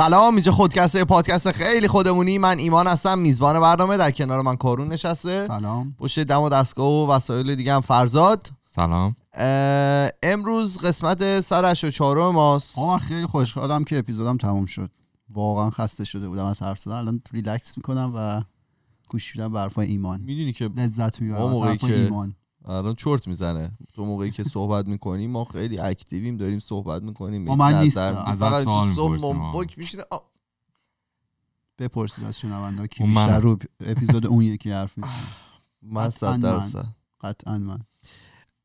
سلام 0.00 0.34
اینجا 0.34 0.52
خودکسته 0.52 1.04
پادکست 1.04 1.52
خیلی 1.52 1.88
خودمونی. 1.88 2.38
من 2.38 2.58
ایمان 2.58 2.86
هستم 2.86 3.18
میزبان 3.18 3.60
برنامه 3.60 3.96
در 3.96 4.10
کنار 4.10 4.42
من 4.42 4.56
کارون 4.56 4.88
نشسته. 4.88 5.44
سلام. 5.44 5.94
پشت 5.98 6.20
دم 6.20 6.42
و 6.42 6.48
دستگاه 6.48 6.88
و 6.88 7.10
وسایل 7.10 7.54
دیگه 7.54 7.74
هم 7.74 7.80
فرزاد. 7.80 8.50
سلام. 8.64 9.16
امروز 10.22 10.78
قسمت 10.78 11.40
سر 11.40 11.70
و 11.84 11.90
چهارم 11.90 12.34
ماست. 12.34 12.78
آقا 12.78 12.92
من 12.92 12.98
خیلی 12.98 13.26
خوشحالم 13.26 13.84
که 13.84 13.98
اپیزودم 13.98 14.36
تموم 14.36 14.66
شد. 14.66 14.90
واقعا 15.30 15.70
خسته 15.70 16.04
شده 16.04 16.28
بودم 16.28 16.44
از 16.44 16.62
حرف 16.62 16.78
زدن. 16.78 16.94
الان 16.94 17.22
ریلکس 17.32 17.76
می‌کنم 17.76 18.12
و 18.16 18.42
گوش 19.08 19.36
میدم 19.36 19.52
به 19.52 19.58
حرفای 19.58 19.86
ایمان. 19.86 20.20
می‌دونی 20.20 20.52
که 20.52 20.70
لذت 20.76 21.20
می‌برم 21.20 21.42
از 21.42 21.60
حرفای 21.60 21.94
ایمان. 21.94 22.34
الان 22.64 22.94
چرت 22.94 23.28
می‌زنه. 23.28 23.72
تو 23.94 24.04
موقعی 24.04 24.30
که 24.30 24.44
صحبت 24.44 24.86
می‌کنیم 24.86 25.30
ما 25.30 25.44
خیلی 25.44 25.78
اکتیویم 25.78 26.36
داریم 26.36 26.58
صحبت 26.58 27.02
می‌کنیم. 27.02 27.44
با 27.44 27.56
من 27.56 27.82
نیستم. 27.82 28.24
ازت 28.26 28.64
سوال 28.64 29.66
میشینه. 29.76 30.02
بپرسید 31.78 32.24
از 32.24 32.38
شنونده 32.38 32.88
کی. 32.88 33.04
بیشتر 33.04 33.40
رو 33.40 33.58
اپیزود 33.80 34.26
اون 34.26 34.42
یکی 34.42 34.70
حرف 34.70 34.98
می‌زنه. 34.98 35.12
من 35.82 36.06
قطعاً 36.06 36.10
صد 36.10 36.26
من. 36.26 36.40
درصد 36.40 36.86
قطعا 37.20 37.58
من. 37.58 37.78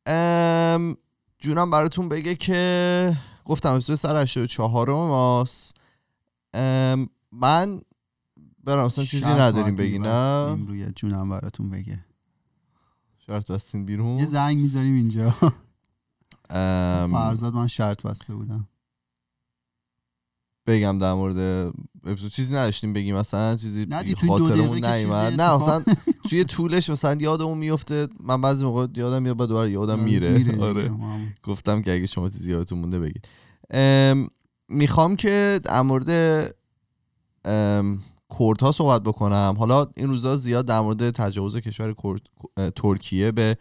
ام، 0.05 0.97
جونم 1.39 1.71
براتون 1.71 2.09
بگه 2.09 2.35
که 2.35 3.17
گفتم 3.45 3.73
اپیزود 3.73 3.95
184 3.95 4.89
ماست. 4.89 5.77
ام، 6.53 7.09
من 7.31 7.81
برام 8.63 8.85
اصلا 8.85 9.03
چیزی 9.03 9.25
نداریم 9.25 9.75
بگی 9.75 9.99
نه؟ 9.99 10.55
روی 10.67 10.91
جونم 10.91 11.29
براتون 11.29 11.69
بگه. 11.69 12.05
شرط 13.27 13.51
بستین 13.51 13.85
بیرون. 13.85 14.19
یه 14.19 14.25
زنگ 14.25 14.57
می‌ذاریم 14.57 14.95
اینجا. 14.95 15.35
فرزاد 17.11 17.53
من 17.53 17.67
شرط 17.67 18.01
بسته 18.01 18.35
بودم. 18.35 18.67
بگم 20.67 20.99
در 20.99 21.13
مورد 21.13 21.73
اپیزود. 22.03 22.31
چیزی 22.31 22.53
نداشتیم 22.53 22.93
بگیم 22.93 23.15
مثلا 23.15 23.55
چیزی 23.55 23.87
خاطرمون 24.27 24.85
نیومد. 24.85 25.41
نه 25.41 25.57
مثلا 25.57 25.83
توی 26.29 26.43
طولش 26.43 26.89
مثلا 26.89 27.17
یادمون 27.19 27.57
میفته 27.57 28.07
من 28.19 28.41
بعضی 28.41 28.65
موقع 28.65 28.87
یادم 28.95 29.23
میاد 29.23 29.37
بعد 29.37 29.47
دوباره 29.47 29.71
یادم 29.71 29.99
میره. 29.99 30.61
آره. 30.61 30.89
ما 30.89 31.13
هم. 31.13 31.33
گفتم 31.43 31.81
که 31.81 31.93
اگه 31.93 32.05
شما 32.05 32.29
چیزی 32.29 32.51
یادتون 32.51 32.79
مونده 32.79 32.99
بگید. 32.99 33.27
ام، 33.69 34.27
می‌خوام 34.69 35.15
که 35.15 35.59
در 35.63 35.81
مورد 35.81 36.09
ام، 38.39 38.47
کرد 38.47 38.61
ها 38.61 38.71
صحبت 38.71 39.03
بکنم. 39.03 39.55
حالا 39.59 39.87
این 39.95 40.07
روزا 40.07 40.35
زیاد 40.35 40.65
در 40.65 40.79
مورد 40.79 41.09
تجاوز 41.09 41.57
کشور 41.57 41.95
ترکیه 42.75 43.31
به 43.31 43.57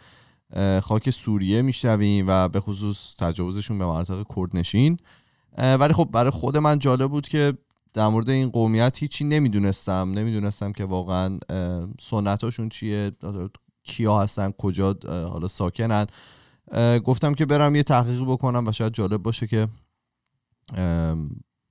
خاک 0.83 1.11
سوریه 1.11 1.63
میشنویم 1.63 2.25
و 2.29 2.49
به 2.49 2.61
خصوص 2.61 3.15
تجاوزشون 3.19 3.79
به 3.79 3.87
مناطق 3.87 4.25
کرد 4.37 4.57
نشین 4.57 4.97
اه، 5.57 5.75
ولی 5.75 5.93
خب 5.93 6.09
برای 6.13 6.31
خود 6.31 6.57
من 6.57 6.79
جالب 6.79 7.11
بود 7.11 7.29
که 7.29 7.53
در 7.93 8.09
مورد 8.09 8.31
این 8.31 8.51
قومیت 8.51 8.99
هیچی 8.99 9.25
نمی‌دونستم. 9.25 10.13
نمی‌دونستم 10.15 10.73
که 10.73 10.85
واقعا 10.85 11.39
سنتاشون 12.01 12.69
چیه 12.69 13.13
کیا 13.83 14.21
هستن 14.21 14.51
کجا 14.51 14.97
حالا 15.05 15.49
ساکنن. 15.49 16.07
گفتم 17.05 17.35
که 17.35 17.47
برم 17.47 17.75
یه 17.75 17.83
تحقیق 17.83 18.25
بکنم 18.25 18.67
و 18.67 18.73
شاید 18.73 18.93
جالب 18.93 19.23
باشه 19.23 19.47
که 19.47 19.69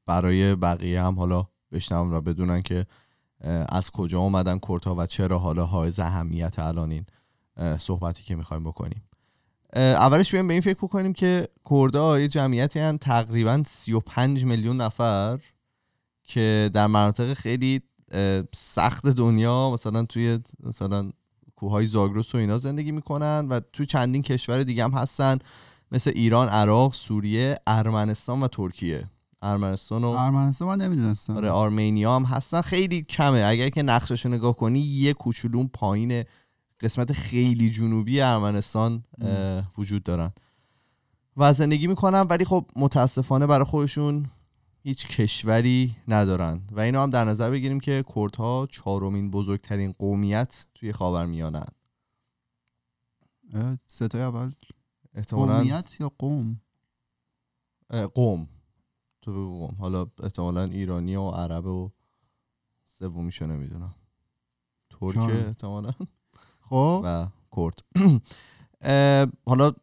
برای 0.08 0.56
بقیه 0.56 1.02
هم 1.02 1.20
حالا 1.20 1.46
بشنون 1.74 2.14
و 2.14 2.22
بدونن 2.22 2.62
که 2.62 2.86
از 3.70 3.92
کجا 3.92 4.20
اومدن 4.20 4.60
کردها 4.60 4.96
و 4.96 5.06
چرا 5.06 5.40
حالا 5.40 5.66
حائز 5.66 6.00
اهمیت 6.00 6.60
الان 6.60 6.92
این 6.92 7.06
صحبتی 7.78 8.24
که 8.24 8.36
می‌خوایم 8.36 8.64
بکنیم. 8.64 9.02
اولش 9.76 10.32
بیایم 10.32 10.48
به 10.48 10.54
این 10.54 10.62
فکر 10.62 10.78
بکنیم 10.78 11.14
که 11.14 11.48
کردها 11.70 12.20
یه 12.20 12.28
جمعیتی 12.28 12.80
هن 12.80 12.98
تقریبا 12.98 13.64
35 13.66 14.46
میلیون 14.46 14.82
نفر 14.82 15.40
که 16.24 16.70
در 16.74 16.88
مناطق 16.88 17.34
خیلی 17.34 17.82
سخت 18.56 19.08
دنیا 19.08 19.72
مثلا 19.74 20.04
توی 20.04 20.40
مثلا 20.60 21.12
کوههای 21.56 21.86
زاگرس 21.86 22.36
و 22.36 22.38
اینا 22.38 22.58
زندگی 22.58 22.92
می‌کنن 22.92 23.48
و 23.50 23.60
تو 23.74 23.86
چندین 23.86 24.22
کشور 24.22 24.64
دیگه 24.64 24.84
هم 24.84 24.92
هستن 24.92 25.38
مثل 25.92 26.12
ایران، 26.16 26.50
عراق، 26.50 26.94
سوریه، 26.94 27.60
ارمنستان 27.68 28.44
و 28.44 28.48
ترکیه. 28.48 29.06
ارمنستان 29.44 30.04
و 30.04 30.08
ارمنستان 30.08 30.68
من 30.68 30.82
نمی‌دونستم. 30.86 31.38
آره 31.38 31.50
آرمنیا 31.50 32.16
هم 32.16 32.24
هستن. 32.24 32.62
خیلی 32.62 33.02
کمه. 33.02 33.44
اگر 33.48 33.70
که 33.70 33.84
نقشش 33.84 34.26
رو 34.26 34.32
نگاه 34.32 34.56
کنی 34.56 34.80
یه 34.80 35.14
کوچولون 35.14 35.68
پایین 35.68 36.24
قسمت 36.80 37.14
خیلی 37.14 37.70
جنوبی 37.70 38.22
ارمنستان 38.22 39.04
وجود 39.78 40.04
دارن. 40.04 40.32
و 41.38 41.54
زندگی 41.54 41.88
می‌کنن 41.88 42.22
ولی 42.22 42.46
خب 42.46 42.66
متاسفانه 42.76 43.48
برای 43.48 43.66
خودشون 43.66 44.30
هیچ 44.84 45.08
کشوری 45.08 45.96
ندارن. 46.08 46.62
و 46.72 46.80
اینو 46.80 47.00
هم 47.00 47.10
در 47.10 47.26
نظر 47.26 47.50
بگیریم 47.50 47.80
که 47.80 48.04
کردها 48.16 48.68
چهارمین 48.72 49.32
بزرگترین 49.32 49.92
قومیت 49.92 50.66
توی 50.76 50.92
خاورمیانه 50.92 51.64
ستای 53.88 54.22
اول 54.22 54.52
احتمالاً 55.16 55.58
قومیت 55.58 56.00
یا 56.00 56.12
قوم؟ 56.20 56.62
قوم. 58.16 58.48
تو 59.24 59.32
بگو 59.32 59.68
قوم. 59.68 59.76
حالا 59.80 60.08
احتمالا 60.24 60.64
ایرانی 60.64 61.16
و 61.16 61.30
عرب 61.30 61.66
و 61.66 61.90
سومیشو 62.86 63.48
نمی‌دونم. 63.48 63.96
ترک 64.90 65.14
چهارم. 65.14 65.38
احتمالا. 65.48 65.92
خب. 66.62 67.02
و 67.04 67.28
کرد. 67.56 67.84
حالا 69.46 69.74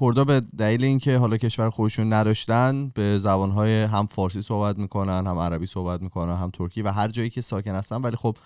کردا 0.00 0.24
به 0.24 0.40
دلیل 0.40 0.84
اینکه 0.84 1.18
حالا 1.18 1.36
کشور 1.36 1.70
خودشون 1.70 2.12
نداشتن 2.12 2.88
به 2.88 3.18
زبانهای 3.18 3.82
هم 3.82 4.06
فارسی 4.06 4.42
صحبت 4.42 4.78
می‌کنن 4.78 5.26
هم 5.26 5.38
عربی 5.38 5.66
صحبت 5.66 6.02
می‌کنن 6.02 6.36
هم 6.36 6.50
ترکی 6.50 6.82
و 6.82 6.88
هر 6.90 7.08
جایی 7.08 7.30
که 7.30 7.40
ساکن 7.40 7.74
هستن. 7.74 7.96
ولی 8.02 8.16
خب 8.16 8.36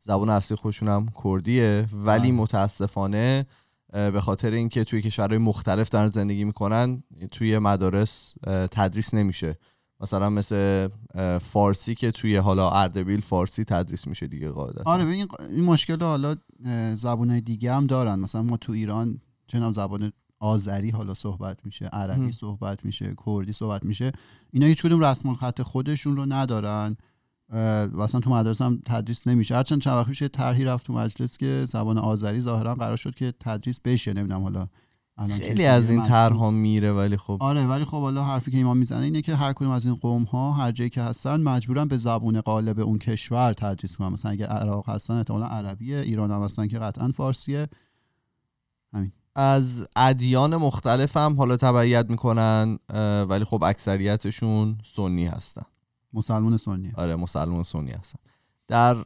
زبان 0.00 0.30
اصلی 0.30 0.56
خودشون 0.56 0.88
هم 0.88 1.08
کردیه. 1.24 1.86
ولی 1.92 2.32
بله. 2.32 2.40
متاسفانه 2.40 3.46
اه، 3.92 4.10
به 4.10 4.20
خاطر 4.20 4.50
اینکه 4.50 4.84
توی 4.84 5.02
کشورهای 5.02 5.38
مختلف 5.38 5.88
دارن 5.88 6.06
زندگی 6.06 6.44
می‌کنن 6.44 7.02
توی 7.30 7.58
مدارس 7.58 8.34
تدریس 8.70 9.14
نمیشه. 9.14 9.58
مثلا 10.02 10.30
مثل 10.30 10.88
فارسی 11.38 11.94
که 11.94 12.10
توی 12.10 12.36
حالا 12.36 12.70
اردبیل 12.70 13.20
فارسی 13.20 13.64
تدریس 13.64 14.06
میشه 14.06 14.26
دیگه 14.26 14.48
قاعدتا. 14.48 14.90
آره 14.90 15.04
ببین 15.04 15.28
این 15.50 15.64
مشکل 15.64 16.00
رو 16.00 16.06
حالا 16.06 16.36
زبانهای 16.94 17.40
دیگه 17.40 17.74
هم 17.74 17.86
دارن. 17.86 18.18
مثلا 18.18 18.42
ما 18.42 18.56
تو 18.56 18.72
ایران 18.72 19.20
چنان 19.46 19.72
زبان 19.72 20.12
آذری 20.38 20.90
حالا 20.90 21.14
صحبت 21.14 21.58
میشه 21.64 21.86
عربی 21.86 22.24
هم. 22.24 22.32
صحبت 22.32 22.84
میشه 22.84 23.14
کردی 23.26 23.52
صحبت 23.52 23.84
میشه. 23.84 24.12
اینا 24.50 24.66
هیچ 24.66 24.82
کدوم 24.82 25.04
رسم 25.04 25.28
الخط 25.28 25.62
خودشون 25.62 26.16
رو 26.16 26.26
ندارن. 26.26 26.96
و 27.92 28.00
اصلا 28.00 28.20
تو 28.20 28.30
مدرسه 28.30 28.64
هم 28.64 28.82
تدریس 28.86 29.26
نمیشه. 29.26 29.56
هرچند 29.56 29.80
چند 29.80 29.94
وقت 29.94 30.06
پیش 30.06 30.22
یه 30.22 30.28
طرحی 30.28 30.64
رفت 30.64 30.86
تو 30.86 30.92
مجلس 30.92 31.36
که 31.36 31.64
زبان 31.68 31.98
آذری 31.98 32.40
ظاهرا 32.40 32.74
قرار 32.74 32.96
شد 32.96 33.14
که 33.14 33.34
تدریس 33.40 33.80
بشه 33.80 34.12
نمی‌دونم 34.12 34.42
حالا 34.42 34.68
خیلی 35.18 35.64
از 35.64 35.90
این 35.90 36.02
طرحها 36.02 36.50
میره 36.50 36.92
ولی 36.92 37.16
خب 37.16 37.38
آره 37.40 37.66
ولی 37.66 37.84
خب 37.84 38.00
حالا 38.00 38.24
حرفی 38.24 38.50
که 38.50 38.56
ایمان 38.56 38.76
می‌زنه 38.76 39.04
اینه 39.04 39.22
که 39.22 39.36
هر 39.36 39.52
کدوم 39.52 39.70
از 39.70 39.86
این 39.86 39.94
قوم 39.94 40.22
ها 40.22 40.52
هر 40.52 40.72
جایی 40.72 40.90
که 40.90 41.02
هستن 41.02 41.40
مجبورن 41.40 41.88
به 41.88 41.96
زبون 41.96 42.40
غالب 42.40 42.80
اون 42.80 42.98
کشور 42.98 43.52
تدریس 43.52 43.96
کنن. 43.96 44.08
مثلا 44.08 44.30
اگه 44.30 44.46
عراق 44.46 44.88
هستن 44.90 45.14
احتمالا 45.14 45.46
عربیه 45.46 45.98
ایران 45.98 46.30
هم 46.30 46.42
هستن 46.42 46.68
که 46.68 46.78
قطعا 46.78 47.12
فارسیه. 47.12 47.68
از 49.34 49.86
ادیان 49.96 50.56
مختلف 50.56 51.16
هم 51.16 51.36
حالا 51.36 51.56
تبعیت 51.56 52.10
می‌کنن 52.10 52.78
ولی 53.28 53.44
خب 53.44 53.62
اکثریتشون 53.62 54.78
سنی 54.84 55.26
هستن. 55.26 55.62
مسلمان 56.12 56.56
سنی 56.56 56.92
آره 56.96 57.16
مسلمان 57.16 57.62
سنی 57.62 57.90
هستن. 57.90 58.18
در 58.68 59.04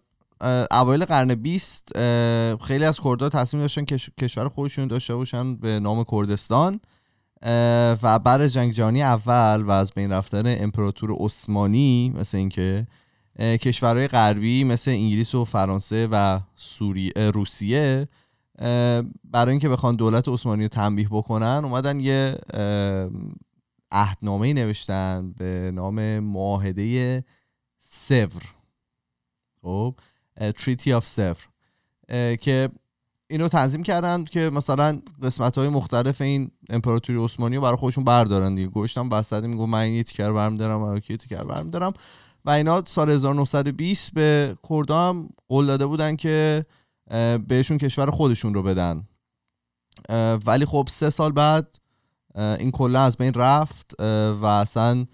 اوایل 0.70 1.04
قرن 1.04 1.34
20 1.34 1.88
اه، 1.94 2.56
خیلی 2.56 2.84
از 2.84 3.00
کردها 3.00 3.28
تصمیم 3.28 3.62
داشتن 3.62 3.84
کش- 3.84 4.10
کشور 4.20 4.48
خودشون 4.48 4.86
داشته 4.88 5.14
باشن 5.14 5.56
به 5.56 5.80
نام 5.80 6.04
کردستان. 6.10 6.80
و 8.02 8.18
بعد 8.18 8.46
جنگ 8.46 8.72
جهانی 8.72 9.02
اول 9.02 9.62
و 9.62 9.70
از 9.70 9.92
بین 9.92 10.12
رفتن 10.12 10.42
امپراتور 10.62 11.16
عثمانی 11.20 12.12
مثل 12.16 12.38
اینکه 12.38 12.86
کشورهای 13.40 14.08
غربی 14.08 14.64
مثل 14.64 14.90
انگلیس 14.90 15.34
و 15.34 15.44
فرانسه 15.44 16.08
و 16.10 16.40
سوری... 16.56 17.12
اه، 17.16 17.30
روسیه 17.30 18.08
برای 19.24 19.50
اینکه 19.50 19.68
بخوان 19.68 19.96
دولت 19.96 20.28
عثمانی 20.28 20.62
رو 20.62 20.68
تنبیه 20.68 21.08
بکنن 21.10 21.60
اومدن 21.64 22.00
یه 22.00 22.38
عهدنامه 23.92 24.52
نوشتن 24.52 25.32
به 25.32 25.70
نام 25.74 26.18
معاهده 26.18 27.24
سور 27.78 28.42
خب؟ 29.62 29.94
تریتی 30.36 30.92
آف 30.92 31.06
سور 31.06 31.36
که 32.36 32.68
اینو 33.28 33.48
تنظیم 33.48 33.82
کردن 33.82 34.24
که 34.24 34.50
مثلا 34.50 35.00
قسمت 35.22 35.58
های 35.58 35.68
مختلف 35.68 36.20
این 36.20 36.50
امپراتوری 36.70 37.24
عثمانی 37.24 37.56
رو 37.56 37.62
برای 37.62 37.76
خودشون 37.76 38.04
بردارن 38.04 38.54
دیگه. 38.54 38.68
گوشتم 38.68 39.10
وسط 39.10 39.44
میگم 39.44 39.70
من 39.70 39.88
یه 39.88 40.02
تیکر 40.02 40.32
برمیدارم 40.32 40.80
من 40.80 40.94
یه 40.94 41.16
تیکر 41.16 41.44
برمیدارم. 41.44 41.92
و 42.44 42.50
اینا 42.50 42.82
سال 42.86 43.10
1920 43.10 44.14
به 44.14 44.56
کردا 44.68 45.08
هم 45.08 45.28
قول 45.48 45.66
داده 45.66 45.86
بودن 45.86 46.16
که 46.16 46.66
بهشون 47.48 47.78
کشور 47.78 48.10
خودشون 48.10 48.54
رو 48.54 48.62
بدن. 48.62 49.08
ولی 50.46 50.64
خب 50.64 50.88
سه 50.90 51.10
سال 51.10 51.32
بعد 51.32 51.76
این 52.34 52.70
کلا 52.70 53.00
از 53.00 53.16
بین 53.16 53.34
رفت 53.34 54.00
و 54.40 54.44
اصلا 54.44 55.06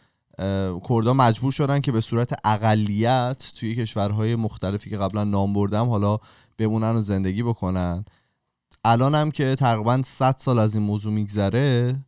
کردا 0.89 1.15
مجبور 1.15 1.53
شدن 1.53 1.81
که 1.81 1.93
به 1.93 2.01
صورت 2.01 2.33
اقلیت 2.45 3.53
توی 3.57 3.75
کشورهای 3.75 4.37
مختلفی 4.37 4.91
که 4.91 4.97
قبلا 4.97 5.25
نام 5.25 5.53
بردم 5.53 5.89
حالا 5.89 6.19
بمونن 6.59 6.97
و 6.97 7.01
زندگی 7.01 7.43
بکنن. 7.43 8.05
الان 8.85 9.15
هم 9.15 9.31
که 9.31 9.55
تقریبا 9.55 10.03
100 10.05 10.37
سال 10.39 10.59
از 10.59 10.75
این 10.75 10.85
موضوع 10.85 11.13
میگذره 11.13 12.01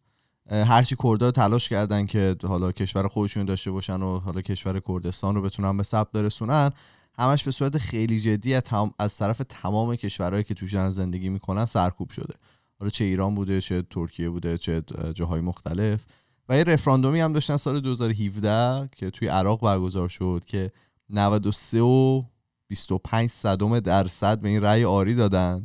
هرچی 0.50 0.96
کردا 1.02 1.31
تلاش 1.31 1.69
کردن 1.69 2.06
که 2.06 2.36
حالا 2.48 2.72
کشور 2.72 3.08
خودشون 3.08 3.44
داشته 3.44 3.70
باشن 3.70 4.02
و 4.02 4.19
حالا 4.19 4.40
کشور 4.40 4.81
کردستان 4.88 5.34
رو 5.34 5.42
بتونن 5.42 5.76
به 5.76 5.82
ثبت 5.82 6.12
برسونن 6.12 6.70
همش 7.19 7.44
به 7.44 7.50
صورت 7.50 7.78
خیلی 7.78 8.20
جدی 8.20 8.60
از 8.98 9.16
طرف 9.16 9.42
تمام 9.48 9.96
کشورهایی 9.96 10.44
که 10.44 10.54
توش 10.54 10.88
زندگی 10.88 11.28
می‌کنن 11.28 11.64
سرکوب 11.64 12.10
شده. 12.10 12.34
حالا 12.78 12.90
چه 12.90 13.04
ایران 13.04 13.34
بوده 13.34 13.60
چه 13.60 13.82
ترکیه 13.82 14.31
بوده 14.31 14.58
چه 14.58 14.82
جاهای 15.14 15.40
مختلف. 15.40 16.04
و 16.49 16.56
یه 16.56 16.64
رفراندومی 16.64 17.20
هم 17.20 17.32
داشتن 17.32 17.56
سال 17.56 17.81
2017 17.81 18.88
که 18.96 19.11
توی 19.11 19.29
عراق 19.29 19.61
برگزار 19.61 20.08
شد 20.08 20.43
که 20.46 20.73
93 21.11 21.81
و 21.81 22.23
25 22.69 23.31
صدم 23.31 23.81
درصد 23.81 24.41
به 24.41 24.49
این 24.49 24.62
رأی 24.62 24.85
آری 24.85 25.14
دادن 25.14 25.64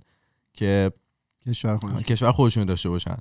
که 0.54 0.92
کشور 1.48 1.78
خودشون. 1.78 2.02
کشور 2.02 2.32
خودشون 2.32 2.66
داشته 2.66 2.90
باشن. 2.90 3.18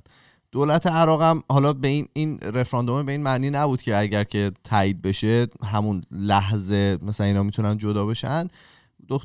دولت 0.51 0.87
عراق 0.87 1.21
هم 1.21 1.43
حالا 1.49 1.73
به 1.73 1.87
این 1.87 2.07
این 2.13 2.39
رفراندوم 2.39 3.05
به 3.05 3.11
این 3.11 3.23
معنی 3.23 3.49
نبود 3.49 3.81
که 3.81 3.97
اگر 3.97 4.23
که 4.23 4.51
تایید 4.63 5.01
بشه 5.01 5.47
همون 5.63 6.01
لحظه 6.11 6.97
مثلا 7.01 7.27
اینا 7.27 7.43
می‌تونن 7.43 7.77
جدا 7.77 8.05
بشن. 8.05 8.47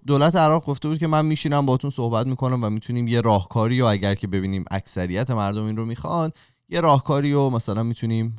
دولت 0.06 0.36
عراق 0.36 0.64
گفته 0.64 0.88
بود 0.88 0.98
که 0.98 1.06
من 1.06 1.26
میشینم 1.26 1.66
باتون 1.66 1.90
صحبت 1.90 2.26
می‌کنم 2.26 2.64
و 2.64 2.70
می‌تونیم 2.70 3.08
یه 3.08 3.20
راهکاری 3.20 3.81
و 3.81 3.84
اگر 3.84 4.14
که 4.14 4.26
ببینیم 4.26 4.64
اکثریت 4.70 5.31
مردم 5.31 5.64
این 5.64 5.76
رو 5.76 5.84
می‌خوان 5.84 6.32
یه 6.69 6.81
راهکاری 6.81 7.32
رو 7.32 7.50
مثلا 7.50 7.82
می‌تونیم 7.82 8.37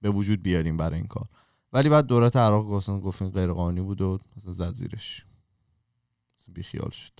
به 0.00 0.10
وجود 0.10 0.42
بیاریم 0.42 0.76
برای 0.76 0.96
این 0.96 1.06
کار. 1.06 1.26
ولی 1.72 1.88
بعد 1.88 2.06
دولت 2.06 2.36
عراق 2.36 2.66
گفتن 2.66 3.00
گفتن 3.00 3.28
غیر 3.28 3.52
قانونی 3.52 3.80
بود 3.80 4.00
و 4.00 4.18
مثلا 4.36 4.52
زد 4.52 4.72
زیرش. 4.72 5.24
بی 6.54 6.62
خیال 6.62 6.90
شد. 6.90 7.12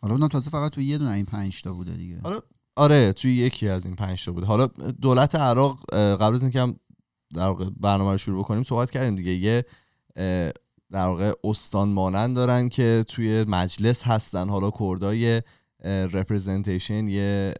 حالا 0.00 0.14
اونم 0.14 0.28
تازه 0.28 0.50
فقط 0.50 0.72
تو 0.72 0.80
یه 0.80 0.98
دونه 0.98 1.10
این 1.10 1.24
پنج 1.24 1.62
تا 1.62 1.74
بوده 1.74 1.96
دیگه. 1.96 2.20
حالا 2.20 2.40
آره 2.76 3.12
توی 3.12 3.34
یکی 3.34 3.68
از 3.68 3.86
این 3.86 3.96
پنج 3.96 4.24
تا 4.24 4.32
بوده. 4.32 4.46
حالا 4.46 4.66
دولت 5.02 5.34
عراق 5.34 5.94
قبل 5.94 6.34
از 6.34 6.42
اینکه 6.42 6.60
هم 6.60 6.76
در 7.34 7.46
واقع 7.46 7.70
برنامه 7.76 8.10
رو 8.10 8.18
شروع 8.18 8.38
بکنیم 8.44 8.62
صحبت 8.62 8.90
کردیم 8.90 9.16
دیگه. 9.16 9.32
یه 9.32 9.64
در 10.90 11.06
واقع 11.06 11.32
استان 11.44 11.88
مانند 11.88 12.36
دارن 12.36 12.68
که 12.68 13.04
توی 13.08 13.44
مجلس 13.44 14.02
هستن. 14.02 14.48
حالا 14.48 14.70
کردای 14.70 15.42
رپرزنتیشن 15.84 17.08
یه 17.08 17.54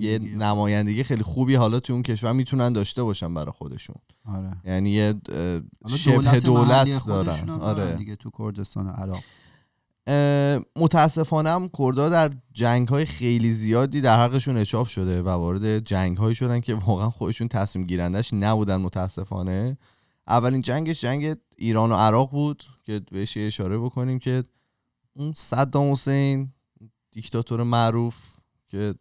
یه 0.00 0.18
نمایندگی 0.18 1.02
خیلی 1.02 1.22
خوبی 1.22 1.54
حالا 1.54 1.80
توی 1.80 1.94
اون 1.94 2.02
کشور 2.02 2.32
می‌تونن 2.32 2.72
داشته 2.72 3.02
باشن 3.02 3.34
برای 3.34 3.52
خودشون. 3.52 3.96
آره. 4.24 4.52
یعنی 4.64 4.90
یه 4.90 5.14
شبه 5.88 6.40
دولت 6.40 7.06
دارن. 7.06 7.50
آره. 7.50 7.96
دیگه 7.96 8.16
تو 8.16 8.30
کردستان 8.38 8.88
عراق. 8.88 9.22
متاسفانه 10.76 11.50
هم 11.50 11.70
کردا 11.78 12.08
در 12.08 12.30
جنگ 12.52 12.88
های 12.88 13.04
خیلی 13.04 13.52
زیادی 13.52 14.00
در 14.00 14.24
حقشون 14.24 14.56
اچاف 14.56 14.88
شده 14.88 15.22
و 15.22 15.28
وارد 15.28 15.78
جنگ 15.78 16.16
هایی 16.16 16.34
شدن 16.34 16.60
که 16.60 16.74
واقعا 16.74 17.10
خودشون 17.10 17.48
تصمیم 17.48 17.86
گیرندش 17.86 18.34
نبودن 18.34 18.76
متاسفانه. 18.76 19.78
اولین 20.28 20.60
جنگش 20.60 21.00
جنگ 21.00 21.36
ایران 21.56 21.92
و 21.92 21.94
عراق 21.94 22.30
بود 22.30 22.64
که 22.84 23.00
بهش 23.10 23.36
اشاره 23.36 23.78
بکنیم 23.78 24.18
که 24.18 24.44
اون 25.16 25.32
صدام 25.32 25.92
حسین 25.92 26.52
دیکتاتور 27.12 27.62
معروف 27.62 28.16
که 28.68 28.94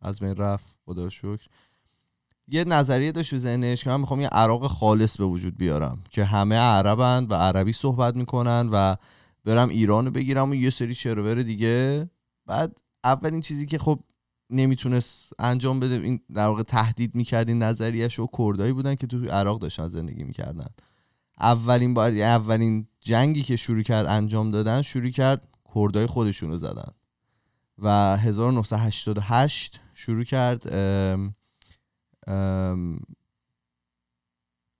از 0.00 0.20
بین 0.20 0.36
رفت 0.36 0.76
خدا 0.84 1.08
شکر. 1.08 1.46
یه 2.48 2.64
نظریه 2.64 3.12
داشت 3.12 3.30
تو 3.30 3.36
ذهنش 3.36 3.84
که 3.84 3.90
من 3.90 4.00
می‌خوام 4.00 4.20
یه 4.20 4.28
عراق 4.28 4.66
خالص 4.66 5.16
به 5.16 5.24
وجود 5.24 5.56
بیارم 5.56 6.04
که 6.10 6.24
همه 6.24 6.56
عربن 6.56 7.26
و 7.30 7.34
عربی 7.34 7.72
صحبت 7.72 8.16
می‌کنن 8.16 8.68
و 8.72 8.96
برم 9.44 9.68
ایران 9.68 10.04
رو 10.04 10.10
بگیرم 10.10 10.50
و 10.50 10.54
یه 10.54 10.70
سری 10.70 10.94
شروور 10.94 11.42
دیگه. 11.42 12.10
بعد 12.46 12.78
اولین 13.04 13.40
چیزی 13.40 13.66
که 13.66 13.78
خب 13.78 14.00
نمی‌تونست 14.50 15.32
انجام 15.38 15.80
بده 15.80 15.94
این 15.94 16.20
در 16.34 16.46
واقع 16.46 16.62
تهدید 16.62 17.14
می‌کرد 17.14 17.48
این 17.48 17.62
نظریش 17.62 18.18
و 18.18 18.28
کردایی 18.38 18.72
بودن 18.72 18.94
که 18.94 19.06
تو 19.06 19.24
عراق 19.24 19.58
داشتن 19.58 19.88
زندگی 19.88 20.24
می‌کردن. 20.24 20.68
اولین 21.40 21.94
بار 21.94 22.10
اولین 22.12 22.86
جنگی 23.00 23.42
که 23.42 23.56
شروع 23.56 23.82
کرد 23.82 24.06
انجام 24.06 24.50
دادن 24.50 24.82
شروع 24.82 25.10
کرد 25.10 25.48
کردای 25.74 26.06
خودشون 26.06 26.50
رو 26.50 26.56
زدن. 26.56 26.92
و 27.78 28.16
1988 28.16 29.80
شروع 29.94 30.24
کرد 30.24 30.74
ام 30.74 31.34
ام 32.26 33.00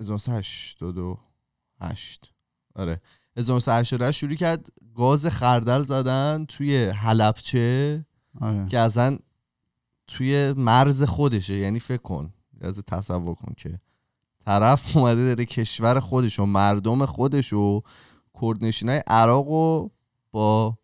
1988 0.00 2.32
آره. 2.74 3.00
1988 3.36 4.18
شروع 4.18 4.34
کرد 4.34 4.68
گاز 4.94 5.26
خردل 5.26 5.82
زدن 5.82 6.44
توی 6.48 6.84
حلبچه 6.84 8.06
آره. 8.40 8.68
که 8.68 8.78
اصلا 8.78 9.18
توی 10.06 10.52
مرز 10.52 11.02
خودشه 11.02 11.54
یعنی 11.54 11.80
فکر 11.80 12.02
کن 12.02 12.32
از 12.60 12.78
تصور 12.78 13.34
کن 13.34 13.54
که 13.56 13.80
طرف 14.44 14.96
اومده 14.96 15.24
داره 15.24 15.44
کشور 15.44 16.00
خودش 16.00 16.40
و 16.40 16.46
مردم 16.46 17.06
خودش 17.06 17.52
و 17.52 17.82
کردنشینای 18.42 19.02
عراق 19.06 19.48
و 19.48 19.88
با 20.32 20.78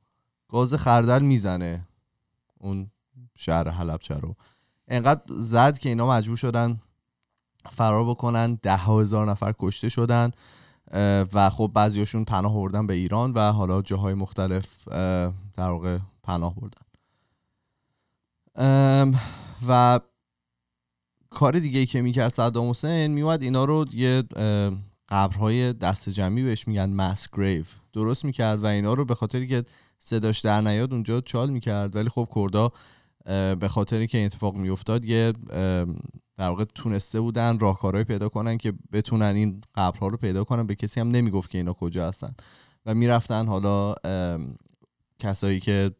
گاز 0.48 0.74
خردل 0.74 1.22
می‌زنه. 1.22 1.86
اون 2.60 2.90
شهر 3.36 3.68
حلبچه 3.68 4.14
رو. 4.14 4.36
انقدر 4.88 5.22
زد 5.28 5.78
که 5.78 5.88
اینا 5.88 6.08
مجبور 6.08 6.36
شدن 6.36 6.80
فرار 7.70 8.04
بکنن 8.04 8.54
ده 8.54 8.76
هزار 8.76 9.30
نفر 9.30 9.54
کشته 9.58 9.88
شدن 9.88 10.30
و 11.34 11.50
خب 11.50 11.70
بعضیاشون 11.74 12.24
پناه 12.24 12.54
بردن 12.54 12.86
به 12.86 12.94
ایران 12.94 13.32
و 13.32 13.52
حالا 13.52 13.82
جاهای 13.82 14.14
مختلف 14.14 14.88
در 15.54 15.70
واقع 15.70 15.98
پناه 16.22 16.54
بردن. 16.54 16.82
و 19.68 20.00
کار 21.30 21.58
دیگه 21.58 21.78
ای 21.78 21.86
که 21.86 22.02
می‌کرد 22.02 22.32
صدام 22.32 22.70
حسین 22.70 23.06
میومد 23.06 23.42
اینا 23.42 23.64
رو 23.64 23.86
یه 23.92 24.22
قبرهای 25.08 25.72
دست 25.72 26.08
جمعی 26.08 26.42
بهش 26.42 26.68
میگن 26.68 26.92
ماس 26.92 27.28
گریو 27.32 27.64
درست 27.92 28.24
می‌کرد 28.24 28.64
و 28.64 28.66
اینا 28.66 28.94
رو 28.94 29.04
به 29.04 29.14
خاطری 29.14 29.48
که 29.48 29.64
صداش 30.02 30.40
در 30.40 30.60
نیاد 30.60 30.92
اونجا 30.92 31.20
چال 31.20 31.50
می‌کرد. 31.50 31.96
ولی 31.96 32.08
خب 32.08 32.28
کردا 32.34 32.72
به 33.54 33.68
خاطری 33.68 34.06
که 34.06 34.18
این 34.18 34.26
اتفاق 34.26 34.56
میافتاد 34.56 35.04
یه 35.04 35.32
در 36.36 36.48
واقع 36.48 36.64
تونسته 36.64 37.20
بودن 37.20 37.58
راهکارهایی 37.58 38.04
پیدا 38.04 38.28
کنن 38.28 38.58
که 38.58 38.72
بتونن 38.92 39.34
این 39.34 39.60
قبرها 39.74 40.08
رو 40.08 40.16
پیدا 40.16 40.44
کنن. 40.44 40.66
به 40.66 40.74
کسی 40.74 41.00
هم 41.00 41.08
نمی‌گفت 41.08 41.50
که 41.50 41.58
اینا 41.58 41.72
کجا 41.72 42.08
هستن. 42.08 42.34
و 42.86 42.94
می‌رفتن 42.94 43.46
حالا 43.46 43.94
کسایی 45.18 45.60
که 45.60 45.90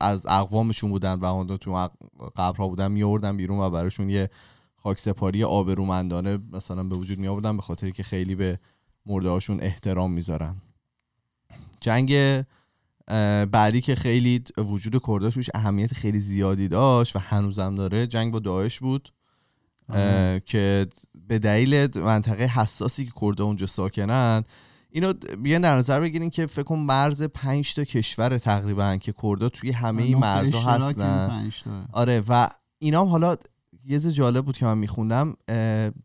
از 0.00 0.26
اقوامشون 0.26 0.90
بودن 0.90 1.14
و 1.14 1.24
اون 1.24 1.56
تو 1.56 1.88
قبرها 2.36 2.68
بودن 2.68 2.92
میوردن 2.92 3.36
بیرون 3.36 3.58
و 3.58 3.70
براشون 3.70 4.10
یه 4.10 4.30
خاک 4.76 4.98
سپاری 4.98 5.44
آبرومندانه 5.44 6.38
مثلا 6.52 6.82
به 6.82 6.96
وجود 6.96 7.18
می 7.18 7.28
آوردن 7.28 7.56
به 7.56 7.62
خاطری 7.62 7.92
که 7.92 8.02
خیلی 8.02 8.34
به 8.34 8.58
مرده 9.06 9.28
هاشون 9.28 9.60
احترام 9.60 10.12
می‌ذارن. 10.12 10.56
جنگ 11.80 12.12
بعدی 13.50 13.80
که 13.80 13.94
خیلی 13.94 14.42
وجود 14.58 15.02
کرده 15.06 15.30
توش 15.30 15.46
اهمیت 15.54 15.94
خیلی 15.94 16.18
زیادی 16.18 16.68
داشت 16.68 17.16
و 17.16 17.18
هنوزم 17.18 17.74
داره 17.74 18.06
جنگ 18.06 18.32
با 18.32 18.38
داعش 18.38 18.78
بود. 18.78 19.12
که 20.46 20.86
به 21.28 21.38
دلیل 21.38 21.98
منطقه 21.98 22.44
حساسی 22.44 23.04
که 23.04 23.12
کرده 23.20 23.42
اونجا 23.42 23.66
ساکنن 23.66 24.44
اینو 24.90 25.12
بیان 25.42 25.62
در 25.62 25.76
نظر 25.76 26.00
بگیرین 26.00 26.30
که 26.30 26.46
فکر 26.46 26.62
کنم 26.62 26.78
مرز 26.78 27.22
پنج 27.22 27.74
تا 27.74 27.84
کشور 27.84 28.38
تقریبا 28.38 28.96
که 28.96 29.14
کردا 29.22 29.48
توی 29.48 29.70
همه 29.70 30.02
این 30.02 30.18
مرزها 30.18 30.70
هستن. 30.70 31.50
آره 31.92 32.22
و 32.28 32.48
اینا 32.78 33.00
هم 33.02 33.08
حالا 33.08 33.36
یه 33.84 33.98
جالب 33.98 34.44
بود 34.44 34.56
که 34.56 34.66
من 34.66 34.78
میخوندم 34.78 35.36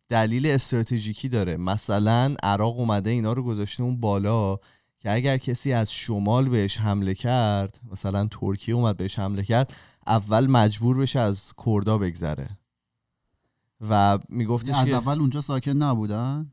دلیل 0.09 0.47
استراتژیکی 0.47 1.29
داره. 1.29 1.57
مثلا 1.57 2.35
عراق 2.43 2.79
اومده 2.79 3.09
اینا 3.09 3.33
رو 3.33 3.43
گذاشته 3.43 3.83
اون 3.83 3.99
بالا 3.99 4.57
که 5.05 5.11
اگر 5.11 5.37
کسی 5.37 5.73
از 5.73 5.93
شمال 5.93 6.49
بهش 6.49 6.77
حمله 6.77 7.13
کرد 7.13 7.79
مثلا 7.91 8.27
ترکیه 8.31 8.75
اومد 8.75 8.97
بهش 8.97 9.19
حمله 9.19 9.43
کرد 9.43 9.73
اول 10.07 10.47
مجبور 10.47 10.97
بشه 10.97 11.19
از 11.19 11.53
کردا 11.65 11.97
بگذره. 11.97 12.49
و 13.89 14.19
میگفتش 14.29 14.75
از 14.75 14.91
اول 14.91 15.19
اونجا 15.19 15.41
ساکن 15.41 15.71
نبودن؟ 15.71 16.51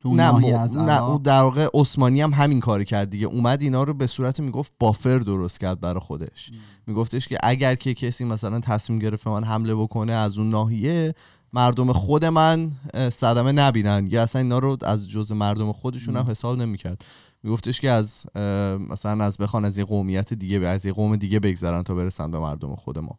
تو 0.00 0.14
نه, 0.14 0.58
از 0.58 0.76
نه 0.76 1.02
اون 1.02 1.22
در 1.22 1.40
واقع 1.40 1.68
عثمانی 1.74 2.20
هم 2.20 2.32
همین 2.32 2.60
کاری 2.60 2.84
کرد 2.84 3.10
دیگه. 3.10 3.26
اومد 3.26 3.62
اینا 3.62 3.82
رو 3.82 3.94
به 3.94 4.06
صورت 4.06 4.40
می‌گفت 4.40 4.72
بافر 4.80 5.18
درست 5.18 5.60
کرد 5.60 5.80
برای 5.80 6.00
خودش. 6.00 6.50
میگفتش 6.86 7.28
که 7.28 7.38
اگر 7.42 7.74
که 7.74 7.94
کسی 7.94 8.24
مثلا 8.24 8.60
تصمیم 8.60 8.98
گرفت 8.98 9.26
من 9.26 9.44
حمله 9.44 9.74
بکنه 9.74 10.12
از 10.12 10.38
اون 10.38 10.50
ناحیه 10.50 11.14
مردم 11.52 11.92
خود 11.92 12.24
من 12.24 12.72
صدمه 13.12 13.52
نبینن. 13.52 14.08
یا 14.10 14.22
اصلا 14.22 14.42
اینا 14.42 14.58
رو 14.58 14.76
از 14.82 15.10
جز 15.10 15.32
مردم 15.32 15.72
خودشون 15.72 16.16
هم 16.16 16.30
حساب 16.30 16.58
نمی‌کرد. 16.58 17.04
میگفتش 17.42 17.80
که 17.80 17.90
از 17.90 18.26
مثلا 18.90 19.24
از 19.24 19.38
بخوان 19.38 19.64
از 19.64 19.78
یه 19.78 19.84
قومیت 19.84 20.34
دیگه 20.34 20.66
از 20.66 20.86
یه 20.86 20.92
قوم 20.92 21.16
دیگه 21.16 21.40
بگذرن 21.40 21.82
تا 21.82 21.94
برسن 21.94 22.30
به 22.30 22.38
مردم 22.38 22.74
خود 22.74 22.98
ما. 22.98 23.18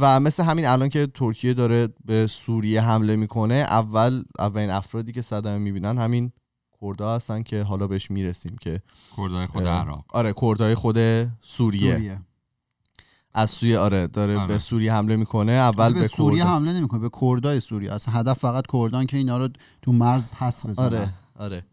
و 0.00 0.20
مثل 0.20 0.42
همین 0.42 0.66
الان 0.66 0.88
که 0.88 1.06
ترکیه 1.06 1.54
داره 1.54 1.88
به 2.04 2.26
سوریه 2.26 2.80
حمله 2.80 3.16
می‌کنه 3.16 3.54
اول 3.54 4.22
اولین 4.38 4.70
افرادی 4.70 5.12
که 5.12 5.22
صدمه 5.22 5.58
می‌بینن 5.58 5.98
همین 5.98 6.32
کردها 6.80 7.14
هستن 7.14 7.42
که 7.42 7.62
حالا 7.62 7.86
بهش 7.86 8.10
می‌رسیم 8.10 8.56
که 8.60 8.82
کردای 9.16 9.46
خود 9.46 9.66
عراق. 9.66 10.04
آره 10.08 10.32
کردهای 10.32 10.74
خود 10.74 10.96
سوریه, 11.40 11.94
سوریه. 11.94 12.20
از 13.34 13.50
سوی 13.50 13.76
آره 13.76 14.06
داره 14.06 14.38
آره. 14.38 14.46
به 14.46 14.58
سوریه 14.58 14.92
حمله 14.92 15.16
می‌کنه 15.16 15.52
اول 15.52 15.92
به, 15.92 16.00
به, 16.00 16.08
سوریه 16.08 16.38
کرد- 16.42 16.48
حمله 16.48 16.72
نمی‌کنه 16.72 17.00
به 17.00 17.10
کردای 17.20 17.60
سوریه. 17.60 17.92
اصلا 17.92 18.14
هدف 18.14 18.38
فقط 18.38 18.64
کردان 18.72 19.06
که 19.06 19.16
اینا 19.16 19.38
رو 19.38 19.48
تو 19.82 19.92
مرز 19.92 20.28
پس 20.28 20.66
بزنن. 20.66 20.84
آره 20.86 21.14
آره. 21.36 21.64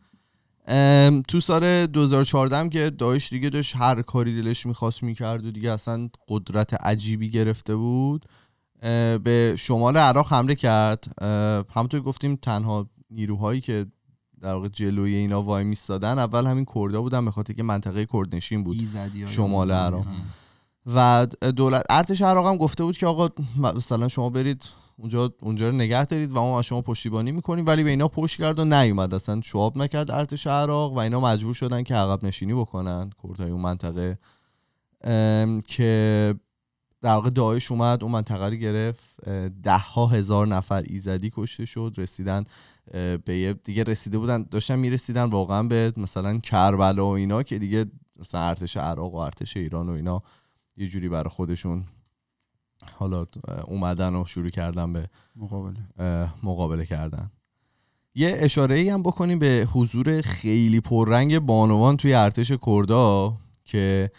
تو 1.27 1.39
سال 1.39 1.85
2014 1.85 2.57
هم 2.57 2.69
که 2.69 2.89
داعش 2.89 3.29
دیگه 3.29 3.49
داشت 3.49 3.75
هر 3.75 4.01
کاری 4.01 4.41
دلش 4.41 4.65
می‌خواست 4.65 5.03
می‌کرد 5.03 5.45
و 5.45 5.51
دیگه 5.51 5.71
اصلا 5.71 6.09
قدرت 6.27 6.73
عجیبی 6.73 7.29
گرفته 7.29 7.75
بود 7.75 8.25
به 9.23 9.55
شمال 9.57 9.97
عراق 9.97 10.33
حمله 10.33 10.55
کرد 10.55 11.21
همونطور 11.75 12.01
گفتیم 12.01 12.35
تنها 12.35 12.89
نیروهایی 13.11 13.61
که 13.61 13.85
در 14.41 14.53
واقع 14.53 14.67
جلوی 14.67 15.15
اینا 15.15 15.41
وای 15.41 15.63
میستادن 15.63 16.19
اول 16.19 16.45
همین 16.45 16.65
کردا 16.75 17.01
بودن 17.01 17.25
به 17.25 17.31
خاطر 17.31 17.53
که 17.53 17.63
منطقه 17.63 18.05
کردنشین 18.05 18.63
بود 18.63 18.77
شمال. 19.27 19.71
عراق. 19.71 20.05
و 20.95 21.27
دولت 21.55 21.83
ارتش 21.89 22.21
عراق 22.21 22.47
هم 22.47 22.57
گفته 22.57 22.83
بود 22.83 22.97
که 22.97 23.07
آقا 23.07 23.29
مثلا 23.57 24.07
شما 24.07 24.29
برید 24.29 24.69
اونجا 24.97 25.33
اونجا 25.41 25.69
رو 25.69 25.75
نگه 25.75 26.05
دارید 26.05 26.31
و 26.31 26.35
ما 26.35 26.59
از 26.59 26.65
شما 26.65 26.81
پشتیبانی 26.81 27.31
می‌کنیم 27.31 27.65
ولی 27.65 27.83
به 27.83 27.89
اینا 27.89 28.07
پشت 28.07 28.37
کرد 28.37 28.59
و 28.59 28.65
نیومد. 28.65 29.13
اصلا 29.13 29.41
شواب 29.41 29.77
نکرد 29.77 30.11
ارتش 30.11 30.47
عراق 30.47 30.93
و 30.93 30.97
اینا 30.97 31.19
مجبور 31.19 31.53
شدن 31.53 31.83
که 31.83 31.95
عقب 31.95 32.25
نشینی 32.25 32.53
بکنن. 32.53 33.09
کردهای 33.23 33.51
اون 33.51 33.61
منطقه 33.61 34.17
که 35.67 36.35
در 37.01 37.13
واقع 37.13 37.29
داعش 37.29 37.71
اومد 37.71 38.03
اون 38.03 38.11
منطقه 38.11 38.45
رو 38.45 38.55
گرفت. 38.55 39.29
ده 39.63 39.77
ها 39.77 40.07
هزار 40.07 40.47
نفر 40.47 40.83
ایزدی 40.87 41.31
کشته 41.35 41.65
شد 41.65 41.93
رسیدن 41.97 42.43
به 43.25 43.37
یه 43.37 43.53
دیگه 43.53 43.83
رسیده 43.83 44.17
بودن 44.17 44.43
داشتن 44.51 44.79
می‌رسیدن 44.79 45.23
واقعا 45.23 45.63
به 45.63 45.93
مثلا 45.97 46.37
کربلا 46.37 47.05
و 47.05 47.09
اینا 47.09 47.43
که 47.43 47.59
دیگه 47.59 47.85
مثلا 48.19 48.41
ارتش 48.41 48.77
عراق 48.77 49.13
و 49.13 49.17
ارتش 49.17 49.57
ایران 49.57 49.89
و 49.89 49.91
اینا 49.91 50.23
یه 50.77 50.87
جوری 50.87 51.09
برای 51.09 51.29
خودشون 51.29 51.83
حالا 52.93 53.25
اومدن 53.65 54.15
و 54.15 54.25
شروع 54.25 54.49
کردن 54.49 54.93
به 54.93 55.09
مقابله. 55.35 55.79
مقابله 56.43 56.85
کردن. 56.85 57.31
یه 58.15 58.35
اشاره 58.39 58.75
ای 58.75 58.89
هم 58.89 59.03
بکنیم 59.03 59.39
به 59.39 59.67
حضور 59.73 60.21
خیلی 60.21 60.81
پررنگ 60.81 61.39
بانوان 61.39 61.97
توی 61.97 62.13
ارتش 62.13 62.51
کردا 62.51 63.37
که 63.65 64.11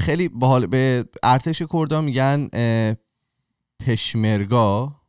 خیلی 0.00 0.28
باحال 0.28 0.66
به 0.66 1.04
ارتش 1.22 1.62
کردا 1.62 2.00
میگن 2.00 2.48
پشمرگا. 3.86 4.99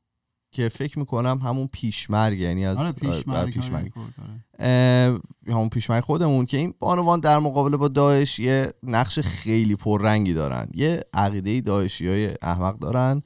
که 0.52 0.70
فکر 0.70 1.00
می‌کنم 1.00 1.40
همون 1.44 1.70
پیشمرگ 1.72 2.40
یعنی 2.40 2.66
از 2.66 2.78
آره 2.78 2.88
آره، 2.88 3.52
پیشمرگ. 3.52 3.92
آره. 3.98 4.44
اه، 4.60 5.20
همون 5.48 5.70
پیشمرگ 5.70 6.04
خودمون 6.04 6.46
که 6.46 6.58
این 6.58 6.74
بانوان 6.80 7.20
در 7.20 7.40
مقابله 7.40 7.78
با 7.78 7.88
داعش 7.88 8.40
یه 8.40 8.74
نقش 8.84 9.20
خیلی 9.20 9.76
پررنگی 9.76 10.34
دارن. 10.34 10.68
یه 10.76 11.04
عقیده 11.14 11.62
داعشی 11.62 12.08
های 12.08 12.32
احمق 12.42 12.80
دارن 12.80 13.22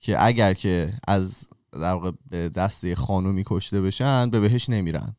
که 0.00 0.24
اگر 0.24 0.54
که 0.54 0.92
از 1.08 1.46
در 1.72 1.92
واقع 1.92 2.10
به 2.30 2.48
دست 2.48 2.84
یه 2.84 2.94
خانومی 2.94 3.42
کشته 3.46 3.82
بشن 3.82 4.30
به 4.30 4.40
بهش 4.40 4.68
نمیرن. 4.68 5.16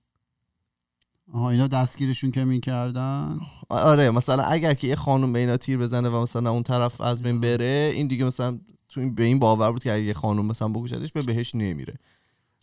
آها 1.34 1.50
اینا 1.50 1.68
دستگیرشون 1.68 2.32
که 2.32 2.46
می‌کردن؟ 2.46 3.40
آره 3.70 4.12
مثلا 4.12 4.44
اگر 4.44 4.74
که 4.74 4.88
یه 4.88 4.96
خانوم 4.96 5.34
به 5.34 5.40
اینا 5.40 5.58
تیر 5.58 5.78
بزنه 5.78 6.10
و 6.10 6.22
مثلا 6.22 6.52
اون 6.52 6.64
طرف 6.64 7.02
از 7.02 7.24
بین 7.24 7.40
بره 7.40 7.92
این 7.96 8.08
دیگه 8.08 8.26
مثلا 8.26 8.60
تو 8.92 9.00
این 9.00 9.16
به 9.16 9.24
این 9.24 9.40
باور 9.40 9.72
بود 9.72 9.84
که 9.84 9.94
اگه 9.94 10.04
یه 10.04 10.14
خانوم 10.14 10.46
مثلا 10.46 10.68
بکشتش 10.68 11.12
به 11.12 11.22
بهش 11.22 11.56
نمیره. 11.56 11.94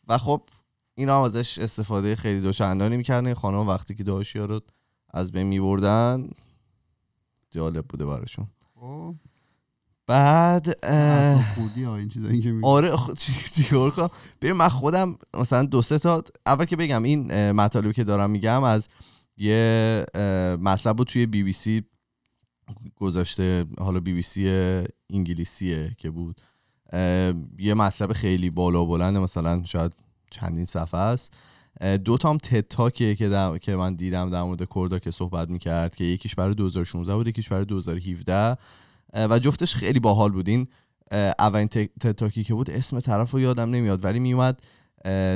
و 0.08 0.18
خب 0.18 0.42
اینا 0.94 1.16
هم 1.16 1.23
ازش 1.23 1.58
استفاده 1.58 2.16
خیلی 2.16 2.40
دوچندانی 2.40 2.97
می‌کردن. 2.97 3.26
این 3.26 3.35
خانم 3.35 3.68
وقتی 3.68 3.94
که 3.94 4.04
داعشی 4.04 4.38
رو 4.38 4.61
از 5.11 5.32
بین 5.32 5.47
میبردن 5.47 6.30
جالب 7.50 7.85
بوده 7.88 8.06
براشون. 8.06 8.47
خب. 8.75 9.14
بعد 10.06 10.87
خوردی 11.54 11.85
ها 11.85 11.97
این 11.97 12.08
چیزایی 12.08 12.42
که 12.42 12.54
آره 12.62 12.97
خ- 12.97 13.14
چی- 13.18 13.62
چیکار 13.62 13.90
کنم؟ 13.90 14.11
ببین 14.40 14.56
من 14.56 14.68
خودم 14.68 15.18
مثلا 15.35 15.62
دو 15.62 15.82
سه 15.82 15.99
تا 15.99 16.25
اول 16.47 16.64
که 16.64 16.76
بگم 16.76 17.02
این 17.02 17.50
مطالبی 17.52 17.92
که 17.92 18.04
دارم 18.04 18.30
میگم 18.30 18.62
از 18.62 18.88
یه 19.37 20.06
مطلب 20.61 20.97
بود 20.97 21.06
توی 21.06 21.26
بی 21.26 21.42
بی 21.42 21.52
سی 21.52 21.85
گذاشته 22.97 23.67
حالا 23.79 24.01
بی 24.01 24.13
بی 24.13 24.23
سی 24.23 24.49
انگلیسیه 25.11 25.95
که 25.99 26.11
بود. 26.11 26.41
یه 27.59 27.75
مطلب 27.75 28.13
خیلی 28.13 28.51
بالا 28.51 28.83
و 28.85 28.87
بلند 28.87 29.17
مثلا 29.17 29.63
شاید 29.65 29.93
چندین 30.31 30.65
صفحه 30.65 31.01
است. 31.01 31.35
دو 32.05 32.19
تا 32.19 32.31
هم 32.31 32.39
تد 32.39 32.93
که, 32.93 33.59
که 33.61 33.77
من 33.77 33.95
دیدم 33.95 34.31
در 34.31 34.43
مورد 34.43 34.69
کردا 34.75 34.99
که 34.99 35.11
صحبت 35.11 35.51
می‌کرد 35.51 35.97
که 35.97 36.05
یکیش 36.05 36.35
برای 36.35 36.55
2016 36.55 37.15
بود 37.17 37.29
یکیش 37.29 37.49
برای 37.49 37.65
2017 37.65 38.57
اه، 39.13 39.27
و 39.31 39.39
جفتش 39.39 39.75
خیلی 39.75 40.01
باحال 40.01 40.33
بود 40.33 40.49
این 40.49 40.69
اه، 41.11 41.35
اولین 41.39 41.69
ت- 41.69 41.79
تد 42.01 42.13
تاکی 42.13 42.45
که 42.45 42.55
بود 42.55 42.71
اسم 42.71 43.01
طرف 43.01 43.31
رو 43.31 43.41
یادم 43.41 43.71
نمیاد 43.71 44.05
ولی 44.05 44.19
میومد 44.21 44.61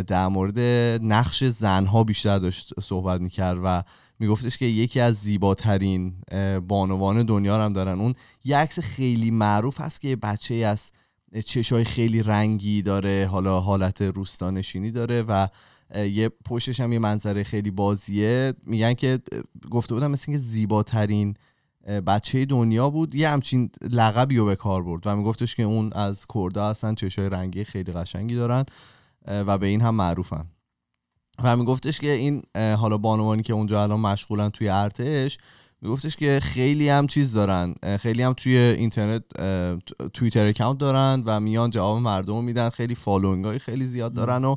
در 0.07 0.29
مورد 0.29 0.59
نقش 1.05 1.45
زنها 1.45 2.05
بیشتر 2.05 2.39
داشت 2.39 2.81
صحبت 2.81 3.21
می‌کرد 3.21 3.59
و 3.65 3.83
میگفتش 4.23 4.59
که 4.59 4.67
یکی 4.67 5.00
از 5.00 5.17
زیباترین 5.17 6.14
بانوان 6.69 7.23
دنیا 7.23 7.64
هم 7.64 7.73
دارن. 7.73 8.00
اون 8.00 8.14
یه 8.45 8.57
عکس 8.57 8.79
خیلی 8.79 9.31
معروف 9.31 9.81
هست 9.81 10.00
که 10.00 10.09
یه 10.09 10.17
بچه 10.17 10.55
از 10.55 10.93
چشای 11.45 11.85
خیلی 11.85 12.23
رنگی 12.23 12.83
داره 12.83 13.29
حالا 13.31 13.61
حالت 13.61 14.02
روستانشینی 14.02 14.91
داره 14.91 15.23
و 15.23 15.49
یه 15.95 16.29
پشتش 16.45 16.81
هم 16.81 16.93
یه 16.93 16.99
منظره 16.99 17.43
خیلی 17.43 17.71
بازیه. 17.71 18.55
میگن 18.67 18.95
که 18.95 19.19
گفته 19.71 19.95
بودم 19.95 20.11
مثل 20.11 20.25
اینکه 20.29 20.45
زیباترین 20.45 21.35
بچه 22.07 22.45
دنیا 22.45 22.91
بود. 22.91 23.14
یه 23.14 23.29
همچین 23.29 23.71
لقبی 23.91 24.37
رو 24.37 24.45
به 24.45 24.57
کار 24.57 24.83
برد 24.83 25.07
و 25.07 25.17
میگفتش 25.17 25.55
که 25.55 25.62
اون 25.62 25.93
از 25.93 26.26
کردا 26.35 26.71
هستن 26.71 26.95
چشای 26.95 27.29
رنگی 27.29 27.64
خیلی 27.64 27.93
قشنگی 27.93 28.35
دارن 28.35 28.64
و 29.26 29.59
به 29.59 29.67
این 29.67 29.81
هم 29.81 29.95
معروفن. 29.95 30.47
و 31.39 31.57
میگفتش 31.57 32.01
که 32.01 32.11
این 32.11 32.43
حالا 32.55 32.99
بانوانی 32.99 33.43
که 33.43 33.53
اونجا 33.53 33.83
الان 33.83 34.01
مشغولن 34.01 34.49
توی 34.49 34.69
ارتش 34.69 35.39
میگفتش 35.81 36.17
که 36.17 36.41
خیلی 36.43 36.89
هم 36.89 37.07
چیز 37.07 37.33
دارن 37.33 37.75
خیلی 38.01 38.23
هم 38.23 38.33
توی 38.33 38.57
اینترنت 38.57 39.23
توییتر 40.15 40.47
اکانت 40.47 40.79
دارن 40.79 41.23
و 41.27 41.41
میان 41.41 41.71
جواب 41.71 41.99
مردم 41.99 42.35
رو 42.35 42.43
میدن 42.43 42.69
خیلی 42.69 42.95
following 42.95 43.45
های 43.45 43.59
خیلی 43.59 43.85
زیاد 43.85 44.15
دارن 44.15 44.45
و 44.45 44.57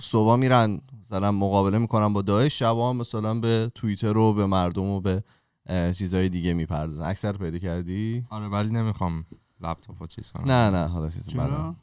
صبح 0.00 0.36
میرن 0.36 0.80
مثلا 1.00 1.32
مقابله 1.32 1.78
می‌کنن 1.78 2.12
با 2.12 2.22
داعش 2.22 2.58
شبا 2.58 2.92
مثلا 2.92 3.34
به 3.34 3.70
توییتر 3.74 4.16
و 4.16 4.32
به 4.32 4.46
مردم 4.46 4.84
و 4.84 5.00
به 5.00 5.22
چیزهای 5.68 6.28
دیگه 6.28 6.52
می‌پردازن. 6.52 7.04
اکثر 7.04 7.32
پیدا 7.32 7.58
کردی؟ 7.58 8.26
آره 8.30 8.48
ولی 8.48 8.70
نمی‌خوام 8.70 9.24
لپتاپ 9.60 9.96
رو 10.00 10.06
چیز 10.06 10.30
کنم. 10.30 10.50
نه 10.50 10.70
نه 10.70 10.88
حالا 10.88 11.08
چیز 11.08 11.28
چرا؟ 11.28 11.42
بعدم. 11.42 11.76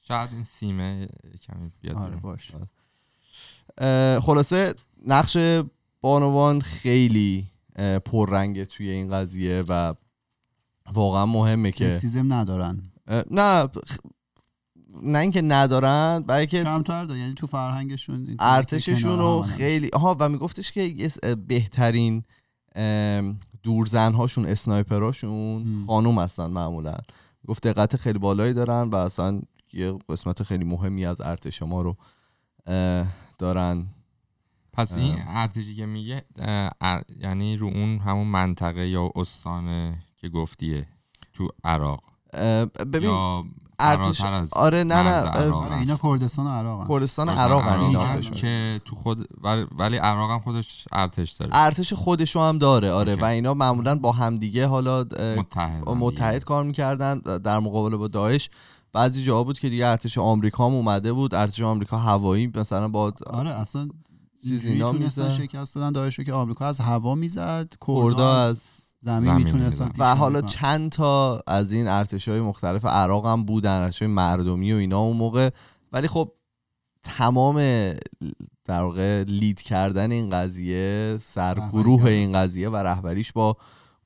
شاید 0.00 0.30
این 0.32 0.42
سیمه 0.42 1.08
کمی 1.42 1.70
بیاد 1.80 1.96
آره. 1.96 2.16
باش. 2.16 2.54
اه، 2.54 2.60
خلاصه 4.20 4.74
نقش 5.06 5.36
بانوان 6.00 6.60
خیلی 6.60 7.46
پررنگه 8.04 8.64
توی 8.64 8.88
این 8.90 9.10
قضیه 9.10 9.64
و 9.68 9.94
واقعا 10.92 11.26
مهمه 11.26 11.72
که 11.72 11.94
سکسیزم 11.94 12.32
ندارن. 12.32 12.82
نه 13.30 13.68
نه 15.02 15.18
اینکه 15.18 15.42
ندارن 15.42 16.24
بلکه 16.26 16.64
کمتر 16.64 17.04
دارن. 17.04 17.20
یعنی 17.20 17.34
تو 17.34 17.46
فرهنگشون 17.46 18.36
ارتششون 18.38 19.18
رو 19.18 19.42
خیلی 19.42 19.90
آها 19.92 20.16
و 20.20 20.28
میگفتش 20.28 20.72
که 20.72 21.10
بهترین 21.48 22.24
دورزنهاشون 23.62 24.46
اسنایپراشون 24.46 25.62
مم. 25.62 25.86
خانوم 25.86 26.18
هستن 26.18 26.46
معمولا. 26.46 26.96
گفت 27.48 27.66
دقت 27.66 27.96
خیلی 27.96 28.18
بالایی 28.18 28.52
دارن 28.52 28.82
و 28.82 28.96
اصلا 28.96 29.40
یه 29.72 29.98
قسمت 30.08 30.42
خیلی 30.42 30.64
مهمی 30.64 31.06
از 31.06 31.20
ارتش 31.20 31.62
ما 31.62 31.82
رو 31.82 31.96
دارن 33.38 33.86
پس 34.72 34.96
این. 34.96 35.16
ارتشی 35.26 35.76
که 35.76 35.86
میگه 35.86 36.22
ار- 36.80 37.04
یعنی 37.20 37.56
رو 37.56 37.66
اون 37.66 37.98
همون 37.98 38.26
منطقه 38.26 38.88
یا 38.88 39.10
استانه 39.16 39.98
که 40.16 40.28
گفتیه 40.28 40.86
تو 41.34 41.48
عراق 41.64 42.02
ببین 42.92 43.10
یا 43.10 43.44
ارتش 43.80 44.20
آره 44.52 44.84
نه 44.84 45.02
نه 45.02 45.30
آره 45.30 45.76
اینا 45.76 45.96
کردستان 45.96 46.46
و 46.46 46.50
عراق 46.50 46.88
کردستان 46.88 47.28
عراق 47.28 47.80
اینا 47.80 48.00
هم 48.02 48.18
پشمرگ. 48.18 48.36
که 48.36 48.80
تو 48.84 48.96
خود 48.96 49.28
ولی, 49.78 49.96
عراق 49.96 50.30
هم 50.30 50.38
خودش 50.38 50.84
ارتش 50.92 51.30
داره 51.32 51.50
ارتش 51.54 51.92
خودشو 51.92 52.40
هم 52.40 52.58
داره 52.58 52.90
آره 52.90 53.12
اوکی. 53.12 53.22
و 53.22 53.24
اینا 53.24 53.54
معمولا 53.54 53.94
با 53.94 54.12
همدیگه 54.12 54.66
حالا 54.66 55.04
متحد 55.36 55.88
متحد 55.88 56.44
کار 56.44 56.64
می‌کردن 56.64 57.18
در 57.18 57.58
مقابله 57.58 57.96
با 57.96 58.08
داعش 58.08 58.50
بعضی 58.92 59.22
جاها 59.22 59.44
بود 59.44 59.58
که 59.58 59.68
دیگه 59.68 59.86
ارتش 59.86 60.18
آمریکا 60.18 60.66
هم 60.66 60.74
اومده 60.74 61.12
بود 61.12 61.34
ارتش 61.34 61.62
آمریکا 61.62 61.98
هوایی 61.98 62.52
مثلا 62.54 62.88
با 62.88 63.12
آره 63.26 63.50
اصلا 63.50 63.88
چیز 64.42 64.50
اینجوری 64.66 64.72
اینا 64.72 64.92
تونستن 64.92 65.24
می‌زد. 65.24 65.42
شکست 65.42 65.78
بدن 65.78 65.92
داعش 65.92 66.20
که 66.20 66.32
آمریکا 66.32 66.66
از 66.66 66.80
هوا 66.80 67.14
می‌زد 67.14 67.68
کردا 67.86 68.10
کردا 68.10 68.36
از 68.36 68.78
زمین 69.00 69.20
زمین 69.20 69.44
می‌تونستن. 69.44 69.92
و 69.98 70.14
حالا 70.14 70.40
چند 70.40 70.90
تا 70.90 71.42
از 71.46 71.72
این 71.72 71.88
ارتش 71.88 72.28
های 72.28 72.40
مختلف 72.40 72.84
عراق 72.84 73.26
هم 73.26 73.44
بودن 73.44 73.82
ارتش 73.82 74.02
مردمی 74.02 74.72
و 74.72 74.76
اینا 74.76 75.00
اون 75.00 75.16
موقع. 75.16 75.50
ولی 75.92 76.08
خب 76.08 76.32
تمام 77.02 77.56
در 78.64 78.80
واقع 78.82 79.24
لید 79.28 79.62
کردن 79.62 80.12
این 80.12 80.30
قضیه 80.30 81.16
سرگروه 81.20 82.04
این 82.04 82.32
قضیه 82.32 82.68
و 82.68 82.76
رهبریش 82.76 83.32
با 83.32 83.56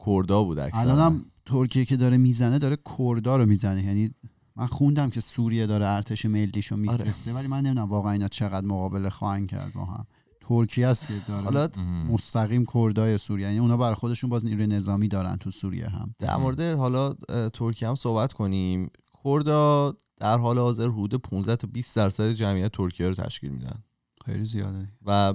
کردا 0.06 0.42
بود 0.42 0.58
اکثرا. 0.58 0.80
الان 0.80 0.98
هم 0.98 1.24
ترکیه 1.46 1.84
که 1.84 1.96
داره 1.96 2.16
می‌زنه 2.16 2.58
داره 2.58 2.76
کردا 2.98 3.36
رو 3.36 3.46
می‌زنه. 3.46 3.84
یعنی 3.84 4.14
من 4.56 4.66
خوندم 4.66 5.11
که 5.11 5.21
سوریه 5.21 5.66
داره 5.66 5.87
ارتش 5.87 6.26
ملیشو 6.26 6.76
میفرسته 6.76 7.32
ولی 7.32 7.49
من 7.49 7.61
نمی‌دونم 7.61 7.88
واقعا 7.88 8.12
اینا 8.12 8.28
چقدر 8.28 8.66
مقابله 8.66 9.11
خواهند 9.11 9.49
کرد 9.49 9.73
با 9.73 9.85
هم. 9.85 10.06
ترکیه 10.40 10.87
است 10.87 11.06
که 11.06 11.14
داره 11.28 11.44
حالا 11.44 11.68
مستقیم 12.09 12.64
کردای 12.75 13.18
سوریه 13.18 13.47
یعنی 13.47 13.59
اونا 13.59 13.76
برای 13.76 13.94
خودشون 13.94 14.30
باز 14.30 14.44
نیروی 14.44 14.66
نظامی 14.66 15.09
دارن 15.09 15.37
تو 15.37 15.50
سوریه 15.50 15.88
هم. 15.88 16.14
در 16.18 16.37
مورد 16.37 16.61
حالا 16.61 17.14
ترکیه 17.52 17.88
هم 17.88 17.94
صحبت 17.94 18.32
کنیم. 18.32 18.90
کردا 19.25 19.94
در 20.21 20.38
حال 20.38 20.59
حاضر 20.59 20.88
حدود 20.88 21.14
15 21.14 21.56
تا 21.56 21.68
20 21.73 21.97
درصد 21.97 22.32
جمعیت 22.32 22.73
ترکیه 22.73 23.09
رو 23.09 23.14
تشکیل 23.14 23.50
میدن. 23.50 23.85
خیلی 24.25 24.47
زیاده. 24.47 24.88
و 25.06 25.35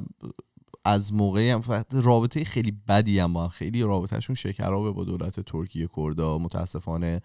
از 0.85 1.13
موقعی 1.13 1.49
هم 1.49 1.61
فقط 1.61 1.85
رابطه 1.91 2.43
خیلی 2.43 2.71
بدی 2.87 3.19
هم 3.19 3.33
با. 3.33 3.47
خیلی 3.47 3.81
رابطهشون 3.81 4.35
شکرابه 4.35 4.91
با 4.91 5.03
دولت 5.03 5.39
ترکیه 5.39 5.89
کردا. 5.95 6.37
متاسفانه 6.37 7.21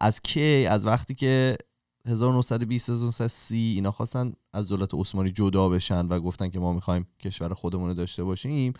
از 0.00 0.20
کی؟ 0.20 0.66
از 0.66 0.86
وقتی 0.86 1.14
که 1.14 1.58
1920 2.06 2.90
1930 2.90 3.72
اینا 3.74 3.90
خواستن 3.90 4.32
از 4.52 4.68
دولت 4.68 4.94
عثمانی 4.94 5.30
جدا 5.30 5.68
بشن 5.68 6.06
و 6.06 6.20
گفتن 6.20 6.48
که 6.48 6.58
ما 6.58 6.72
می‌خوایم 6.72 7.06
کشور 7.20 7.54
خودمون 7.54 7.88
رو 7.88 7.94
داشته 7.94 8.24
باشیم 8.24 8.72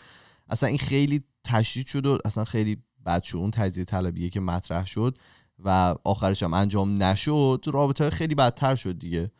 اصلا 0.49 0.69
این 0.69 0.77
خیلی 0.77 1.23
تشدید 1.43 1.87
شد 1.87 2.05
و 2.05 2.17
اصلا 2.25 2.45
خیلی 2.45 2.77
بد 3.05 3.23
شد. 3.23 3.37
اون 3.37 3.51
تجزیه 3.51 3.83
طلبیه 3.83 4.29
که 4.29 4.39
مطرح 4.39 4.85
شد 4.85 5.17
و 5.59 5.95
آخرش 6.03 6.43
هم 6.43 6.53
انجام 6.53 7.03
نشد 7.03 7.65
رابطه 7.67 8.09
خیلی 8.09 8.35
بدتر 8.35 8.75
شد 8.75 8.99
دیگه. 8.99 9.31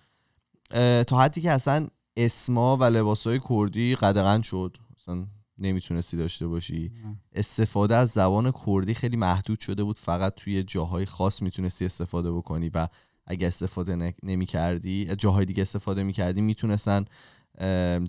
تا 1.07 1.19
حدی 1.19 1.41
که 1.41 1.51
اصلا 1.51 1.87
اسما 2.17 2.77
و 2.77 2.83
لباسای 2.83 3.39
کردی 3.49 3.95
قدغن 3.95 4.41
شد. 4.41 4.77
اصلا 4.99 5.27
نمی‌تونستی 5.61 6.17
داشته 6.17 6.47
باشی. 6.47 6.91
استفاده 7.33 7.95
از 7.95 8.09
زبان 8.09 8.53
کردی 8.65 8.93
خیلی 8.93 9.17
محدود 9.17 9.59
شده 9.59 9.83
بود. 9.83 9.97
فقط 9.97 10.35
توی 10.35 10.63
جاهای 10.63 11.05
خاص 11.05 11.41
می‌تونستی 11.41 11.85
استفاده 11.85 12.31
بکنی 12.31 12.69
و 12.73 12.87
اگه 13.25 13.47
استفاده 13.47 14.15
نمی 14.23 14.45
کردی 14.45 15.15
جاهای 15.15 15.45
دیگه 15.45 15.61
استفاده 15.61 16.03
می‌کردی 16.03 16.41
می‌تونستن 16.41 17.05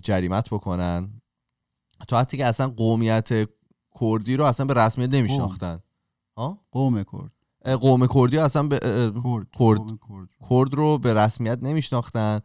جریمت 0.03 0.49
بکنن. 0.49 1.21
تا 2.07 2.19
حدی 2.19 2.37
که 2.37 2.45
اصلا 2.45 2.69
قومیت 2.69 3.29
کردی 4.01 4.37
رو 4.37 4.45
اصلا 4.45 4.65
به 4.65 4.73
رسمیت 4.73 5.09
نمیشناختن. 5.09 5.79
ها؟ 6.37 6.59
قوم 6.71 7.03
کرد. 7.03 7.31
قوم 7.75 8.07
کردی 8.07 8.37
اصلا 8.37 8.63
به 8.63 8.79
کرد. 9.23 9.47
کرد. 9.59 9.77
قوم 9.77 9.99
کرد 10.09 10.29
کرد 10.49 10.73
رو 10.73 10.97
به 10.97 11.13
رسمیت 11.13 11.59
نمیشناختن 11.61 12.39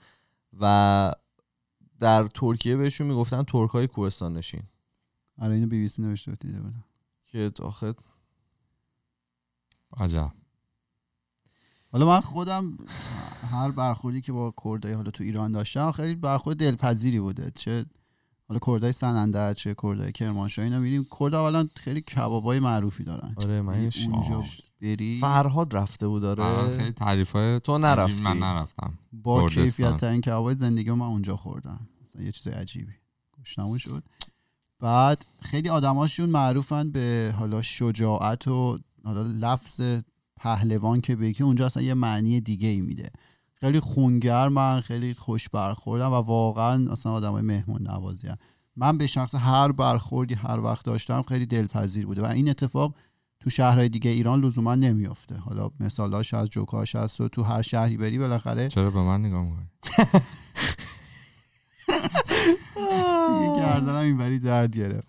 و 0.60 1.12
در 2.00 2.26
ترکیه 2.26 2.76
بهشون 2.76 3.06
می‌گفتن 3.06 3.42
ترک 3.42 3.70
های 3.70 3.86
کوهستان 3.86 4.36
نشین. 4.36 4.62
آره 5.38 5.54
اینو 5.54 5.66
بی 5.66 5.80
بی 5.80 5.88
سی 5.88 6.02
نوشته 6.02 6.30
بود 6.30 6.38
دیده 6.38 6.60
بودم. 6.60 6.84
که 7.26 7.52
آخه 7.62 7.94
عجب. 9.96 10.32
حالا 11.92 12.06
من 12.06 12.20
خودم 12.20 12.76
هر 13.50 13.70
برخوردی 13.70 14.20
که 14.20 14.32
با 14.32 14.54
کردای 14.64 14.92
حالا 14.92 15.10
تو 15.10 15.24
ایران 15.24 15.52
داشتم 15.52 15.92
خیلی 15.92 16.14
برخورد 16.14 16.56
دلپذیری 16.56 17.20
بوده. 17.20 17.50
چه 17.54 17.86
حالا 18.48 18.60
کردای 18.66 18.92
سننده 18.92 19.54
چه 19.54 19.74
کردای 19.82 20.12
کرمانشاه 20.12 20.64
اینا 20.64 20.78
میریم 20.78 21.06
کرد 21.20 21.34
اولا 21.34 21.68
خیلی 21.76 22.00
کبابای 22.00 22.60
معروفی 22.60 23.04
دارن. 23.04 23.34
آره 23.44 23.62
من 23.62 23.74
یعنی. 23.74 23.90
اونجا 24.12 24.44
بری. 24.80 25.18
فرهاد 25.20 25.76
رفته 25.76 26.08
بود 26.08 26.24
آره، 26.24 26.44
آره 26.44 26.76
خیلی 26.76 26.92
تعریف 26.92 27.32
های 27.32 27.60
تو 27.60 27.78
نرفتی. 27.78 28.22
من 28.22 28.38
نرفتم. 28.38 28.98
با. 29.12 29.48
کیفیت 29.48 29.96
ترین 29.96 30.20
کبابای 30.20 30.54
زندگی 30.54 30.90
من 30.90 31.06
اونجا 31.06 31.36
خوردم 31.36 31.88
مثلا 32.04 32.22
یه 32.22 32.32
چیز 32.32 32.48
عجیبی. 32.48 32.92
گشنمون 33.40 33.78
شد. 33.78 34.04
بعد 34.80 35.24
خیلی 35.42 35.68
آدماشون 35.68 36.30
معروفن 36.30 36.90
به 36.90 37.34
حالا 37.38 37.62
شجاعت 37.62 38.48
و 38.48 38.78
حالا 39.04 39.22
لفظ 39.22 39.80
پهلوان 40.36 41.00
که 41.00 41.16
بگی 41.16 41.44
اونجا 41.44 41.66
اصلا 41.66 41.82
یه 41.82 41.94
معنی 41.94 42.40
دیگه 42.40 42.68
ای 42.68 42.80
میده. 42.80 43.10
خیلی 43.60 43.80
خونگرمن 43.80 44.80
خیلی 44.80 45.14
خوش 45.14 45.48
برخوردن 45.48 46.06
و 46.06 46.14
واقعا 46.14 46.92
اصلا 46.92 47.12
آدمای 47.12 47.42
مهمون 47.42 47.82
نوازی 47.82 48.28
من 48.76 48.98
به 48.98 49.06
شخص 49.06 49.34
هر 49.34 49.72
برخوردی 49.72 50.34
هر 50.34 50.60
وقت 50.60 50.84
داشتم 50.84 51.22
خیلی 51.22 51.46
دلپذیر 51.46 52.06
بوده 52.06 52.22
و 52.22 52.24
این 52.24 52.48
اتفاق 52.48 52.94
تو 53.40 53.50
شهرهای 53.50 53.88
دیگه 53.88 54.10
ایران 54.10 54.40
لزوما 54.40 54.74
نمیافته. 54.74 55.36
حالا 55.36 55.70
مثالاش 55.80 56.34
از 56.34 56.48
جوکاش 56.48 56.96
هست 56.96 57.20
و 57.20 57.28
تو 57.28 57.42
هر 57.42 57.62
شهری 57.62 57.96
بری 57.96 58.18
بالاخره 58.18 58.68
چرا 58.68 58.90
به 58.90 59.02
من 59.02 59.20
نگاه 59.20 59.42
می‌کنی؟ 59.42 59.66
دیگه 61.88 63.56
گردنم 63.56 63.94
اینوری 63.96 64.38
درد 64.38 64.76
گرفت. 64.76 65.08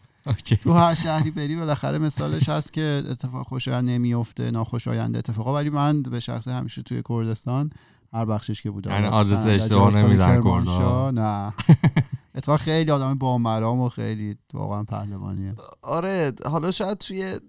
تو 0.63 0.73
هر 0.73 0.95
شهری 0.95 1.31
بری 1.31 1.55
بالاخره 1.55 1.97
مثالش 1.97 2.49
هست 2.49 2.73
که 2.73 3.03
اتفاق 3.11 3.47
خوشایند 3.47 3.89
نمیفته 3.89 4.51
ناخوشایند 4.51 5.17
اتفاقا. 5.17 5.53
ولی 5.53 5.69
من 5.69 6.03
به 6.03 6.19
شخص 6.19 6.47
همیشه 6.47 6.81
توی 6.81 7.01
کردستان 7.09 7.69
هر 8.13 8.25
بخشش 8.25 8.61
که 8.61 8.71
بودم. 8.71 8.91
یعنی 8.91 9.07
آدرس 9.07 9.45
اشتباه 9.45 9.95
نمیدن 9.95 10.27
کرمانشاه، 10.41 11.11
نه. 11.11 11.53
اتفاقا 12.35 12.57
خیلی 12.57 12.91
آدم 12.91 13.17
با 13.17 13.37
مرام 13.37 13.79
و 13.79 13.89
خیلی 13.89 14.37
واقعا 14.53 14.83
پهلوانیه. 14.83 15.55
آره 15.81 16.33
حالا 16.45 16.71
شاید 16.71 16.97
توی 16.97 17.39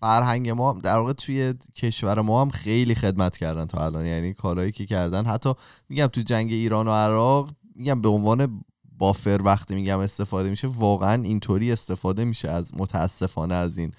فرهنگ 0.00 0.50
ما 0.50 0.72
هم- 0.72 0.78
در 0.78 0.96
واقع 0.96 1.12
توی 1.12 1.54
کشور 1.76 2.20
ما 2.20 2.40
هم 2.42 2.50
خیلی 2.50 2.94
خدمت 2.94 3.36
کردن 3.36 3.66
تا 3.66 3.84
الان. 3.84 4.06
یعنی 4.06 4.32
کارهایی 4.34 4.72
که 4.72 4.86
کردن. 4.86 5.26
حتی 5.26 5.54
میگم 5.88 6.06
تو 6.06 6.20
جنگ 6.20 6.52
ایران 6.52 6.88
و 6.88 6.90
عراق 6.90 7.50
میگم 7.74 8.00
به 8.00 8.08
عنوان 8.08 8.64
بافر 8.98 9.40
وقتی 9.44 9.74
میگم 9.74 9.98
استفاده 9.98 10.50
میشه 10.50 10.68
واقعا 10.68 11.22
اینطوری 11.22 11.72
استفاده 11.72 12.24
میشه 12.24 12.48
از 12.48 12.74
متاسفانه 12.74 13.54
از 13.54 13.78
این 13.78 13.92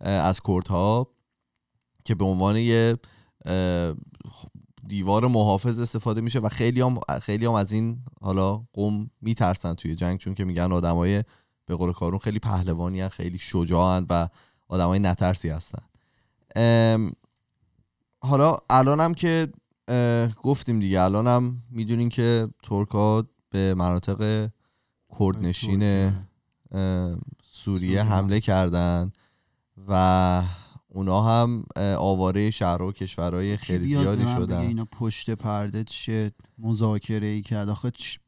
از 0.00 0.40
کردها 0.40 1.08
که 2.04 2.14
به 2.14 2.24
عنوان 2.24 2.56
یه 2.56 2.98
دیوار 4.86 5.26
محافظ 5.26 5.78
استفاده 5.78 6.20
میشه 6.20 6.38
و 6.38 6.48
خیلی 6.48 6.80
هم 6.80 6.98
خیلی 7.22 7.46
هم 7.46 7.52
از 7.52 7.72
این 7.72 7.98
حالا 8.20 8.64
قوم 8.72 9.10
میترسن 9.20 9.74
توی 9.74 9.94
جنگ 9.94 10.18
چون 10.18 10.34
که 10.34 10.44
میگن 10.44 10.72
آدمای 10.72 11.24
به 11.66 11.76
قول 11.76 11.92
کارون 11.92 12.18
خیلی 12.18 12.38
پهلوانی 12.38 13.00
هن، 13.00 13.08
خیلی 13.08 13.38
شجاعن 13.38 14.06
و 14.10 14.28
آدمای 14.68 14.98
نترسی 14.98 15.48
هستن. 15.48 15.82
حالا 18.20 18.58
الانم 18.70 19.14
که 19.14 19.52
گفتیم 20.42 20.80
دیگه. 20.80 21.00
الانم 21.00 21.62
می‌دونین 21.70 22.08
که 22.08 22.48
ترکا 22.62 23.26
به 23.50 23.74
مناطق 23.74 24.50
کردنشین 25.20 26.12
سوریه. 27.42 28.02
حمله 28.02 28.40
کردن 28.40 29.12
و 29.88 30.42
اونا 30.88 31.22
هم 31.22 31.64
آواره 31.98 32.50
شهر 32.50 32.82
و 32.82 32.92
کشورهای 32.92 33.56
خیلی 33.56 33.86
زیادی 33.86 34.22
شدن. 34.36 34.58
اینا 34.60 34.84
پشت 34.84 35.30
پرده 35.30 35.84
چه 35.84 36.32
مذاکره 36.58 37.26
ای 37.26 37.42
کرد. 37.42 37.68
آخه 37.68 37.90
چ- 37.90 38.18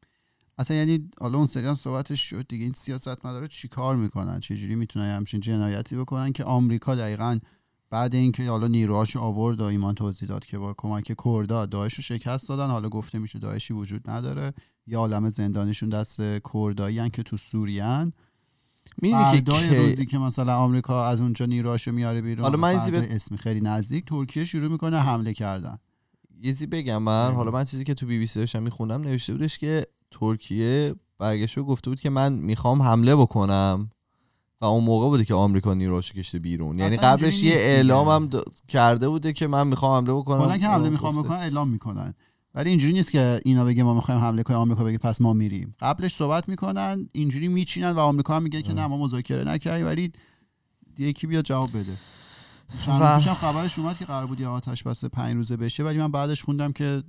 اصلا 0.57 0.77
یعنی 0.77 1.09
حالا 1.19 1.37
اون 1.37 1.47
سریان 1.47 1.75
صحبتش 1.75 2.29
شد 2.29 2.47
دیگه. 2.47 2.63
این 2.63 2.73
سیاست 2.73 3.25
مدارا 3.25 3.47
چی 3.47 3.67
کار 3.67 3.95
می‌کنن؟ 3.95 4.39
چجوری 4.39 4.75
می‌تونن 4.75 5.15
همچین 5.15 5.39
جنایتی 5.39 5.95
بکنن 5.95 6.31
که 6.31 6.43
آمریکا 6.43 6.95
دقیقا 6.95 7.39
بعد 7.89 8.15
اینکه 8.15 8.49
حالا 8.49 8.67
نیروهاشو 8.67 9.19
آورد 9.19 9.61
و 9.61 9.63
ایمان 9.63 9.95
توضیح 9.95 10.29
داد 10.29 10.45
که 10.45 10.57
با 10.57 10.73
کمک 10.77 11.13
کردا 11.23 11.65
داعش 11.65 11.93
رو 11.93 12.03
شکست 12.03 12.49
دادن. 12.49 12.67
حالا 12.67 12.89
گفته 12.89 13.19
میشه 13.19 13.39
داعشی 13.39 13.73
وجود 13.73 14.09
نداره. 14.09 14.53
یه 14.87 14.97
عالم 14.97 15.29
زندانیشون 15.29 15.89
دست 15.89 16.21
کردایی 16.53 17.09
که 17.09 17.23
تو 17.23 17.37
سوریان. 17.37 18.13
می‌دونی 19.01 19.41
که 19.41 19.75
روزی 19.75 20.05
که 20.05 20.17
مثلا 20.17 20.57
آمریکا 20.57 21.05
از 21.07 21.19
اونجا 21.21 21.45
نیروهاشو 21.45 21.91
میاره 21.91 22.21
بیرون 22.21 22.43
حالا 22.43 22.57
من 22.57 22.91
بهت- 22.91 23.11
اسمی 23.11 23.37
خیلی 23.37 23.61
نزدیک 23.61 24.05
ترکیه 24.05 24.45
شروع 24.45 24.71
می‌کنه 24.71 24.99
حمله 24.99 25.33
کردن. 25.33 25.77
یه 26.41 26.51
چیزی 26.51 26.65
بگم 26.65 27.03
من. 27.03 27.33
حالا 27.33 27.51
من 27.51 27.63
چیزی 27.63 27.83
که 27.83 27.93
تو 27.93 28.05
بی 28.05 28.19
بی 28.19 28.27
سی 28.27 28.39
داشتم 28.39 28.63
میخوندم 28.63 29.01
نوشته 29.01 29.33
بودش 29.33 29.57
که 29.57 29.87
ترکیه 30.11 30.95
برگشت 31.17 31.57
و 31.57 31.63
گفته 31.63 31.89
بود 31.89 31.99
که 31.99 32.09
من 32.09 32.33
می‌خوام 32.33 32.81
حمله 32.81 33.15
بکنم. 33.15 33.89
و 34.61 34.65
اون 34.65 34.83
موقع 34.83 35.07
بوده 35.07 35.25
که 35.25 35.33
آمریکا 35.33 35.73
نیروهاشو 35.73 36.13
کشته 36.13 36.39
بیرون. 36.39 36.79
یعنی 36.79 36.97
قبلش 36.97 37.43
یه. 37.43 37.53
اعلام 37.55 38.07
هم 38.09 38.29
د- 38.29 38.65
کرده 38.67 39.09
بوده 39.09 39.33
که 39.33 39.47
من 39.47 39.67
می‌خوام 39.67 39.97
حمله 39.97 40.13
بکنم. 40.13 40.45
کلا 40.45 40.57
که 40.57 40.67
حمله 40.67 40.89
می‌خوام. 40.89 41.23
بکنن 41.23 41.37
اعلام 41.37 41.69
می‌کنن. 41.69 42.13
ولی 42.55 42.69
اینجوری 42.69 42.93
نیست 42.93 43.11
که 43.11 43.39
اینا 43.45 43.65
بگه 43.65 43.83
ما 43.83 43.93
می‌خوایم 43.93 44.21
حمله 44.21 44.43
کنیم 44.43 44.59
آمریکا 44.59 44.83
بگه 44.83 44.97
پس 44.97 45.21
ما 45.21 45.33
میریم. 45.33 45.75
قبلش 45.79 46.13
صحبت 46.15 46.49
می‌کنن 46.49 47.09
اینجوری 47.11 47.47
میچینن 47.47 47.91
و 47.91 47.99
آمریکا 47.99 48.35
هم 48.35 48.43
میگه 48.43 48.61
که 48.61 48.73
نه 48.73 48.87
ما 48.87 48.97
مذاکره 48.97 49.43
نکردیم 49.47 49.85
ولی 49.85 50.11
یکی 50.97 51.27
بیاد 51.27 51.43
جواب 51.45 51.69
بده. 51.69 51.93
چند 52.85 53.01
و- 53.01 53.05
هم 53.05 53.33
خبرش 53.33 53.79
اومد 53.79 53.97
که 53.97 54.05
قرار 54.05 54.25
بود 54.27 54.39
یه 54.39 54.47
آتش 54.47 54.83
بس 54.83 55.05
پنج 55.05 55.35
روزه 55.35 55.57
بشه 55.57 55.83
ولی 55.83 55.97
من 55.97 56.11
بعدش 56.11 56.43
خوندم 56.43 56.71
که 56.71 57.03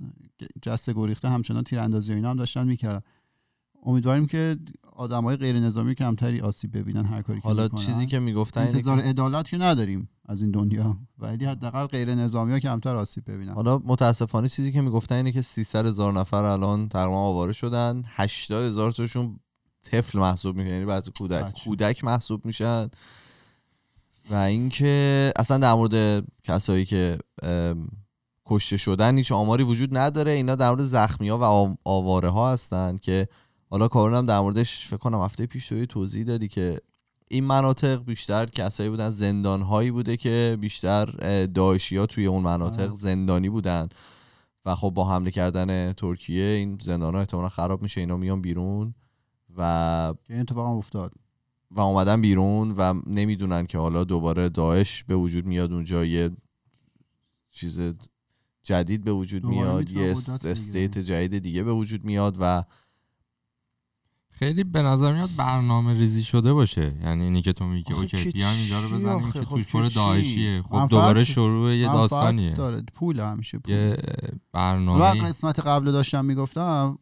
جست 0.61 0.89
گریخته 0.89 1.29
همچنان 1.29 1.63
تیراندازی 1.63 2.11
و 2.11 2.15
اینا 2.15 2.29
هم 2.29 2.35
داشتن 2.37 2.67
می‌کردن. 2.67 3.01
امیدواریم 3.83 4.25
که 4.27 4.57
آدمای 4.95 5.35
غیر 5.35 5.59
نظامی 5.59 5.95
کمتری 5.95 6.41
آسیب 6.41 6.77
ببینن 6.77 7.05
هر 7.05 7.21
کاری 7.21 7.39
که 7.41 7.47
حالا 7.47 7.63
می‌کنن. 7.63 7.81
چیزی 7.81 8.05
که 8.05 8.19
می‌گفتن 8.19 8.61
انتظار 8.61 9.01
که- 9.01 9.07
عدالت 9.07 9.49
که 9.49 9.57
نداریم 9.57 10.09
از 10.25 10.41
این 10.41 10.51
دنیا 10.51 10.97
ولی 11.19 11.45
حداقل 11.45 11.85
غیر 11.85 12.15
نظامی 12.15 12.51
ها 12.51 12.59
کمتر 12.59 12.95
آسیب 12.95 13.31
ببینن. 13.31 13.53
حالا 13.53 13.81
متاسفانه 13.85 14.49
چیزی 14.49 14.71
که 14.71 14.81
می‌گفتن 14.81 15.15
اینه 15.15 15.31
که 15.31 15.41
300 15.41 15.85
هزار 15.85 16.13
نفر 16.13 16.43
الان 16.43 16.89
تقریبا 16.89 17.17
آواره 17.17 17.53
شدن. 17.53 18.03
80 18.05 18.65
هزار 18.65 18.91
تاشون 18.91 19.39
طفل 19.83 20.19
محسوب 20.19 20.55
میشن 20.57 20.69
یعنی 20.69 20.85
بعد 20.85 21.09
کودک. 21.09 21.43
بچه. 21.45 21.63
کودک 21.63 22.03
محسوب 22.03 22.45
میشن. 22.45 22.87
و 24.29 24.35
اینکه 24.35 25.33
اصلا 25.35 25.57
در 25.57 25.73
مورد 25.73 26.25
کسایی 26.43 26.85
که 26.85 27.17
کشته 28.45 28.77
شدن 28.77 29.17
هیچ 29.17 29.31
آماری 29.31 29.63
وجود 29.63 29.97
نداره. 29.97 30.31
اینا 30.31 30.55
در 30.55 30.69
مورد 30.69 30.83
زخمی 30.83 31.29
ها 31.29 31.37
و 31.37 31.75
آواره 31.89 32.29
ها 32.29 32.53
هستن 32.53 32.97
که 32.97 33.27
حالا 33.71 33.87
کارون 33.87 34.17
هم 34.17 34.25
در 34.25 34.39
موردش 34.39 34.87
فکر 34.87 34.97
کنم 34.97 35.21
هفته 35.21 35.45
پیش 35.45 35.67
توی 35.67 35.85
توضیح 35.85 36.23
دادی 36.23 36.47
که 36.47 36.81
این 37.27 37.43
مناطق 37.43 38.03
بیشتر 38.03 38.45
کسایی 38.45 38.89
بودن 38.89 39.09
زندان 39.09 39.61
هایی 39.61 39.91
بوده 39.91 40.17
که 40.17 40.57
بیشتر 40.59 41.05
داعشی 41.45 41.97
ها 41.97 42.05
توی 42.05 42.25
اون 42.25 42.43
مناطق. 42.43 42.93
زندانی 42.93 43.49
بودن 43.49 43.89
و 44.65 44.75
خب 44.75 44.89
با 44.89 45.09
حمله 45.09 45.31
کردن 45.31 45.93
ترکیه 45.93 46.43
این 46.43 46.77
زندان 46.81 47.13
ها 47.13 47.19
احتمالا 47.19 47.49
خراب 47.49 47.81
میشه 47.81 48.01
اینا 48.01 48.17
میان 48.17 48.41
بیرون 48.41 48.93
و 49.57 49.61
این 50.29 50.39
اتفاق 50.39 50.67
هم 50.67 50.77
افتاد 50.77 51.13
و 51.71 51.81
اومدن 51.81 52.21
بیرون 52.21 52.71
و 52.71 52.93
نمی‌دونن 53.07 53.65
که 53.65 53.77
حالا 53.77 54.03
دوباره 54.03 54.49
داعش 54.49 55.03
به 55.03 55.15
وجود 55.15 55.45
میاد 55.45 55.73
اونجا 55.73 56.05
یه 56.05 56.29
چیز 57.51 57.79
جدید 58.63 59.03
به 59.03 59.11
وجود 59.11 59.45
میاد 59.45 59.91
یه. 59.91 60.15
استیت 60.45 60.97
جدید 60.97 61.43
دیگه 61.43 61.63
به 61.63 61.73
وجود 61.73 62.03
میاد 62.03 62.37
و 62.39 62.63
خیلی 64.41 64.63
به 64.63 64.81
نظر 64.81 65.13
میاد 65.13 65.29
برنامه 65.37 65.93
ریزی 65.93 66.23
شده 66.23 66.53
باشه. 66.53 66.95
یعنی 67.01 67.23
اینی 67.23 67.41
که 67.41 67.53
تو 67.53 67.65
میگی 67.65 67.93
اوکی 67.93 68.23
که 68.23 68.31
بیان 68.31 68.53
اینجا 68.53 68.81
رو 68.81 68.89
بزنیم؟ 68.95 69.31
که 69.31 69.41
خب 69.41 69.55
توش 69.55 69.67
پر؟ 69.67 69.87
داعشیه. 69.87 70.61
خب 70.61 70.87
دوباره 70.89 71.23
شروع 71.23 71.75
یه 71.75 71.87
داستانیه. 71.87 72.53
داره 72.53 72.83
پول 72.93 73.19
همیشه 73.19 73.57
پول. 73.57 73.73
یه 73.73 73.97
برنامه. 74.53 75.21
قسمت 75.21 75.59
قبل 75.59 75.91
داشتم 75.91 76.25
می‌گفتم 76.25 76.97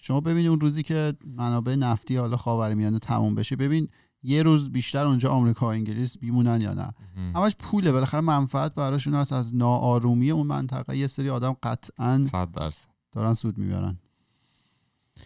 شما 0.00 0.20
ببینید 0.20 0.46
اون 0.46 0.60
روزی 0.60 0.82
که 0.82 1.14
منابع 1.36 1.74
نفتی 1.74 2.16
حالا 2.16 2.36
خاورمیانه 2.36 2.98
تموم 2.98 3.34
بشه 3.34 3.56
ببین 3.56 3.88
یه 4.22 4.42
روز 4.42 4.70
بیشتر 4.70 5.06
اونجا 5.06 5.30
آمریکا 5.30 5.66
و 5.66 5.70
انگلیس 5.70 6.18
بیمونن 6.18 6.60
یا 6.60 6.74
نه. 6.74 6.94
همش 7.34 7.56
پوله 7.58 7.92
بالاخره 7.92 8.20
منفعت 8.20 8.74
براشون 8.74 9.14
هست. 9.14 9.32
از 9.32 9.56
ناآرومی 9.56 10.30
اون 10.30 10.46
منطقه 10.46 10.96
یه 10.96 11.06
سری 11.06 11.30
آدم 11.30 11.56
قطعا 11.62 12.22
صد 12.22 12.50
درصد. 12.50 12.88
دارن 13.12 13.32
سود 13.32 13.58
می‌برن. 13.58 13.98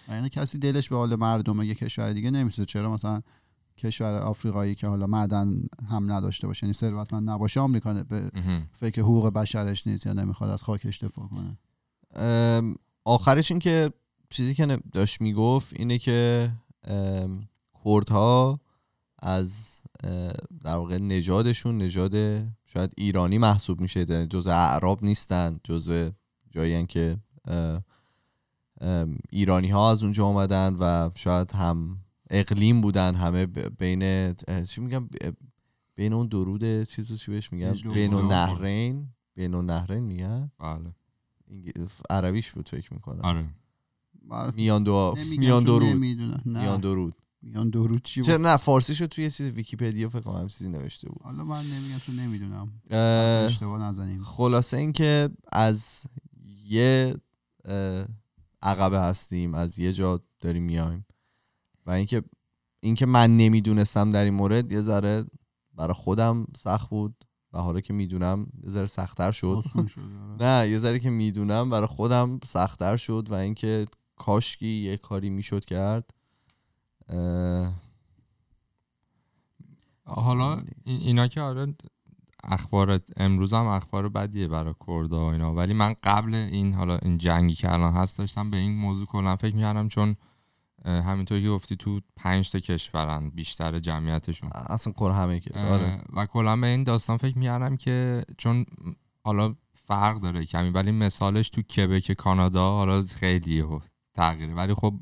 یعنی 0.08 0.28
کسی 0.28 0.58
دلش 0.58 0.88
به 0.88 0.96
حال 0.96 1.16
مردم 1.16 1.62
یه 1.62 1.74
کشور 1.74 2.12
دیگه 2.12 2.30
نمیسه 2.30 2.64
چرا؟ 2.64 2.92
مثلا 2.92 3.22
کشور 3.78 4.14
آفریقایی 4.14 4.74
که 4.74 4.86
حالا 4.86 5.06
معدن 5.06 5.62
هم 5.88 6.12
نداشته 6.12 6.46
باشه 6.46 6.64
یعنی 6.64 6.72
ثروتمند 6.72 7.30
نباشه 7.30 7.60
آمریکا 7.60 7.94
به. 7.94 8.30
فکر 8.72 9.02
حقوق 9.02 9.28
بشرش 9.28 9.86
نیست 9.86 10.06
یا 10.06 10.12
نمی‌خواد 10.12 10.50
از 10.50 10.62
خاکش 10.62 10.98
دفاع 11.04 11.28
کنه. 11.28 11.56
آخرش 13.04 13.50
این 13.50 13.60
که 13.60 13.92
چیزی 14.30 14.54
که 14.54 14.78
داشت 14.92 15.20
می‌گفت 15.20 15.74
اینه 15.76 15.98
که 15.98 16.50
کردها 17.84 18.60
از 19.18 19.82
در 20.64 20.74
واقع 20.74 20.98
نژادشون 20.98 21.78
نژاد 21.78 22.14
شاید 22.64 22.92
ایرانی 22.96 23.38
محسوب 23.38 23.80
میشه 23.80 24.06
یعنی 24.08 24.26
جزء 24.26 24.50
اعراب 24.50 25.04
نیستن 25.04 25.60
جزء 25.64 26.10
جایی 26.50 26.86
که 26.86 27.16
ایرانی 29.30 29.68
ها 29.68 29.90
از 29.90 30.02
اونجا 30.02 30.26
اومدن 30.26 30.74
و 30.74 31.10
شاید 31.14 31.52
هم 31.52 31.98
اقلیم 32.30 32.80
بودن 32.80 33.14
همه 33.14 33.46
بین 33.78 34.34
چی 34.64 34.80
میگم 34.80 35.08
بین 35.94 36.12
اون 36.12 36.26
درود 36.26 36.82
چیزو 36.82 37.16
چی 37.16 37.30
بهش 37.30 37.52
میگن 37.52 37.70
و 37.70 37.92
بین 37.92 38.10
فرات. 38.10 38.22
النهرین 38.22 39.08
بین 39.34 39.54
النهرین 39.54 40.02
میگن؟ 40.04 40.50
بله. 40.58 40.94
عربیش 42.10 42.50
بود 42.50 42.68
فکر 42.68 42.94
می‌کنم. 42.94 43.20
آره. 43.20 43.44
میان 44.54 44.82
دو 44.82 45.14
میان 45.38 45.64
درود. 45.64 45.96
میان 46.44 46.80
درود. 46.80 47.14
میان 47.42 47.70
درود 47.70 48.02
چی 48.02 48.22
بود؟ 48.22 48.30
نه 48.30 48.56
فارسیشو 48.56 49.06
توی 49.06 49.24
یه 49.24 49.30
چیز 49.30 49.46
ویکیپدیا 49.46 50.08
فکر 50.08 50.20
کنم 50.20 50.48
چیزی 50.48 50.70
نوشته 50.70 51.08
بود. 51.08 51.22
حالا 51.22 51.44
من 51.44 51.64
نمیگم 51.64 51.98
چون 51.98 52.16
نمی‌دونم. 52.16 52.72
اه، 52.90 52.98
اشتباه 53.46 53.82
نزنیم. 53.82 54.22
خلاصه 54.22 54.76
اینکه 54.76 55.30
از 55.52 56.02
یه 56.68 57.16
عقبه 58.62 59.00
هستیم 59.00 59.54
از 59.54 59.78
یه 59.78 59.92
جا 59.92 60.20
داریم 60.40 60.62
میایم. 60.62 61.06
و 61.86 61.90
اینکه 61.90 62.22
اینکه 62.80 63.06
من 63.06 63.36
نمی‌دونستم 63.36 64.12
در 64.12 64.24
این 64.24 64.34
مورد 64.34 64.72
یه 64.72 64.80
ذره 64.80 65.24
برای 65.74 65.94
خودم 65.94 66.46
سخت 66.56 66.90
بود. 66.90 67.24
و 67.52 67.58
حالا 67.58 67.80
که 67.80 67.92
می‌دونم 67.92 68.46
یه 68.62 68.70
ذره 68.70 68.86
سختتر 68.86 69.32
شد. 69.32 69.64
آره. 69.76 69.86
نه 70.40 70.68
یه 70.70 70.78
ذره 70.78 70.98
که 70.98 71.10
می‌دونم 71.10 71.70
برای 71.70 71.86
خودم 71.86 72.40
سختتر 72.44 72.96
شد 72.96 73.26
و 73.30 73.34
اینکه 73.34 73.86
کاشکی 74.16 74.68
یه 74.68 74.96
کاری 74.96 75.30
می‌شد 75.30 75.64
کرد. 75.64 76.14
حالا 80.04 80.62
این- 80.84 81.00
اینا 81.00 81.28
که 81.28 81.40
آره 81.40 81.74
اخبار 82.44 83.00
امروز 83.16 83.52
هم 83.52 83.66
اخبار 83.66 84.08
بدیه 84.08 84.48
برای 84.48 84.74
کردا 84.86 85.26
و 85.26 85.32
اینا. 85.32 85.54
ولی 85.54 85.74
من 85.74 85.94
قبل 86.02 86.34
این 86.34 86.72
حالا 86.72 86.98
این 87.02 87.18
جنگی 87.18 87.54
که 87.54 87.72
الان 87.72 87.92
هست 87.92 88.18
داشتم 88.18 88.50
به 88.50 88.56
این 88.56 88.72
موضوع 88.72 89.06
کلا 89.06 89.36
فکر 89.36 89.54
می‌کردم 89.54 89.88
چون 89.88 90.16
همینطور 90.84 91.40
که 91.40 91.48
گفتی 91.48 91.76
تو 91.76 92.00
پنج 92.16 92.50
تا 92.50 92.58
کشورن 92.58 93.30
بیشتر 93.30 93.78
جمعیتشون. 93.78 94.50
اصلا 94.52 94.92
کل 94.92 95.10
همه 95.10 95.40
آره. 95.56 96.00
و 96.12 96.26
کلا 96.26 96.56
به 96.56 96.66
این 96.66 96.84
داستان 96.84 97.16
فکر 97.16 97.38
می‌کردم 97.38 97.76
که 97.76 98.24
چون 98.38 98.66
حالا 99.24 99.54
فرق 99.74 100.20
داره 100.20 100.44
کمی 100.44 100.70
ولی 100.70 100.90
مثالش 100.90 101.48
تو 101.48 101.62
کبک 101.62 102.12
کانادا 102.12 102.70
حالا 102.70 103.02
خیلی 103.02 103.64
تغییره. 104.14 104.54
ولی 104.54 104.74
خب 104.74 104.94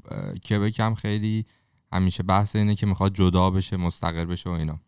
کبک 0.51 0.81
هم 0.81 0.95
خیلی 0.95 1.47
همیشه 1.93 2.23
بحث 2.23 2.57
اینه 2.57 2.75
که 2.75 2.87
می‌خواد 2.87 3.15
جدا 3.15 3.51
بشه 3.51 3.77
مستقل 3.77 4.25
بشه 4.25 4.51
و 4.51 4.53
اینا. 4.53 4.81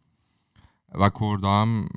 و 0.94 1.10
کردا 1.20 1.62
هم 1.62 1.88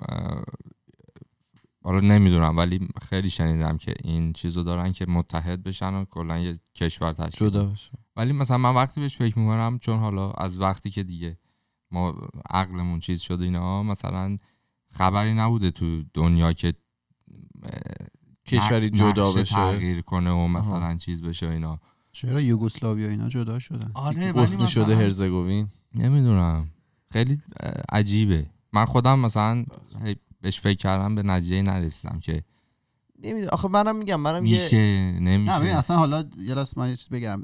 حالا 1.84 1.99
نمی‌دونم 1.99 2.58
ولی 2.58 2.88
خیلی 3.10 3.30
شنیدم 3.30 3.77
که 3.77 3.93
این 4.04 4.34
چیزو 4.34 4.63
دارن 4.63 4.91
که 4.91 5.06
متحد 5.06 5.63
بشن 5.63 5.93
و 5.93 6.06
کلا 6.06 6.39
یه 6.39 6.60
کشور 6.75 7.13
تشکیل 7.13 7.49
جدا 7.49 7.73
ولی 8.15 8.32
مثلا 8.32 8.58
من 8.58 8.75
وقتی 8.75 9.01
بهش 9.01 9.17
فکر 9.17 9.39
می‌کنم 9.39 9.80
چون 9.82 9.99
حالا 9.99 10.32
از 10.32 10.60
وقتی 10.60 10.89
که 10.89 11.04
دیگه 11.04 11.38
ما 11.91 12.30
عقلمون 12.49 12.99
چیز 12.99 13.21
شده 13.21 13.43
اینا 13.43 13.84
مثلا 13.84 14.38
خبری 14.93 15.34
نبوده 15.34 15.71
تو 15.71 16.04
دنیا 16.13 16.54
که 16.54 16.73
کشوری 18.47 18.89
جدا 18.89 19.32
بشه. 19.32 19.56
تغییر 19.56 20.01
کنه 20.01 20.32
و 20.32 20.47
مثلا 20.47 20.97
چیز 20.97 21.21
بشه 21.21 21.47
و 21.47 21.51
اینا. 21.51 21.80
چرا 22.12 22.41
یوگسلاویا 22.41 23.10
اینا 23.10 23.30
جدا 23.30 23.60
شدن؟ 23.60 23.91
آره 23.93 24.34
بوسنی 24.34 24.67
شده 24.67 24.95
هرزگوین. 24.95 25.67
نمی‌دونم. 25.95 26.69
خیلی 27.12 27.41
عجیبه. 27.89 28.49
من 28.73 28.86
خودم 28.86 29.19
مثلا 29.19 29.65
بهش 30.41 30.60
فکر 30.60 30.77
کردم 30.77 31.15
به 31.15 31.23
نتیجه 31.23 31.62
نرسیدم 31.62 32.19
که 32.19 32.43
نمی‌دونم 33.23 33.49
آخه 33.53 33.67
منم 33.67 33.95
میگم 33.95 34.19
منم 34.19 34.45
یه 34.45 34.63
میشه 34.63 34.77
نه 34.77 35.12
ببین 35.12 35.27
نمیشه 35.27 35.77
اصلا 35.77 35.97
حالا 35.97 36.23
یه 36.38 36.53
راست 36.53 36.77
من 36.77 36.89
یه 36.89 36.95
چیز 36.95 37.10
بگم. 37.10 37.43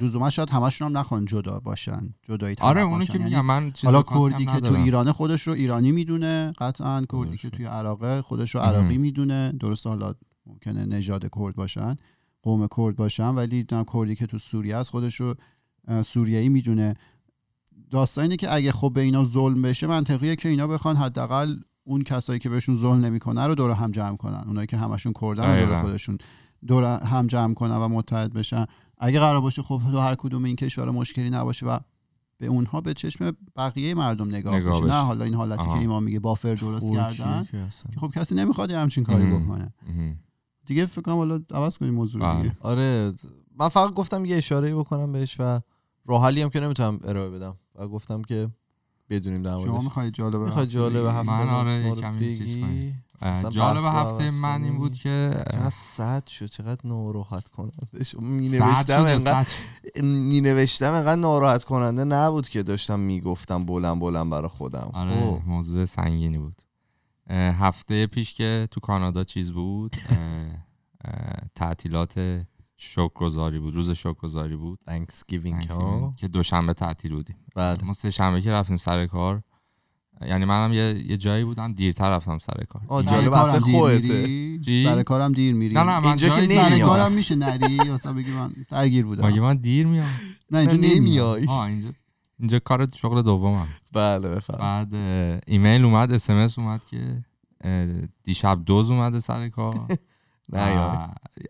لزوما 0.00 0.30
شاید 0.30 0.50
همشون 0.50 0.88
هم 0.88 0.98
نخوان 0.98 1.24
جدا 1.24 1.60
باشن 1.60 2.14
جدایی 2.22 2.56
آره 2.60 2.80
اونو. 2.80 3.04
که 3.04 3.12
یعنی 3.12 3.24
میگم 3.24 3.46
من 3.46 3.72
چیز 3.72 3.84
حالا 3.84 4.02
کردی 4.02 4.46
که 4.46 4.60
تو. 4.60 4.74
ایرانه 4.74 5.12
خودش 5.12 5.42
رو 5.42 5.52
ایرانی 5.52 5.92
می‌دونه 5.92 6.52
قطعا 6.58 7.04
کردی 7.12 7.36
که. 7.36 7.50
توی 7.50 7.64
عراقه 7.64 8.22
خودش 8.22 8.54
رو. 8.54 8.60
عراقی 8.60 8.98
می‌دونه 8.98 9.52
درست 9.60 9.86
حالا 9.86 10.14
ممکنه 10.46 10.86
نژاد 10.86 11.22
کرد 11.22 11.54
باشن 11.54 11.96
قوم 12.42 12.68
کرد 12.76 12.96
باشن 12.96 13.28
ولی 13.28 13.66
نه 13.72 13.84
کردی 13.94 14.14
که 14.14 14.26
تو 14.26 14.38
سوریه 14.38 14.76
است 14.76 14.90
خودش 14.90 15.20
رو 15.20 15.34
سوریایی 16.02 16.48
می‌دونه 16.48 16.94
داستان 17.90 18.22
اینه 18.22 18.36
که 18.36 18.54
اگه 18.54 18.72
خب 18.72 18.92
به 18.94 19.00
اینا 19.00 19.24
ظلم 19.24 19.62
بشه 19.62 19.86
منطقیه 19.86 20.36
که 20.36 20.48
اینا 20.48 20.66
بخوان 20.66 20.96
حداقل 20.96 21.56
اون 21.84 22.02
کسایی 22.02 22.38
که 22.38 22.48
بهشون 22.48 22.76
ظلم 22.76 23.04
نمی‌کنه 23.04 23.46
رو 23.46 23.54
دور 23.54 23.70
هم 23.70 23.90
جمع 23.90 24.16
کنن 24.16 24.44
اونایی 24.46 24.66
که 24.66 24.76
همشون 24.76 25.12
کردن 25.12 25.60
رو 25.60 25.66
دور. 25.66 25.82
خودشون 25.82 26.18
دور 26.66 26.98
هم 26.98 27.26
جمع 27.26 27.54
کنن 27.54 27.76
و 27.76 27.88
متحد 27.88 28.32
بشن 28.32 28.66
اگه 28.98 29.20
قرار 29.20 29.40
باشه 29.40 29.62
خب 29.62 29.80
تو 29.92 29.98
هر 29.98 30.14
کدوم 30.14 30.44
این 30.44 30.56
کشور 30.56 30.90
مشکلی 30.90 31.30
نباشه 31.30 31.66
و 31.66 31.78
به 32.38 32.46
اونها 32.46 32.80
به 32.80 32.94
چشم 32.94 33.32
بقیه 33.56 33.94
مردم 33.94 34.28
نگاه, 34.28 34.56
نگاه 34.56 34.72
بشه. 34.72 34.84
بشه. 34.84 34.94
نه 34.94 35.02
حالا 35.02 35.24
این 35.24 35.34
حالتی 35.34 35.62
آها. 35.62 35.74
که 35.74 35.80
ایمان 35.80 36.02
میگه 36.02 36.20
بافر 36.20 36.54
درست 36.54 36.92
کردن 36.92 37.48
که 37.50 37.64
خب 38.00 38.10
کسی 38.14 38.34
نمی‌خواد 38.34 38.70
یه 38.70 38.78
همچین 38.78 39.04
کاری. 39.04 39.26
بکنه. 39.26 39.72
دیگه 40.66 40.86
فکر 40.86 41.00
کنم 41.00 41.14
حالا 41.14 41.40
عوض 41.50 41.78
کنیم 41.78 41.94
موضوع 41.94 42.22
رو 42.22 42.32
بله. 42.32 42.42
دیگه 42.42 42.56
آره 42.60 43.12
من 43.58 43.68
فقط 43.68 43.94
گفتم 43.94 44.24
یه 44.24 44.36
اشاره 44.36 44.74
بکنم 44.74 45.12
بهش 45.12 45.36
و 45.38 45.60
راه 46.06 46.28
هم 46.28 46.48
که 46.48 46.60
نمی‌تونم 46.60 47.00
ارائه 47.04 47.30
بدم. 47.30 47.56
و 47.74 47.88
گفتم 47.88 48.22
که 48.22 48.48
بدونیم 49.10 49.42
در 49.42 49.50
شما 49.50 49.66
موردش 49.66 49.84
می‌خواید 49.84 50.14
جالبه 50.14 50.44
می‌خواد 50.44 50.68
جالب 50.68 51.06
هفته 51.06 51.44
من 51.44 51.48
آره 51.48 51.94
کمی 51.94 52.36
چیز 52.36 52.56
جالب 53.50 53.84
هفته 53.84 54.30
من 54.30 54.64
این. 54.64 54.78
بود 54.78 54.94
که 54.94 55.44
سد 55.72 56.26
شد 56.26 56.46
چقدر 56.46 56.80
ناراحت 56.84 57.48
کننده 57.48 57.74
می 58.20 58.48
نوشتم 58.48 59.04
انقدر 59.04 59.52
می 60.02 60.40
نوشتم 60.40 60.92
انقدر 60.92 61.20
ناراحت 61.20 61.64
کننده 61.64 62.04
نبود 62.04 62.48
که 62.48 62.62
داشتم 62.62 63.00
می‌گفتم 63.00 63.66
بلند 63.66 64.00
بلند 64.00 64.30
برای 64.30 64.48
خودم. 64.48 64.90
آره 64.92 65.14
خب. 65.14 65.40
موضوع 65.46 65.84
سنگینی 65.84 66.38
بود. 66.38 66.62
هفته 67.30 68.06
پیش 68.06 68.34
که 68.34 68.68
تو 68.70 68.80
کانادا 68.80 69.24
چیز 69.24 69.52
بود 69.52 69.96
تعطیلات 71.54 72.44
شکرگزاری 72.84 73.58
بود 73.58 73.74
روز 73.74 73.90
شکرگزاری 73.90 74.56
بود. 74.56 74.78
Thanksgiving 74.88 75.70
ها 75.70 76.12
که 76.16 76.28
دوشنبه 76.28 76.72
تعطیل 76.72 77.14
بودیم. 77.14 77.36
بله. 77.54 77.84
ما 77.84 77.92
سه 77.92 78.10
شنبه 78.10 78.40
که 78.40 78.52
رفتیم 78.52 78.76
سر 78.76 79.06
کار. 79.06 79.42
یعنی 80.26 80.44
منم 80.44 80.72
یه, 80.72 81.04
یه 81.10 81.16
جایی 81.16 81.44
بودم 81.44 81.72
دیرتر 81.72 82.10
رفتم 82.10 82.38
سر 82.38 82.64
کار. 82.68 82.82
آه، 82.88 83.02
سر 83.02 83.10
جالب 83.10 83.64
دیر 83.64 83.78
خودته. 83.78 84.84
سر 84.84 85.02
کارم 85.02 85.32
دیر 85.32 85.54
میری. 85.54 85.74
نه 85.74 85.82
نه 85.82 86.00
من 86.00 86.06
اینجا 86.06 86.40
که. 86.40 86.46
سر 86.46 86.78
کارم 86.78 87.12
میشه 87.12 87.34
نری 87.34 87.76
مثلا 87.90 88.12
بگی 88.12 88.30
من 88.30 88.52
درگیر 88.70 89.04
مگه 89.04 89.22
بودم 89.22 89.40
من 89.40 89.56
دیر 89.56 89.86
میام؟ 89.86 90.10
نه 90.50 90.58
اینجا 90.58 90.76
نمیای. 90.76 91.46
آه 91.46 91.66
اینجا 91.66 91.88
اینجا 92.38 92.58
کار 92.58 92.88
شغل 92.94 93.22
دومم. 93.22 93.68
بله 93.92 94.28
بفهم 94.28 94.58
بعد 94.58 94.94
ایمیل 95.46 95.84
اومد 95.84 96.12
اس 96.12 96.58
اومد 96.58 96.84
که 96.84 97.24
دیشب 98.24 98.64
دوز 98.66 98.90
اومده 98.90 99.20
سر 99.20 99.48
کار. 99.48 99.86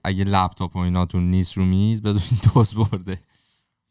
اگه 0.05 0.25
لپتاپ 0.25 0.77
و 0.77 0.79
ایناتون 0.79 1.31
نیست 1.31 1.57
رو 1.57 1.65
میز 1.65 2.03
بدون 2.03 2.39
دوز 2.55 2.75
برده. 2.75 3.21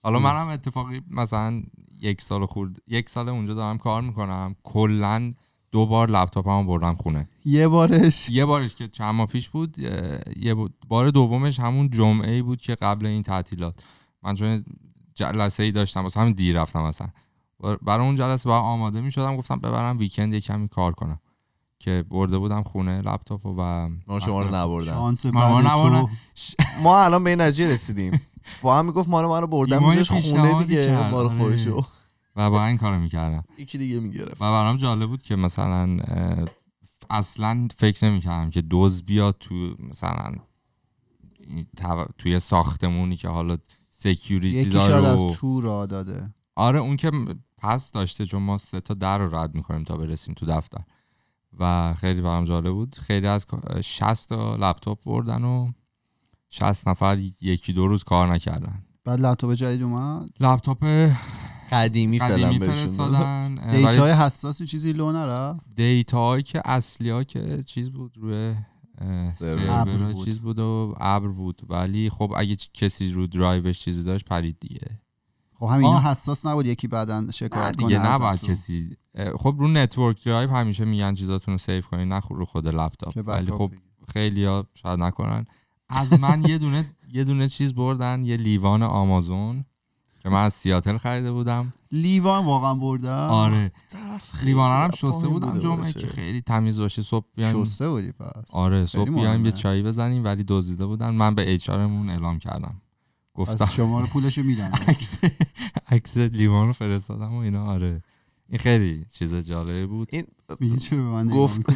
حالا 0.03 0.19
منم 0.19 0.47
اتفاقی 0.47 1.01
مثلا 1.11 1.63
یک 2.01 2.21
سال 2.21 2.45
خورد 2.45 2.81
یک 2.87 3.09
سال 3.09 3.29
اونجا 3.29 3.53
دارم 3.53 3.77
کار 3.77 4.01
می‌کنم. 4.01 4.55
کلا 4.63 5.33
دو 5.71 5.85
بار 5.85 6.09
لپتاپمو 6.09 6.63
بردم 6.63 6.93
خونه. 6.93 7.27
یه 7.45 7.67
بارش. 7.67 8.29
یه 8.29 8.45
بارش 8.45 8.75
که 8.75 8.87
چند 8.87 9.15
ماه 9.15 9.27
پیش 9.27 9.49
بود 9.49 9.79
یه. 10.35 10.55
بار 10.87 11.09
دومش 11.09 11.59
همون 11.59 11.89
جمعه 11.89 12.31
ای 12.31 12.41
بود 12.41 12.61
که 12.61 12.75
قبل 12.75 13.05
این 13.05 13.23
تعطیلات. 13.23 13.83
من 14.23 14.35
چون 14.35 14.65
جلسه 15.15 15.63
ای 15.63 15.71
داشتم 15.71 16.03
واسه 16.03 16.19
همین 16.19 16.33
دیر 16.33 16.61
رفتم 16.61 16.81
مثلا 16.83 17.07
برای 17.81 18.05
اون 18.05 18.15
جلسه 18.15 18.49
باید 18.49 18.63
آماده 18.63 19.01
می 19.01 19.11
شدم 19.11 19.37
گفتم 19.37 19.59
ببرم 19.59 19.97
ویکند 19.97 20.33
یه 20.33 20.41
کمی 20.41 20.67
کار 20.67 20.91
کنم. 20.91 21.19
که 21.83 22.05
برده 22.09 22.37
بودم 22.37 22.63
خونه 22.63 23.01
لپتاپ 23.01 23.45
و 23.45 23.89
ما 24.07 24.19
شما 24.19 24.41
رو 24.41 24.55
نبردن. 24.55 24.91
شانس 24.91 25.25
ما 25.25 25.61
نبردن. 25.61 26.07
ما 26.83 27.03
الان 27.03 27.23
به 27.23 27.29
این 27.29 27.41
نتیجه 27.41 27.73
رسیدیم. 27.73 28.21
با 28.61 28.77
هم 28.77 28.85
می‌گفت 28.85 29.09
ما 29.09 29.39
رو 29.39 29.47
بردن 29.47 29.77
ایمان 29.77 29.89
میذاش 29.91 30.07
خونه 30.07 30.21
پیشنهادی 30.21 30.65
دیگه. 30.65 30.85
کرد، 30.85 31.11
مال 31.11 31.25
آره. 31.25 31.37
خودشو 31.37 31.85
و 32.35 32.49
با 32.49 32.65
این 32.65 32.77
کارو 32.77 32.99
می‌کردم 32.99 33.43
یکی 33.57 33.77
دیگه 33.77 33.99
می‌گرفت. 33.99 34.41
و 34.41 34.51
برام 34.51 34.77
جالب 34.77 35.09
بود 35.09 35.21
که 35.21 35.35
مثلا 35.35 35.97
اصلا 37.09 37.67
فکر 37.77 38.09
نمی‌کردم 38.09 38.49
که 38.49 38.61
دوز 38.61 39.03
بیاد 39.03 39.35
تو 39.39 39.75
مثلا 39.79 40.35
توی 42.17 42.39
ساختمونی 42.39 43.17
که 43.17 43.27
حالا 43.27 43.57
سکیوریتی 43.89 44.57
یکی 44.57 44.69
داره 44.69 44.87
شاید 44.87 45.03
و- 45.03 45.07
از 45.07 45.37
تو 45.37 45.61
را 45.61 45.85
داده. 45.85 46.33
آره 46.55 46.79
اون 46.79 46.97
که 46.97 47.11
پس 47.57 47.91
داشته 47.91 48.25
چون 48.25 48.43
ما 48.43 48.57
سه 48.57 48.79
تا 48.79 48.93
در 48.93 49.17
رو 49.17 49.35
رد 49.35 49.55
می‌کنیم 49.55 49.83
تا 49.83 49.97
برسیم 49.97 50.33
تو 50.33 50.45
دفتر. 50.45 50.81
و 51.59 51.93
خیلی 51.93 52.21
برام 52.21 52.45
جالب 52.45 52.71
بود. 52.71 52.95
خیلی 52.95 53.27
از 53.27 53.45
60 53.81 54.29
تا 54.29 54.55
لپتاپ 54.55 55.03
بردن 55.03 55.43
و 55.43 55.71
60 56.49 56.87
نفر 56.87 57.17
یکی 57.41 57.73
دو 57.73 57.87
روز 57.87 58.03
کار 58.03 58.33
نکردن. 58.33 58.83
بعد 59.05 59.19
لپتاپ 59.21 59.53
جدید 59.53 59.83
اومد؟ 59.83 60.29
لپتاپ 60.39 60.85
قدیمی 61.71 62.19
فعلا. 62.19 62.53
فرستادن. 62.53 63.59
data 63.71 64.03
ی 64.03 64.11
حساس 64.11 64.61
و 64.61 64.65
چیزی 64.65 64.93
لو 64.93 65.11
نرفت؟ 65.11 65.65
data 65.75 66.14
هایی 66.14 66.43
که 66.43 66.61
اصلی 66.65 67.09
ها 67.09 67.23
که 67.23 67.63
چیز 67.63 67.89
بود 67.89 68.17
روی 68.17 68.55
سرور. 69.39 70.13
چیز 70.25 70.39
بود. 70.39 70.59
و 70.59 70.95
ابر 70.99 71.27
بود. 71.27 71.61
ولی 71.69 72.09
خب 72.09 72.33
اگه 72.37 72.55
کسی 72.73 73.11
رو 73.11 73.27
درایوش 73.27 73.79
چیزی 73.79 74.03
داشت 74.03 74.25
پرید 74.25 74.57
دیگه. 74.59 75.02
خب 75.59 75.65
همین 75.65 75.85
اینا. 75.85 75.99
حساس 75.99 76.45
نبود 76.45 76.65
یکی 76.65 76.87
بعدا 76.87 77.31
شکایت 77.31 77.75
کنه 77.75 77.87
دیگه 77.87 78.05
نباید. 78.07 78.41
کسی 78.41 78.97
خب 79.39 79.55
رو 79.59 79.67
network 79.67 80.23
drive 80.23 80.49
همیشه 80.49 80.85
میگن 80.85 81.13
چیزاتون 81.13 81.51
رو 81.51 81.57
save 81.57 81.87
کنین 81.87 82.07
نه 82.09 82.21
رو 82.29 82.45
خود 82.45 82.67
لپتاپ 82.67 83.13
ولی 83.27 83.51
خب 83.51 83.67
بگیری. 83.67 83.81
خیلی 84.13 84.45
ها 84.45 84.65
شاید 84.73 84.99
نکنن 84.99 85.45
از 85.89 86.19
من 86.19 86.43
یه 86.47 86.57
دونه 86.57 86.85
یه 87.13 87.23
دونه 87.23 87.49
چیز 87.49 87.73
بردن 87.73 88.25
یه 88.25 88.37
لیوان 88.37 88.83
آمازون 88.83 89.65
که 90.23 90.29
من 90.29 90.43
از 90.45 90.53
سیاتل 90.53 90.97
خریده 90.97 91.31
بودم 91.31 91.73
لیوان 91.91 92.45
واقعا 92.45 92.73
بردم 92.73 93.09
آره 93.29 93.71
لیوان 94.43 94.71
هم 94.83 94.91
شسته 94.91 95.27
بودم 95.27 95.59
جمعه. 95.59 95.93
که 95.93 96.07
خیلی 96.07 96.41
تمیز 96.41 96.79
باشه 96.79 97.01
صبح 97.01 97.25
بیایم 97.35 97.63
شسته 97.65 97.89
بودی 97.89 98.11
پس 98.11 98.43
آره 98.53 98.85
صبح 98.85 99.09
بیایم. 99.09 99.45
یه 99.45 99.51
چایی 99.51 99.83
بزنیم 99.83 100.23
ولی 100.23 100.43
دزدیده 100.47 100.85
بودن 100.85 101.09
من 101.09 101.35
به 101.35 101.53
HR 101.53 101.69
اعلام 101.69 102.39
کردم 102.39 102.81
گفتم. 103.33 103.65
پس 103.65 103.73
شما 103.73 104.01
رو 104.01 104.07
پولشو 104.07 104.43
میدن 104.43 104.71
عکس 104.87 105.17
عکس 105.91 106.17
لیوان 106.17 106.67
رو 106.67 106.73
فرستادم 106.73 107.33
و 107.33 107.37
اینا 107.37 107.65
آره. 107.65 108.01
این 108.49 108.59
خیلی 108.59 109.05
چیز 109.13 109.35
جالبی 109.35 109.85
بود. 109.85 110.07
این 110.11 110.25
میگه 110.59 110.77
چرا 110.77 110.97
به 110.97 111.03
من 111.09 111.27
گفت-؟ 111.27 111.61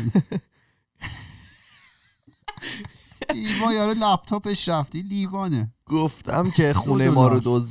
لیوان 3.34 3.74
یارو 3.74 3.94
لپتاپش 3.94 4.70
رفتی 4.70 5.02
لیوانه. 5.02 5.74
گفتم 5.86 6.50
که 6.52 6.74
خونه 6.84 7.10
ما 7.10 7.28
رو. 7.28 7.40
دزد. 7.44 7.66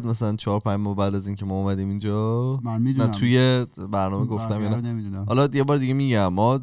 زد 0.00 0.06
مثلا 0.06 0.36
چهار 0.36 0.60
پنج 0.60 0.80
ماه 0.80 0.96
بعد 0.96 1.14
از 1.14 1.26
اینکه 1.26 1.44
ما 1.44 1.54
اومدیم 1.54 1.88
اینجا. 1.88 2.56
من 2.62 2.72
نه 2.72 2.78
می‌دونم 2.78 3.12
توی 3.12 3.66
برنامه 3.92 4.26
گفتم 4.26 5.24
حالا 5.28 5.48
یه 5.52 5.64
بار 5.64 5.78
دیگه 5.78 5.94
میگم 5.94 6.28
ما 6.28 6.60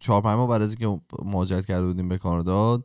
چهار 0.00 0.22
پنج 0.22 0.36
ماه 0.36 0.48
بعد 0.48 0.62
از 0.62 0.76
اینکه 0.80 1.02
مهاجرت 1.24 1.66
کرده 1.66 1.86
بودیم 1.86 2.08
به 2.08 2.18
کانادا 2.18 2.84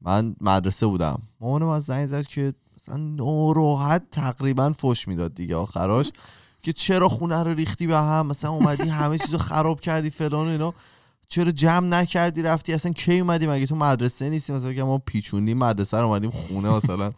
من 0.00 0.36
مدرسه 0.40 0.86
بودم. 0.86 1.22
مامانم 1.40 1.68
از 1.68 1.84
زنگ 1.84 2.06
زد 2.06 2.26
که 2.26 2.54
مثلا 2.76 2.96
ناراحت 2.96 4.02
تقریبا 4.10 4.72
فش 4.72 5.08
می‌داد 5.08 5.34
دیگه 5.34 5.56
آخراش. 5.56 6.10
که 6.62 6.72
چرا 6.72 7.08
خونه 7.08 7.42
رو 7.42 7.54
ریختی 7.54 7.86
به 7.86 7.98
هم؟ 7.98 8.26
مثلا 8.26 8.50
اومدی 8.50 8.88
همه 8.88 9.18
چیزو 9.18 9.38
خراب 9.38 9.80
کردی 9.80 10.10
فلان 10.10 10.46
و 10.46 10.50
اینا. 10.50 10.74
چرا 11.28 11.50
جمع 11.50 11.86
نکردی 11.86 12.42
رفتی؟ 12.42 12.72
اصلا 12.72 12.92
کی 12.92 13.18
اومدی؟ 13.18 13.46
مگه 13.46 13.66
تو 13.66 13.76
مدرسه 13.76 14.30
نیستی؟ 14.30 14.52
مثلا 14.52 14.72
که 14.72 14.82
ما 14.82 14.98
پیچوندیم 14.98 15.58
مدرسه 15.58 15.96
رو 15.96 16.06
اومدیم 16.06 16.30
خونه 16.30 16.70
مثلا. 16.70 17.12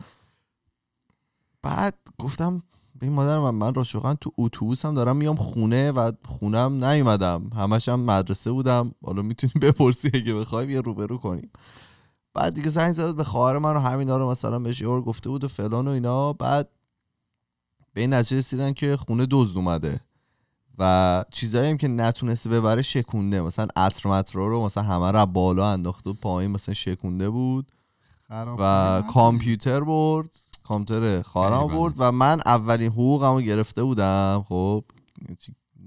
بعد 1.62 1.94
گفتم 2.18 2.62
به 2.98 3.06
این 3.06 3.12
مادر 3.12 3.38
من 3.38 3.50
من 3.50 3.74
راشقا 3.74 4.14
تو 4.14 4.32
اتوبوس 4.38 4.84
هم 4.84 4.94
دارم 4.94 5.16
میام 5.16 5.36
خونه 5.36 5.92
و 5.92 6.12
خونم 6.24 6.84
نیومدم. 6.84 7.50
همش 7.56 7.88
هم 7.88 8.00
مدرسه 8.00 8.50
بودم. 8.50 8.94
حالا 9.04 9.22
می‌تونی 9.22 9.52
بپرسی 9.62 10.10
اگه 10.14 10.34
بخوای 10.34 10.66
بیا 10.66 10.80
روبرو 10.80 11.18
کنیم. 11.18 11.50
بعد 12.34 12.54
دیگه 12.54 12.68
زنگ 12.68 12.92
زد 12.92 13.16
به 13.16 13.24
خواهر 13.24 13.58
من 13.58 13.74
رو 13.74 13.80
همینا 13.80 14.16
رو 14.16 14.30
مثلا 14.30 14.58
بهش 14.58 14.80
یه 14.80 14.88
بار 14.88 15.02
گفته 15.02 15.30
بود 15.30 15.44
و 15.44 15.48
فلان 15.48 15.88
و 15.88 15.90
اینا. 15.90 16.32
بعد 16.32 16.68
به 17.94 18.00
این 18.00 18.14
نتیجه 18.14 18.38
رسیدن 18.38 18.72
که 18.72 18.96
خونه 18.96 19.26
دزد 19.30 19.56
اومده 19.56 20.00
و 20.78 21.24
چیزایی 21.30 21.70
هم 21.70 21.76
که 21.76 21.88
نتونسته 21.88 22.50
ببره 22.50 22.82
شکونده. 22.82 23.40
مثلا 23.40 23.66
عطر 23.76 24.08
مطرا 24.08 24.46
رو 24.46 24.64
مثلا 24.64 24.82
همه 24.82 25.10
رو 25.10 25.26
بالا 25.26 25.72
انداخته 25.72 26.10
و 26.10 26.12
پایین 26.12 26.50
مثلا 26.50 26.74
شکونده 26.74 27.30
بود 27.30 27.72
خراب 28.28 28.58
و 28.60 29.02
کامپیوتر 29.12 29.80
برد 29.80 30.40
کامپیوتر 30.64 31.22
خیلی 31.22 31.68
برد 31.68 31.94
و 31.98 32.12
من 32.12 32.40
اولین 32.46 32.90
حقوقمو 32.90 33.40
گرفته 33.40 33.82
بودم. 33.82 34.44
خب 34.48 34.84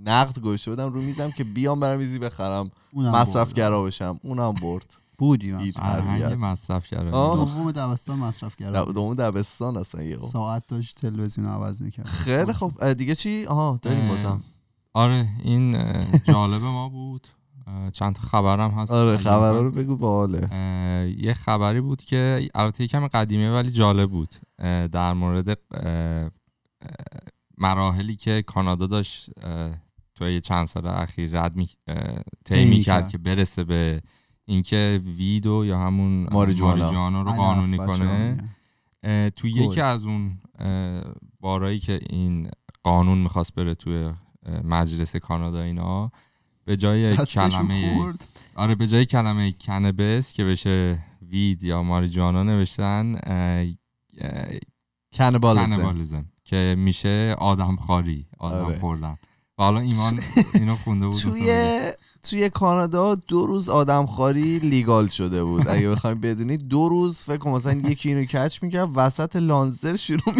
نقد 0.06 0.40
گذاشته 0.40 0.72
بودم 0.72 0.94
رو 0.94 1.02
میزم 1.02 1.32
که 1.32 1.44
بیام 1.44 1.80
برم 1.80 2.00
ایزی 2.00 2.20
بخرم 2.20 2.72
اونم 2.92 3.12
مصرفگرا 3.12 3.84
بشم. 3.84 4.20
اونم 4.24 4.54
برد. 4.54 5.03
بودی 5.18 5.72
فرهنگ. 5.72 6.38
مصرف 6.40 6.88
کرده. 6.88 7.12
دوم 7.12 7.72
دبستان 7.72 8.20
مصرف 8.20 8.56
در 8.56 8.66
کردم 8.66 8.92
دوم 8.92 9.16
دبستان 9.16 9.78
اصلا 9.78 10.04
یه 10.04 10.18
ساعت 10.18 10.68
داشت 10.68 10.96
تلویزیون 10.96 11.48
عوض 11.48 11.82
می‌کرد. 11.82 12.06
خیلی 12.06 12.54
خب 12.54 12.94
دیگه 12.94 13.16
چی؟ 13.16 13.46
آها 13.46 13.80
داریم 13.82 14.08
بازم. 14.08 14.44
آره 14.94 15.28
این 15.44 15.78
جالب 16.24 16.62
ما 16.62 16.90
بود. 16.90 17.28
چند 17.94 18.16
تا 18.16 18.22
خبرم 18.22 18.72
هست. 18.72 18.92
آره 18.92 19.18
خبرها. 19.18 19.62
رو 19.62 19.72
بگو 19.72 19.98
باله 19.98 20.50
یه 21.18 21.34
خبری 21.34 21.82
بود 21.82 22.04
که 22.04 22.50
البته 22.56 22.84
یکم 22.84 23.08
قدیمیه 23.08 23.52
ولی 23.52 23.72
جالب 23.72 24.12
بود. 24.12 24.36
در 24.92 25.14
مورد 25.14 25.60
مراحلی 27.58 28.16
که 28.16 28.42
کانادا 28.42 28.88
داشت 28.88 29.30
توی 30.16 30.42
چند 30.42 30.68
سال 30.68 30.88
اخیر 30.88 31.42
رد 31.42 31.56
می 31.56 31.70
اه، 31.88 31.98
طی 32.06 32.24
طی 32.46 32.66
می 32.66 32.70
می‌کرد. 32.70 33.04
کرد 33.04 33.10
که 33.10 33.18
برسه 33.18 33.64
به 33.64 34.02
اینکه 34.46 35.02
ویدو 35.18 35.66
یا 35.66 35.80
همون 35.80 36.28
ماریجوانا. 36.32 37.22
رو 37.22 37.32
قانونی 37.32 37.78
کنه 37.78 38.38
تو. 39.36 39.48
یکی 39.48 39.82
از 39.82 40.06
اون 40.06 40.38
بارایی 41.40 41.80
که 41.80 42.00
این 42.10 42.50
قانون 42.84 43.18
می‌خواست 43.18 43.56
بره 43.56 43.76
توی 43.76 44.12
مجلس 44.64 45.16
کانادا 45.16 45.62
اینا 45.62 46.12
به 46.66 46.78
جای 46.78 47.18
کلمه 47.18 47.96
خورد 47.96 48.28
آره 48.56 48.76
به 48.76 48.88
جای 48.88 49.06
کلمه 49.06 49.52
کنبس 49.52 50.34
که 50.34 50.44
بشه 50.44 51.04
وید 51.22 51.64
یا 51.64 51.84
ماریجوانا 51.84 52.44
نوشتن 52.44 53.20
کنبالزم 55.14 55.76
کنبالیزم 55.76 56.26
که 56.44 56.76
میشه 56.78 57.36
آدم 57.38 57.76
خاری 57.76 58.28
آدم 58.40 58.66
آره. 58.66 58.80
و 59.58 59.64
حالا 59.64 59.80
ایمان 59.80 60.20
اینو 60.54 60.76
خونده 60.76 61.08
بود 61.08 61.22
توی 61.22 61.92
توی 62.24 62.50
کانادا 62.50 63.16
دو 63.16 63.46
روز 63.46 63.70
آدمخواری 63.70 64.60
لیگال 64.60 65.08
شده 65.08 65.44
بود. 65.44 65.68
اگه 65.68 65.90
بخوایم 65.90 66.20
بدونید 66.20 66.68
دو 66.68 66.90
روز 66.90 67.24
فکر 67.24 67.38
کنم 67.38 67.54
مثلا 67.54 67.74
یکی 67.74 68.10
اینو 68.10 68.26
کچ 68.26 68.64
می‌کرد 68.64 68.90
وسط 68.96 69.36
لانزر 69.36 69.96
شروع 69.96 70.34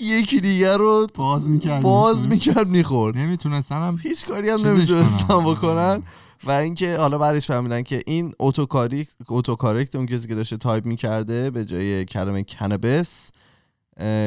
یکی 0.00 0.40
دیگر 0.40 0.76
رو 0.76 1.06
باز 1.14 1.50
می‌کرد 1.50 1.82
باز 1.82 2.28
می‌کرد 2.28 2.68
می‌خورد. 2.68 3.16
نمی‌تونستن 3.16 3.76
هم 3.76 3.98
هیچ 4.02 4.26
کاری 4.26 4.48
هم 4.50 4.66
نمی‌تونستن 4.66 5.26
کنن. 5.26 5.54
بکنن. 5.54 6.02
و 6.44 6.50
اینکه 6.50 6.96
حالا 6.96 7.18
بعدش 7.18 7.46
فهمیدن 7.46 7.82
که 7.82 8.02
این 8.06 8.34
اتوکاریک 8.38 9.08
اتوکارکت 9.28 9.94
اون 9.94 10.06
کسی 10.06 10.28
که 10.28 10.34
داشته 10.34 10.56
تایپ 10.56 10.86
می‌کرده 10.86 11.50
به 11.50 11.64
جای 11.64 12.04
کلمه 12.04 12.42
کنبس 12.42 13.30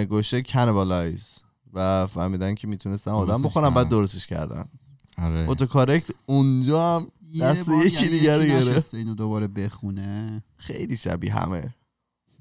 گوشه 0.09 0.41
کنبالایز 0.41 1.42
و 1.73 2.07
فهمیدن 2.07 2.55
که 2.55 2.67
می‌تونستن 2.67 3.11
آدم 3.11 3.41
بخورن 3.41 3.69
بعد. 3.69 3.89
درستش 3.89 4.27
کردن. 4.27 4.65
آره. 5.17 5.45
اتوکارکت 5.49 6.11
اونجا 6.25 6.95
هم 6.95 7.07
دست 7.41 7.69
یکی 7.69 7.95
یعنی 7.95 8.09
دیگه 8.09 8.37
رو 8.37 8.43
گرفت. 8.43 8.93
اینو 8.93 9.13
دوباره 9.15 9.47
بخونه. 9.47 10.43
خیلی 10.57 10.97
شبیه 10.97 11.33
همه. 11.33 11.73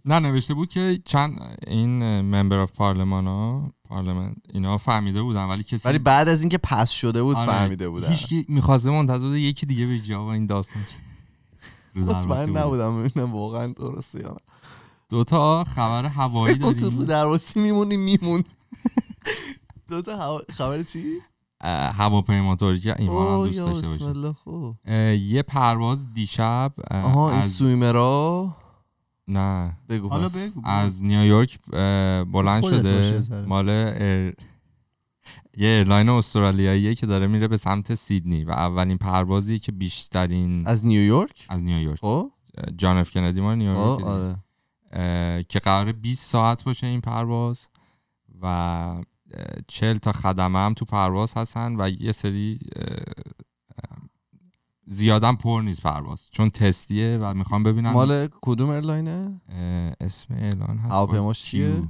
نه 0.04 0.18
نوشته 0.18 0.54
بود 0.54 0.68
که 0.68 1.00
چند 1.04 1.58
این 1.66 2.20
ممبر 2.20 2.56
آف 2.58 2.72
پارلمان 2.72 3.26
ها 3.26 3.72
پارلمان 3.84 4.36
اینا 4.52 4.78
فهمیده 4.78 5.22
بودن 5.22 5.44
ولی 5.44 5.62
کسی 5.62 5.88
ولی 5.88 5.98
بعد 5.98 6.28
از 6.28 6.40
اینکه 6.40 6.58
پس 6.58 6.90
شده 6.90 7.22
بود 7.22 7.36
آره، 7.36 7.52
فهمیده 7.52 7.88
بودن. 7.88 8.08
هیچکی 8.08 8.44
می‌خواسته 8.48 8.90
منتظر 8.90 9.26
بود 9.26 9.36
یکی 9.36 9.66
دیگه 9.66 9.86
بگه 9.86 10.16
آقا 10.16 10.32
این 10.32 10.46
داستان 10.46 10.82
چیه 10.84 12.04
مطمئن 12.04 12.46
بود. 12.46 12.58
نبودم 12.58 13.02
ببینم 13.04 13.32
واقعا 13.32 13.66
درسته 13.66 14.20
یا 14.20 14.28
نه. 14.28 14.36
دو 15.08 15.24
تا 15.24 15.64
خبر 15.64 16.04
هوایی 16.06 16.58
کن 16.58 16.72
تو 16.74 16.84
رو 16.84 16.90
داریم. 16.90 17.04
درواسی 17.04 17.60
میمونی 17.60 17.96
میمون 17.96 18.44
دو 19.90 20.02
تا 20.02 20.16
هوا- 20.16 20.52
خبر 20.52 20.82
چی؟ 20.82 21.04
هواپیما 21.94 22.56
ترکی 22.56 22.90
ایمان 22.90 23.28
هم 23.28 23.46
دوست 23.46 23.58
داشته 23.58 23.80
بسم 23.88 23.90
باشه 23.90 24.08
الله 24.08 24.32
خوب. 24.32 24.76
اه، 24.84 25.16
یه 25.16 25.42
پرواز 25.42 26.12
دیشب 26.14 26.72
آها 26.90 27.30
این 27.30 27.38
از 27.40 27.48
سویمرا؟ 27.48 28.56
نه. 29.28 29.76
بگو 29.88 30.08
حالا. 30.08 30.28
بگو 30.28 30.60
از 30.64 31.02
نیویورک 31.04 31.58
بلند 32.32 32.62
شده. 32.64 33.44
مال 33.46 33.68
ایر... 33.68 34.34
یه 35.56 35.68
ایرلاین 35.68 36.08
استرالیاییه 36.08 36.94
که 36.94 37.06
داره 37.06 37.26
میره 37.26 37.48
به 37.48 37.56
سمت 37.56 37.94
سیدنی 37.94 38.44
و 38.44 38.50
اولین 38.50 38.98
پروازیه 38.98 39.58
که 39.58 39.72
بیشترین 39.72 40.66
از 40.66 40.84
نیویورک؟ 40.86 41.46
از 41.48 41.62
نیویورک. 41.64 41.98
خب. 42.00 42.30
جان 42.76 42.96
اف 42.96 43.10
کندی 43.10 43.40
ما 43.40 43.54
نیویورک. 43.54 43.98
دیگه. 43.98 44.10
آره. 44.10 44.36
که 45.48 45.58
قرار 45.58 45.92
20 45.92 46.30
ساعت 46.30 46.64
باشه 46.64 46.86
این 46.86 47.00
پرواز 47.00 47.66
و 48.42 49.04
40 49.68 49.96
تا 49.96 50.12
خدمه 50.12 50.58
هم 50.58 50.74
تو 50.74 50.84
پرواز 50.84 51.34
هستن 51.36 51.80
و 51.80 51.90
یه 52.00 52.12
سری 52.12 52.60
زیادم 54.86 55.36
پر 55.36 55.62
نیست 55.64 55.82
پرواز 55.82 56.28
چون 56.30 56.50
تستیه 56.50 57.18
و 57.20 57.34
می‌خوام 57.34 57.62
ببینم 57.62 57.92
مال 57.92 58.28
کدوم 58.40 58.70
airline 58.70 59.25
ه؟ 59.25 59.40
اسم 60.00 60.34
airline 60.34 60.78
هست. 60.78 60.92
هواپیماش 60.92 61.42
چیه؟ 61.42 61.82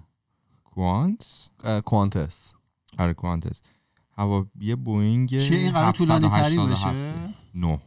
Qantas؟ 0.65 1.49
اه، 1.65 1.81
Qantas. 1.81 2.53
آره 2.99 3.15
Qantas. 3.15 3.61
هوا 4.17 4.47
یه 4.61 4.77
بوینگ 4.77 5.39
چیه؟ 5.39 5.59
این 5.59 5.73
قرار 5.73 5.93
طولانی 5.93 6.29
ترین 6.29 6.61
787. 6.61 6.97
بشه 6.97 7.35
نه. 7.55 7.81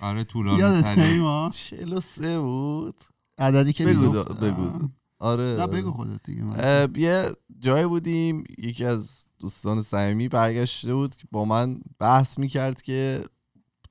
آره 0.00 0.24
طولانی 0.24 0.58
یادت 0.58 0.84
ترین. 0.84 1.04
ایمان 1.04 1.50
43 1.50 2.40
بود. 2.40 3.04
عددی 3.38 3.72
که 3.72 3.86
بگو 3.86 4.24
بگو. 4.24 4.88
آره. 5.22 5.56
نه 5.58 5.66
بگو 5.66 5.92
خودت 5.92 6.22
دیگه 6.24 6.42
من. 6.42 6.88
یه 6.96 7.30
جایی 7.60 7.86
بودیم 7.86 8.44
یکی 8.58 8.84
از 8.84 9.24
دوستان 9.38 9.82
صمیمی 9.82 10.28
برگشته 10.28 10.94
بود 10.94 11.16
که 11.16 11.24
با 11.30 11.44
من 11.44 11.80
بحث 11.98 12.38
می‌کرد 12.38 12.82
که 12.82 13.24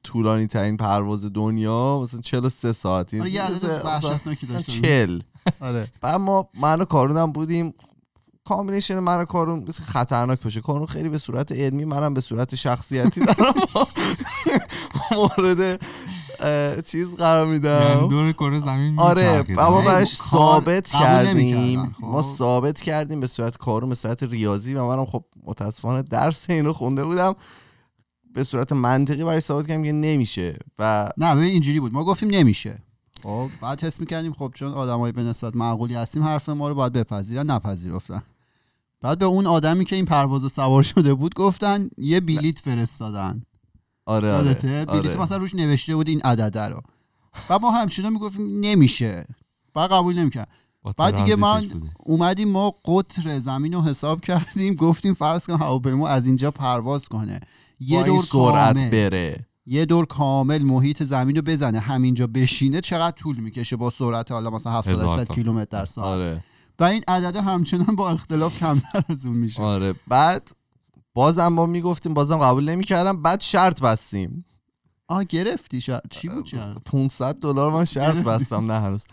طولانی 0.04 0.48
ترین 0.48 0.78
پرواز 0.78 1.26
دنیا 1.26 2.00
مثلا 2.02 2.22
43 2.22 2.74
ساعتی 2.74 3.20
آره 3.20 3.32
یه 3.32 3.42
40 4.62 5.20
آره. 5.60 5.88
بعد 6.02 6.16
ما 6.16 6.50
من 6.62 6.82
و 6.82 6.86
کارونم 6.86 7.32
بودیم. 7.32 7.74
combination 8.46 9.00
من 9.00 9.18
و 9.22 9.26
کارون 9.26 9.66
خطرناک 9.72 10.42
باشه. 10.42 10.62
کارون 10.62 10.86
خیلی 10.86 11.10
به 11.10 11.18
صورت 11.18 11.52
علمی 11.52 11.86
منم 11.86 12.14
به 12.14 12.22
صورت 12.22 12.56
شخصیتی 12.56 13.22
دارم. 13.26 13.54
مورد 15.38 15.82
چیز 16.86 17.16
قرار 17.16 17.48
یعنی 17.48 17.60
میدم 17.60 18.08
دور 18.10 18.32
کره 18.32 18.60
زمین 18.60 19.00
آره. 19.00 19.46
اما 19.50 19.76
یعنی 19.76 19.88
براش 19.88 20.18
کار 20.18 20.30
ثابت 20.30 20.96
قبول 20.96 21.08
کردیم 21.08 21.38
نمی‌کردن، 21.38 21.96
خب. 22.02 22.06
ما 22.06 22.22
ثابت 22.22 22.82
کردیم 22.82 23.20
به 23.20 23.28
صورت 23.28 23.58
کارون 23.58 23.90
به 23.90 23.96
صورت 23.96 24.24
ریاضی 24.24 24.74
و 24.74 24.86
منم 24.86 25.06
خب 25.06 25.24
متاسفانه 25.44 26.02
درس 26.02 26.50
اینو 26.50 26.74
خونده 26.74 27.06
بودم. 27.06 27.36
به 28.34 28.44
صورت 28.44 28.72
منطقی 28.72 29.24
برای 29.24 29.40
ثابت 29.40 29.68
کردیم 29.68 29.84
که 29.84 29.92
نمیشه 29.92 30.58
و 30.80 31.10
نه 31.18 31.38
اینجوری 31.38 31.80
بود. 31.80 31.94
ما 31.94 32.04
گفتیم 32.04 32.30
نمیشه. 32.30 32.76
خب 33.24 33.50
بعد 33.62 33.84
حس 33.84 34.00
می‌کردیم 34.00 34.34
خب 34.34 34.52
چون 34.56 34.74
آدمای 34.74 35.12
به 35.12 35.24
نسبت 35.24 35.56
معقولی 35.56 35.94
هستیم 35.94 36.24
حرف 36.24 36.50
ما 36.50 36.70
رو 36.70 36.76
باید 36.76 36.94
بپذیرن 36.94 37.52
نپذیرفتن. 37.52 38.22
بعد 39.02 39.20
به 39.20 39.26
اون 39.26 39.48
آدمی 39.48 39.86
که 39.86 39.96
این 39.96 40.06
پرواز 40.06 40.44
رو 40.44 40.50
سوار 40.50 40.84
شده 40.84 41.14
بود 41.14 41.34
گفتن 41.34 41.90
یه 41.98 42.20
بلیت 42.20 42.60
فرستادن. 42.60 43.44
آره 44.06 44.34
آره, 44.34 44.86
آره. 44.88 45.18
مثلا 45.18 45.38
روش 45.38 45.56
نوشته 45.56 45.96
بود 45.96 46.08
این 46.08 46.22
عدده 46.22 46.62
رو. 46.62 46.82
و 47.50 47.60
ما 47.60 47.72
همچنان 47.72 48.14
می‌گفتیم 48.14 48.60
نمیشه. 48.60 49.26
بعد 49.74 49.92
قبول 49.92 50.20
نمی‌کرد. 50.20 50.48
با 50.84 50.94
بعد 50.98 51.16
دیگه 51.16 51.36
بوده. 51.36 51.92
اومدیم 52.00 52.50
ما 52.50 52.74
قطر 52.86 53.40
زمین 53.40 53.74
رو 53.74 53.82
حساب 53.82 54.22
کردیم 54.22 54.76
گفتیم 54.76 55.14
فرض 55.14 55.48
کن 55.48 55.54
هواپیما 55.54 56.08
از 56.08 56.28
اینجا 56.28 56.52
پرواز 56.52 57.08
کنه. 57.08 57.40
یه 57.80 58.04
دور 58.04 58.24
سرعت 58.24 58.78
کامل. 58.78 58.90
بره. 58.90 59.46
یه 59.66 59.86
دور 59.86 60.06
کامل 60.06 60.62
محیط 60.62 61.04
زمین 61.04 61.36
رو 61.36 61.42
بزنه 61.42 61.80
همینجا 61.80 62.28
بشینه 62.28 62.82
چقدر 62.82 63.16
طول 63.18 63.38
می‌کشه 63.38 63.76
با 63.76 63.90
سرعت 63.90 64.32
حالا 64.32 64.50
مثلا 64.50 64.72
700 64.74 64.92
هزار 64.92 65.10
800 65.10 65.24
تا. 65.24 65.34
کیلومتر 65.34 65.80
در 65.80 65.86
ساعت. 65.86 66.08
آره. 66.08 66.44
و 66.80 66.84
این 66.84 67.04
عدده 67.08 67.42
همچنان 67.42 67.96
با 67.96 68.10
اختلاف 68.10 68.58
کمتر 68.60 69.04
از 69.10 69.26
اون 69.26 69.38
میشه. 69.38 69.62
آره. 69.62 69.94
بعد 70.08 70.52
بازم 71.14 71.48
ما 71.48 71.66
می‌گفتیم 71.66 72.14
بازم 72.14 72.38
قبول 72.38 72.70
نمی‌کردم. 72.70 73.22
بعد 73.22 73.42
شرط 73.42 73.82
بستیم. 73.82 74.46
آه 75.08 75.24
گرفتی 75.24 75.82
شا... 75.82 76.00
چی 76.10 76.28
بود 76.30 76.46
شرط؟ 76.46 76.78
500 76.86 77.36
دلار 77.36 77.72
من 77.72 77.86
شرط. 77.86 78.24
بستم 78.24 78.72
نه 78.72 78.80
هنوز. 78.80 79.06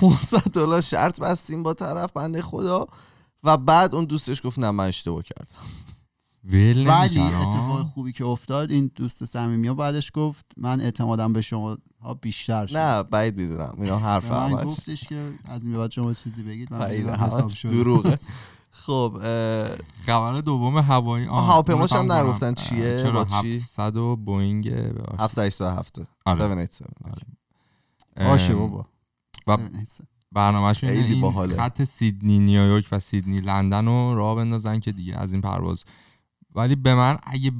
500 0.00 0.38
دلار 0.38 0.80
شرط 0.80 1.20
بستیم 1.20 1.62
با 1.62 1.74
طرف 1.74 2.12
بنده 2.12 2.42
خدا. 2.42 2.86
و 3.44 3.56
بعد 3.56 3.94
اون 3.94 4.04
دوستش 4.04 4.46
گفت 4.46 4.58
نه 4.58 4.70
من 4.70 4.86
اشتباه 4.86 5.22
کردم. 5.22 5.58
ول 6.44 6.86
ولی. 6.86 7.20
اتفاق 7.20 7.86
خوبی 7.86 8.12
که 8.12 8.24
افتاد 8.24 8.70
این 8.70 8.90
دوست 8.94 9.24
صمیمی 9.24 9.68
ها 9.68 9.74
بعدش 9.74 10.10
گفت 10.14 10.44
من 10.56 10.80
اعتمادم 10.80 11.32
به 11.32 11.42
شما 11.42 11.78
ها 12.02 12.14
بیشتر 12.14 12.66
شد. 12.66 12.76
نه 12.76 13.02
بعید 13.02 13.36
می‌دونم. 13.36 13.74
اینا 13.78 13.98
حرف 13.98 14.30
من 14.30 14.64
گفتش 14.64 15.04
که 15.04 15.32
از 15.44 15.64
این 15.64 15.76
بعد 15.76 15.90
شما 15.90 16.14
چیزی 16.14 16.42
بگید 16.42 16.72
من 16.72 16.80
حساب 17.16 17.48
شد 17.48 17.68
دروغه. 17.68 18.18
خب 18.70 19.18
خبر 20.06 20.40
دوم 20.40 20.78
هوایی 20.78 21.26
آه، 21.26 21.46
هواپیماش 21.46 21.92
هم 21.92 22.12
نگفتن. 22.12 22.54
چیه؟ 22.54 23.02
چرا 23.02 23.24
با 23.24 23.40
چی؟ 23.42 23.56
700 23.56 23.96
و 23.96 24.16
بوینگ 24.16 24.68
787 25.18 25.98
آره. 26.26 26.44
787 26.44 27.26
باشه 28.16 28.52
ام، 28.52 28.58
بابا 28.58 28.86
و. 29.46 29.56
برنامهشون 30.32 30.90
این. 30.90 31.56
خط 31.56 31.84
سیدنی 31.84 32.38
نیویورک 32.38 32.86
و 32.92 33.00
سیدنی 33.00 33.40
لندن 33.40 33.86
رو 33.86 34.14
راه 34.14 34.36
بندازن 34.36 34.80
که 34.80 34.92
دیگه 34.92 35.16
از 35.16 35.32
این 35.32 35.40
پرواز 35.40 35.84
ولی 36.54 36.76
به 36.76 36.94
من 36.94 37.18
اگه 37.22 37.52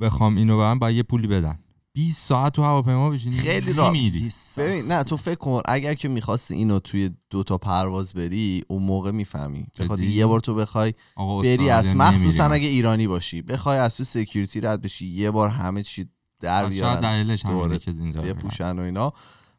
بخوام 0.00 0.36
اینو 0.36 0.58
برم 0.58 0.78
باید 0.78 0.96
یه 0.96 1.02
پولی 1.02 1.26
بدن 1.26 1.58
20 2.00 2.26
ساعت 2.28 2.52
تو 2.52 2.62
هواپیما 2.62 3.10
بشینی 3.10 3.36
خیلی 3.36 3.72
را- 3.72 3.90
میری 3.90 4.30
ببین 4.56 4.86
نه 4.86 5.02
تو 5.02 5.16
فکر 5.16 5.34
کن 5.34 5.62
اگر 5.64 5.94
که 5.94 6.08
می‌خواستی 6.08 6.54
اینو 6.54 6.78
توی 6.78 7.10
دو 7.30 7.42
تا 7.42 7.58
پرواز 7.58 8.12
بری 8.14 8.64
اون 8.68 8.82
موقع 8.82 9.10
می‌فهمی 9.10 9.66
بخاطر؟ 9.78 10.02
یه 10.02 10.26
بار 10.26 10.40
تو 10.40 10.54
بخوای 10.54 10.94
بری 11.42 11.70
از 11.70 11.96
مخصوصا 11.96 12.44
اگه 12.44 12.66
ایرانی 12.68 13.06
باشی 13.06 13.42
بخوای 13.42 13.78
از 13.78 13.96
تو 13.96 14.04
security 14.04 14.60
رد 14.60 14.80
بشی 14.82 15.06
یه 15.06 15.30
بار 15.30 15.48
همه 15.48 15.82
چی 15.82 16.08
در 16.40 16.66
بیارن 16.66 17.00
دلیلش 17.00 17.44
همینه 17.44 17.60
دوره 17.62 17.78
که 17.78 17.90
اینجا 17.90 18.26
یه. 18.26 18.32
پوشن 18.32 18.78
و 18.78 18.82
اینا 18.82 19.12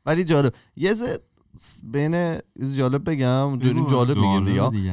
ولی 0.05 0.23
جالب 0.23 0.53
یه 0.75 0.93
ز 0.93 1.03
بین 1.83 2.37
جالب 2.77 3.09
بگم. 3.09 3.59
جالب 3.87 4.17
میگیم 4.17 4.45
جالبه 4.55 4.77
دیگه. 4.77 4.91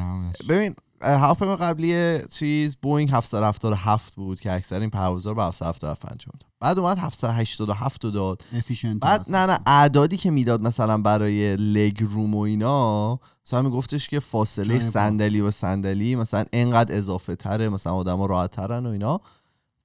ببین 0.48 0.74
هواپیما 1.00 1.56
قبلی 1.56 2.18
چیز 2.28 2.76
بوینگ 2.82 3.10
777 3.12 4.14
بود 4.14 4.40
که 4.40 4.52
اکثر 4.52 4.80
این 4.80 4.90
پروازا 4.90 5.30
رو 5.30 5.36
به 5.36 5.42
777 5.42 6.04
انجام 6.12 6.32
داد 6.40 6.50
بعد 6.60 6.78
اومد 6.78 6.98
787 6.98 8.04
رو 8.04 8.10
داد 8.10 8.44
بعد. 8.98 9.26
نه 9.30 9.46
نه 9.46 9.58
اعدادی 9.66 10.16
که 10.16 10.30
می‌داد 10.30 10.62
مثلا 10.62 10.98
برای 10.98 11.56
لگ 11.56 12.02
روم 12.02 12.34
و 12.34 12.40
اینا 12.40 13.20
مثلا 13.46 13.62
میگفتش 13.62 14.08
که 14.08 14.20
فاصله. 14.20 14.80
صندلی 14.80 15.40
و 15.40 15.50
صندلی 15.50 16.16
مثلا 16.16 16.44
انقدر 16.52 16.98
اضافه 16.98 17.36
تره 17.36 17.68
مثلا 17.68 17.92
آدما 17.94 18.26
راحت 18.26 18.50
ترن 18.50 18.86
و 18.86 18.88
اینا 18.88 19.20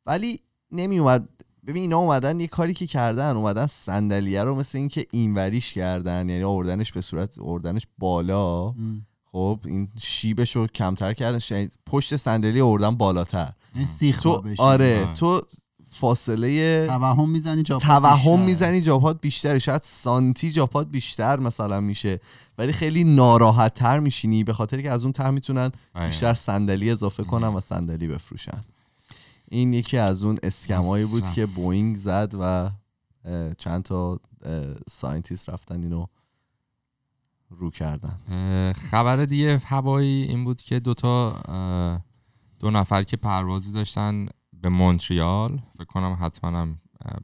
ولی 0.06 0.40
نمی 0.72 1.00
اومد 1.00 1.30
ببین 1.68 1.82
اینا 1.82 1.98
اومدن 1.98 2.40
یه 2.40 2.48
کاری 2.48 2.74
که 2.74 2.88
کردن 2.88 3.36
اومدن 3.36 3.68
صندلیه 3.68 4.44
رو 4.44 4.56
مثل 4.56 4.78
اینکه 4.78 5.06
اینوریش 5.12 5.74
کردن 5.74 6.30
یعنی 6.30 6.44
آوردنش 6.44 6.92
به 6.92 7.02
صورت 7.02 7.40
آوردنش 7.40 7.88
بالا 7.98 8.68
ام. 8.68 9.06
خب 9.34 9.60
این 9.66 9.88
شیبش 9.98 10.56
رو 10.56 10.68
کمتر 10.68 11.14
کردن 11.14 11.40
شاید 11.40 11.78
پشت 11.86 12.16
صندلی 12.16 12.62
آوردن 12.62 12.96
بالاتر 12.96 13.52
یعنی 13.76 13.88
سیخ 13.88 14.22
تو. 14.22 14.30
آره 14.30 15.04
آره. 15.04 15.14
تو 15.14 15.42
فاصله 15.88 16.86
توهم 16.88 17.30
می‌زنی 17.30 17.64
جاپات 17.64 17.88
توهم. 17.88 18.40
می‌زنی 18.40 18.82
جاپات 18.82 19.22
بیشتره 19.22 19.60
شاید 19.60 19.82
سانتی 19.84 20.52
جاپات 20.52 20.88
بیشتر 20.88 21.40
مثلا 21.40 21.80
میشه 21.80 22.20
ولی 22.58 22.72
خیلی 22.72 23.04
ناراحت 23.04 23.74
تر 23.74 24.00
میشینی 24.00 24.44
به 24.44 24.54
خاطر 24.54 24.82
که 24.82 24.92
از 24.92 25.04
اون 25.04 25.12
ته 25.12 25.30
می‌تونن 25.30 25.72
آره. 25.96 26.06
بیشتر 26.06 26.34
صندلی 26.34 26.92
اضافه 26.92 27.24
کنن 27.24 27.48
و 27.48 27.60
صندلی 27.60 28.08
بفروشن 28.08 28.62
این 29.52 29.74
یکی 29.74 29.98
از 29.98 30.24
اون 30.24 30.38
scam 30.44 30.85
ایی 30.85 31.06
بود. 31.06 31.32
که 31.32 31.46
بوینگ 31.46 31.98
زد 31.98 32.34
و 32.40 32.70
چند 33.58 33.84
تا 33.84 34.20
scientist 34.90 35.50
رفتن 35.50 35.84
اینو 35.84 36.06
رو 37.58 37.70
کردن. 37.70 38.20
خبر 38.74 39.26
دیگه 39.26 39.62
هوایی 39.66 40.24
این 40.24 40.44
بود 40.44 40.62
که 40.62 40.80
دوتا 40.80 41.42
دو 42.60 42.72
نفر 42.72 43.04
که 43.04 43.18
پروازی 43.18 43.72
داشتن 43.72 44.26
به 44.54 44.70
مونتریال 44.70 45.62
فکر 45.74 45.86
کنم 45.86 46.18
حتما 46.22 46.50
هم 46.60 46.78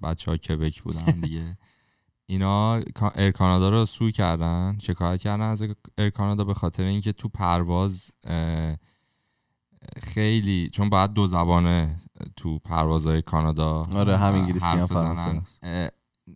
بچه 0.03 0.31
های 0.31 0.37
کبک 0.37 0.81
بودن 0.81 1.11
دیگه. 1.21 1.57
اینا 2.25 2.81
Air 3.15 3.31
Canada 3.31 3.69
رو 3.69 3.85
sue 3.85 4.11
کردن. 4.11 4.77
شکایت 4.81 5.21
کردن؟ 5.21 5.43
از 5.43 5.61
Air 5.97 6.09
Canada 6.09 6.43
به 6.43 6.53
خاطر 6.53 6.83
اینکه 6.83 7.11
تو 7.11 7.27
پرواز 7.27 8.11
خیلی 10.03 10.69
چون 10.73 10.89
باید 10.89 11.13
دو 11.13 11.27
زبانه 11.27 11.95
تو 12.35 12.59
پروازهای 12.59 13.21
کانادا 13.21 13.87
آره، 13.93 14.17
هم 14.17 14.33
انگلیسی 14.33 14.65
هم 14.65 14.87
فرانسه 14.87 15.41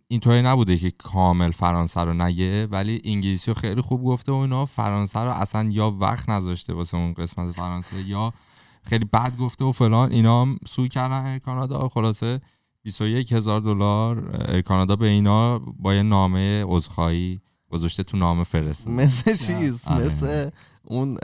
اینطوری 0.08 0.42
نبوده 0.42 0.78
که 0.78 0.90
کامل 0.90 1.50
فرانسه 1.50 2.00
رو 2.00 2.14
نگه 2.14 2.66
ولی 2.66 3.02
انگلیسی 3.04 3.50
رو 3.50 3.54
خیلی 3.54 3.80
خوب 3.80 4.04
گفته 4.04 4.32
و 4.32 4.34
اینا. 4.34 4.66
فرانسه 4.66 5.20
رو 5.20 5.30
اصلا 5.30 5.68
یا 5.70 5.90
وقت 5.90 6.28
نذاشته 6.28 6.72
واسه 6.72 6.96
اون 6.96 7.14
قسمت 7.14 7.52
فرانسه 7.52 8.02
یا 8.08 8.32
خیلی 8.82 9.04
بد 9.04 9.36
گفته 9.36 9.64
و 9.64 9.72
فلان. 9.72 10.12
اینا 10.12 10.42
هم 10.42 10.58
sue 10.68 10.88
کردن 10.88 11.38
کانادا 11.38 11.88
خلاصه 11.88 12.40
21 12.82 13.32
هزار 13.32 13.60
دلار 13.60 14.20
کانادا 14.62 14.96
به 14.96 15.06
اینا 15.06 15.58
با 15.58 15.94
یه 15.94 16.02
نامه 16.02 16.64
عذرخواهی 16.66 17.40
گذاشته 17.70 18.02
تو 18.02 18.16
نامه 18.16 18.44
فرسته 18.44 18.90
مثل 18.90 19.36
چیز؟ 19.36 19.88
آره. 19.88 20.04
مثل 20.04 20.50
اون 20.84 21.18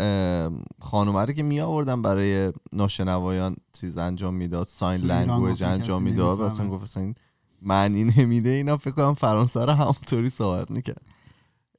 خانومه 0.80 1.20
رو 1.20 1.32
که 1.32 1.42
می 1.42 1.60
آوردن 1.60 2.02
برای 2.02 2.52
ناشنوایان 2.72 3.56
چیز 3.72 3.98
انجام 3.98 4.34
می‌داد 4.34 4.66
sign 4.66 5.00
language 5.00 5.62
انجام 5.62 6.02
می‌داد. 6.02 6.38
گفت 6.38 6.82
اصلا 6.82 7.02
این 7.02 7.14
معنی 7.62 8.04
نمیده 8.04 8.50
اینا 8.50 8.76
فکر 8.76 8.90
کنم 8.94 9.14
فرانسه 9.14 9.64
رو 9.64 9.72
همونطوری 9.72 10.30
صحبت 10.30 10.70
می‌کرد. 10.70 11.02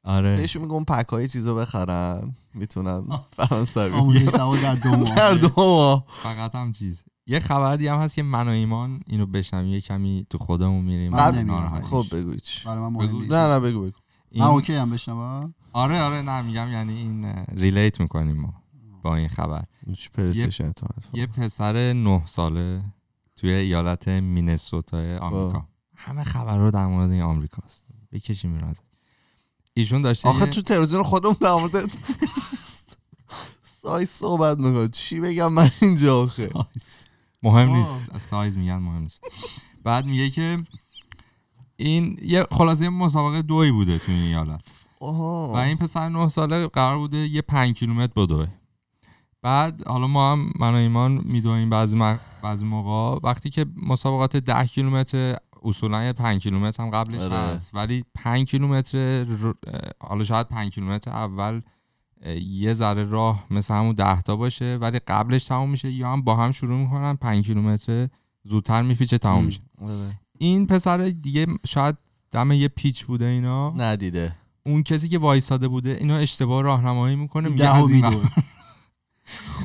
آره. 0.04 0.38
بهشون 0.38 0.62
میگم 0.62 0.86
پک 0.86 1.08
های 1.08 1.28
چیزا 1.28 1.56
بخرن 1.56 2.34
می‌تونن 2.54 3.04
فرانسوی. 3.32 3.92
آموزش 3.94 4.30
زبان 4.38 4.62
در 4.62 4.74
دو 4.74 4.90
ماه. 4.90 5.16
در 5.16 5.34
دو 5.34 5.50
ماه. 5.58 6.06
فقط 6.24 6.56
هم 6.56 6.72
چیز. 6.72 7.04
یه 7.28 7.40
خبر 7.40 7.76
دیگه 7.76 7.94
هم 7.94 8.00
هست 8.00 8.16
که 8.16 8.24
من 8.24 8.48
و 8.48 8.52
ایمان 8.52 9.00
اینو 9.08 9.26
بشنویم 9.26 9.74
یه 9.74 9.82
کمی 9.82 10.26
تو 10.30 10.38
خودمون 10.38 10.86
میریم. 10.86 11.16
خب. 11.82 12.06
بگو. 12.12 12.34
برای 12.66 12.80
من 12.80 12.94
بگو. 12.94 13.04
مهم 13.04 13.16
نیست 13.20 13.32
نه 13.32 13.48
نه 13.48 13.60
بگو 13.60 13.82
بگو. 13.82 13.98
این- 14.30 14.44
من 14.44 14.50
اوکی 14.50 14.74
هم 14.74 14.90
بشنوم؟ 14.90 15.54
آره 15.74 16.02
آره 16.02 16.22
نه 16.22 16.42
میگم 16.42 16.68
یعنی 16.72 16.94
این 16.98 17.26
ریلیت 17.56 18.02
می‌کنیم 18.02 18.38
ما 18.42 18.54
با 19.04 19.16
این 19.16 19.28
خبر. 19.28 19.64
اتفاق. 20.62 20.96
یه 21.14 21.28
پسر 21.28 21.94
نه 21.94 22.22
ساله 22.26 22.84
توی 23.36 23.52
ایالت 23.52 24.08
مینسوتا 24.08 25.18
آمریکا. 25.20 25.68
همه 26.04 26.24
خبر 26.24 26.58
رو 26.58 26.72
در 26.72 26.86
مورد 26.86 27.12
این 27.12 27.22
آمریکاست. 27.22 27.84
بکشیم 28.12 28.54
این 28.54 28.64
از 28.64 28.82
ایشون 29.74 30.02
داشته 30.02 30.30
آخه 30.30 30.46
تو 30.46 30.62
تلویزیون 30.62 31.04
خودمون 31.04 31.36
در 31.42 31.54
مورد 31.54 31.98
سایز 33.64 34.10
صحبت 34.10 34.58
می‌کنه. 34.58 34.90
چی 34.90 35.20
بگم 35.20 35.54
من 35.54 35.72
اینجا 35.82 36.22
آخه؟ 36.22 36.48
سایز. 36.48 37.06
مهم 37.44 37.70
آه. 37.70 37.78
نیست. 37.78 38.18
سایز 38.18 38.58
میگن 38.58 38.78
مهم 38.78 39.02
نیست. 39.02 39.22
بعد 39.84 40.06
میگه 40.06 40.30
که 40.30 40.64
این 41.76 42.18
یه 42.22 42.48
خلاصه 42.52 42.84
یه 42.84 42.90
مسابقه 42.90 43.42
دوی 43.42 43.72
بوده 43.72 43.98
تو 44.00 44.12
این 44.12 44.22
ایالت. 44.22 44.62
و 45.02 45.56
این 45.56 45.78
پسر 45.78 46.10
نه 46.10 46.30
ساله 46.30 46.68
قرار 46.68 46.98
بوده 46.98 47.18
یه 47.18 47.42
پنج 47.42 47.76
کیلومتر 47.76 48.14
بدوه 48.16 48.48
بعد 49.42 49.88
حالا 49.88 50.08
ما 50.08 50.32
هم 50.32 50.52
من 50.60 50.74
و 50.74 50.76
ایمان 50.76 51.22
میدویم 51.26 51.70
بعضی, 51.70 51.96
مق... 51.96 52.20
بعضی 52.44 52.66
موقع 52.66 53.28
وقتی 53.28 53.50
که 53.50 53.66
مسابقات 53.76 54.38
ده 54.38 54.68
کیلومتر 54.68 55.38
اصولا 55.62 56.04
یه 56.04 56.14
پنج 56.14 56.44
کیلومتر 56.44 56.84
هم 56.84 56.90
قبلش 56.90 57.22
آره. 57.22 57.36
هست. 57.36 57.72
ولی 57.74 58.04
پنج 58.16 58.52
کیلومتر 58.52 59.24
ر- 59.24 59.54
حالا 60.00 60.24
شاید 60.24 60.48
پنج 60.48 60.74
کیلومتر 60.76 61.12
اول 61.12 61.62
یه 62.42 62.74
ذره 62.74 63.04
راه 63.04 63.46
مثل 63.52 63.74
همون 63.74 63.96
ده 63.96 64.22
تا 64.22 64.36
باشه. 64.36 64.78
ولی 64.82 65.00
قبلش 65.00 65.46
تموم 65.46 65.70
میشه. 65.70 65.92
یا 65.92 66.12
هم 66.14 66.22
با 66.22 66.36
هم 66.36 66.52
شروع 66.52 66.78
می‌کنن 66.78 67.16
پنج 67.16 67.46
کیلومتر 67.46 68.08
زودتر 68.44 68.82
میفیچه 68.82 69.18
تموم 69.18 69.46
میشه. 69.46 69.60
آره. 69.82 70.20
این 70.38 70.68
پسر 70.68 70.98
دیگه 70.98 71.48
شاید 71.66 71.98
دم 72.32 72.52
یه 72.52 72.68
پیچ 72.68 73.06
بوده 73.06 73.26
اینا. 73.26 73.74
ندیده. 73.78 74.36
اون 74.66 74.84
کسی 74.84 75.10
که 75.10 75.18
وایساده 75.20 75.68
بوده 75.68 75.98
اینو 76.00 76.14
اشتباه 76.14 76.62
راهنمایی 76.64 77.16
می‌کنه 77.16 77.50
میگه 77.50 77.76
از 77.76 77.92
این. 77.92 78.22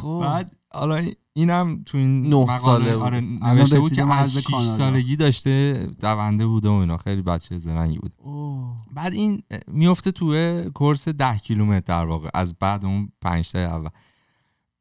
خب. 0.03 0.19
بعد 0.23 0.53
حالا 0.71 1.07
اینم 1.37 1.83
تو 1.87 1.99
این 1.99 2.23
نه 2.23 2.37
مقاله 2.37 2.59
ساله 2.59 2.95
بود. 2.95 3.03
آره 3.03 3.21
نوشته 3.21 3.81
بود 3.81 3.93
که 3.93 4.13
از 4.13 4.33
6 4.33 4.45
کانادا. 4.45 4.77
سالگی 4.77 5.17
داشته 5.17 5.87
دونده 6.01 6.47
بوده 6.47 6.69
و 6.69 6.73
اینا. 6.73 6.97
خیلی 6.97 7.23
بچه 7.23 7.59
زرنگی 7.59 7.99
بود. 7.99 8.13
اوه. 8.19 8.77
بعد 8.93 9.13
این 9.13 9.43
میفته 9.67 10.11
توی 10.11 10.71
کورس 10.75 11.09
10 11.09 11.39
کیلومتر 11.39 11.81
در 11.81 12.05
واقع 12.05 12.29
از 12.35 12.55
بعد 12.59 12.85
اون 12.85 13.13
5 13.21 13.51
تا 13.53 13.59
اول. 13.59 13.89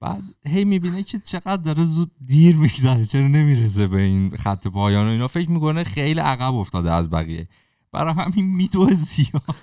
بعد 0.01 0.23
هی 0.45 0.65
می‌بینه 0.65 1.03
که 1.03 1.19
چقدر 1.19 1.57
داره 1.57 1.83
زود 1.83 2.11
دیر 2.25 2.55
میگذره 2.55 3.05
چرا 3.05 3.27
نمی‌رسه 3.27 3.87
به 3.87 4.01
این 4.01 4.37
خط 4.37 4.67
پایان 4.67 5.07
و 5.07 5.09
اینا. 5.09 5.27
فکر 5.27 5.49
می‌کنه 5.49 5.83
خیلی 5.83 6.19
عقب 6.19 6.55
افتاده 6.55 6.91
از 6.93 7.09
بقیه. 7.09 7.47
برای 7.91 8.13
همین 8.13 8.45
میدوه 8.45 8.93
زیاد. 8.93 9.55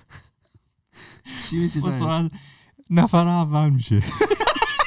چی 1.51 1.57
میشه 1.57 1.80
نفر 2.90 3.28
اول 3.28 3.70
میشه. 3.70 4.01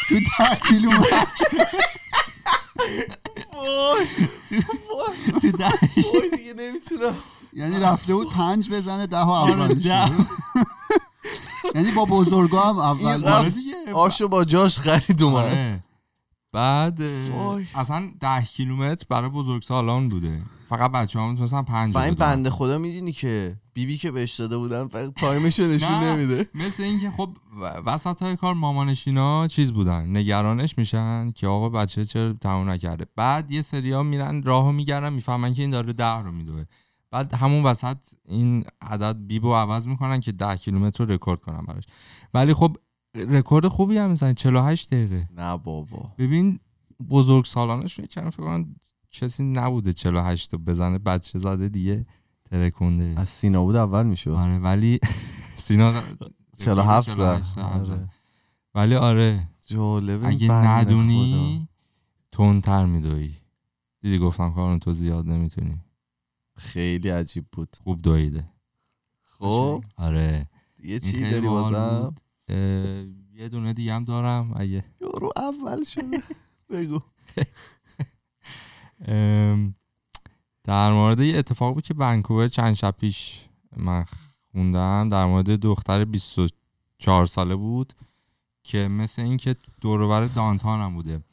تو 0.10 0.16
ده 0.16 0.60
کیلومتر. 0.68 1.26
تو 5.42 5.52
ده 5.52 5.70
وای 6.14 6.30
دیگه 6.38 6.54
نمی‌تونم 6.54 7.16
یعنی 7.54 7.80
رفته 7.80 8.16
بود 8.16 8.34
پنج 8.34 8.70
بزنه 8.70 9.08
ده 9.08 9.18
ها 9.18 9.48
اول 9.48 9.62
آره،. 9.62 10.12
یعنی 11.76 11.92
با 11.92 12.06
بزرگا 12.06 12.62
هم 12.62 12.80
اول. 12.80 13.26
آره. 13.28 13.52
آشو 13.94 14.28
با 14.28 14.44
جاش 14.44 14.80
خرید 14.80 15.24
اومد 15.24 15.36
آره. 15.36 15.84
بعد 16.54 17.02
وای. 17.32 17.66
اصلا 17.76 18.12
ده 18.20 18.42
کیلومتر 18.42 19.06
برای 19.10 19.30
بزرگ 19.30 19.62
سالان 19.62 20.10
بوده 20.10 20.42
فقط 20.70 20.92
بچه 20.92 21.20
ها 21.20 21.28
می‌تونستن 21.32 21.62
پنج 21.62 21.96
و 21.96 21.98
این. 21.98 22.14
بنده 22.14 22.50
خدا 22.50 22.78
می‌دونی 22.78 23.12
که 23.12 23.58
بیبی 23.76 23.98
که 23.98 24.12
بهش 24.12 24.40
داده 24.40 24.58
بودن 24.58 24.88
فقط 24.88 25.14
تایمشو 25.14 25.64
نشون. 25.64 26.04
نمیده. 26.04 26.50
مثل 26.54 26.84
اینکه 26.84 27.12
خب 27.12 27.30
وسط 27.86 28.22
های 28.22 28.36
کار 28.36 28.54
مامانش 28.54 29.08
اینا 29.08 29.48
چیز 29.48 29.72
بودن 29.72 30.18
نگرانش 30.18 30.78
میشن 30.78 31.32
که 31.32 31.48
آقا 31.48 31.70
بچه 31.70 32.06
چرا 32.06 32.34
تموم 32.34 32.70
نکرده. 32.70 33.06
بعد 33.16 33.52
یه 33.52 33.62
سریا 33.62 34.04
میرن 34.04 34.44
راهو 34.44 34.72
میگردن 34.72 35.14
می‌فهمن 35.14 35.54
که 35.54 35.62
این 35.62 35.72
داره 35.72 35.94
ده 35.94 36.16
رو 36.16 36.32
میدوه. 36.32 36.66
بعد 37.12 37.34
همون 37.34 37.64
وسط 37.64 37.98
این 38.26 38.66
عدد 38.82 39.18
بیبو 39.28 39.56
عوض 39.56 39.88
می‌کنن 39.88 40.20
که 40.20 40.32
ده 40.32 40.56
کیلومتر 40.56 41.06
رو 41.06 41.12
رکورد 41.12 41.42
کنن 41.42 41.66
براش. 41.68 41.84
ولی 42.34 42.54
خب 42.54 42.78
رکورد 43.16 43.68
خوبی 43.68 43.98
هم 43.98 44.10
می‌زنه 44.10 44.34
48 44.34 44.90
دقیقه. 44.90 45.30
نه 45.38 45.58
بابا. 45.58 46.12
ببین 46.18 46.60
بزرگ 47.10 47.46
سالانش 47.46 48.00
کنم 48.00 48.30
فکر 48.30 48.44
کنم 48.44 48.76
کسی 49.12 49.44
نبوده 49.44 49.94
48 49.94 50.52
تا 50.52 50.58
بزنه 50.58 50.98
بچه 50.98 51.40
زاده 51.40 51.70
دیگه. 51.70 52.06
ترکونده. 52.50 53.14
از 53.18 53.30
سینا 53.30 53.64
بود 53.64 53.76
اول 53.76 54.06
می‌شد. 54.06 54.32
آره 54.32 54.60
ولی 54.60 55.00
سینا 55.66 56.04
47 56.58 57.10
زد؟ 57.10 57.16
48 57.16 57.58
آره. 57.58 58.10
ولی 58.76 58.96
آره. 58.96 59.50
جالبه 59.68 60.28
اگه 60.28 60.52
ندونی 60.52 61.68
تندتر 62.32 62.86
میدوی 62.86 63.36
دیدی 64.02 64.20
گفتم 64.20 64.54
کارون 64.54 64.80
تو 64.80 64.94
زیاد 64.94 65.26
نمی‌تونی. 65.28 65.82
خیلی 66.56 67.10
عجیب 67.10 67.46
بود. 67.52 67.78
خوب 67.84 68.02
دویده. 68.02 68.50
خب؟ 69.24 69.84
آره. 69.98 70.50
یه 70.84 71.00
چی 71.00 71.32
داری 71.32 71.48
بازم 71.48 72.16
یه 73.34 73.50
دونه 73.50 73.74
دیگه 73.74 73.94
هم 73.94 74.04
دارم 74.04 74.54
اگه 74.56 74.84
یارو 75.02 75.32
اول 75.36 75.84
شده 75.84 76.24
بگو 76.70 77.02
در 80.66 80.94
مورد 80.94 81.20
یه 81.20 81.38
اتفاق 81.38 81.74
بود 81.74 81.84
که 81.84 81.94
ونکوور 81.98 82.48
چند 82.48 82.74
شب 82.74 82.96
پیش 83.00 83.42
من 83.78 84.06
خوندم. 84.52 85.10
در 85.10 85.26
مورد 85.26 85.50
دختر 85.50 86.06
24 86.06 87.26
ساله 87.26 87.56
بود 87.56 87.94
که 88.64 88.88
مثل 88.88 89.22
اینکه 89.22 89.56
دورور 89.82 90.26
دانتان 90.26 90.80
هم 90.80 90.94
بوده. 90.94 91.24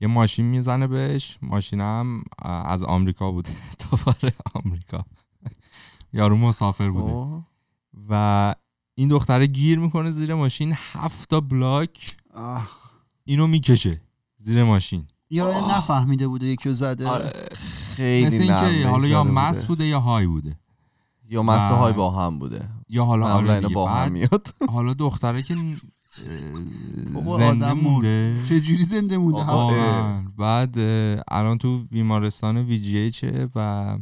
یه 0.00 0.08
ماشین 0.08 0.46
می‌زنه 0.46 0.86
بهش. 0.86 1.38
ماشین 1.42 1.80
هم 1.80 2.24
اه، 2.42 2.66
از 2.66 2.82
آمریکا 2.82 3.30
بوده. 3.30 3.50
دوباره 3.90 4.34
آمریکا. 4.54 5.04
یارو 6.12 6.36
مسافر 6.36 6.90
بوده. 6.90 7.44
و 8.08 8.54
این 8.94 9.08
دختره 9.08 9.46
گیر 9.46 9.78
می‌کنه 9.78 10.10
زیر 10.10 10.34
ماشین. 10.34 10.72
هفت 10.76 11.30
تا 11.30 11.40
بلاک. 11.40 12.16
اینو 13.24 13.46
می‌کشه 13.46 14.00
زیر 14.38 14.64
ماشین. 14.64 15.06
یا 15.30 15.76
نفهمیده 15.78 16.28
بوده 16.28 16.46
یکی 16.46 16.74
زده. 16.74 17.08
آره، 17.08 17.48
خیلی 17.96 18.26
مثل 18.26 18.42
اینکه 18.42 18.88
حالا 18.88 19.06
یا 19.06 19.24
مس 19.24 19.64
بوده. 19.64 19.86
یا 19.86 20.00
های 20.00 20.26
بوده. 20.26 20.56
یا 21.30 21.42
های 21.42 21.92
و- 21.92 21.96
با 21.96 22.10
هم 22.10 22.38
بوده. 22.38 22.68
یا 22.88 23.04
حالا 23.04 23.26
آره. 23.26 23.60
با 23.60 23.88
هم 23.90 24.12
میاد. 24.12 24.54
حالا 24.74 24.94
دختره 24.94 25.42
که 25.42 25.54
زنده. 27.38 27.72
مونده. 27.72 28.36
چه 28.48 28.60
جوری 28.60 28.84
زنده 28.84 29.18
مونده؟ 29.18 29.44
بعد 30.38 30.74
الان 31.28 31.58
تو 31.58 31.84
بیمارستان 31.84 32.56
VGH 32.56 32.78
ه 32.80 33.48
و 33.54 33.98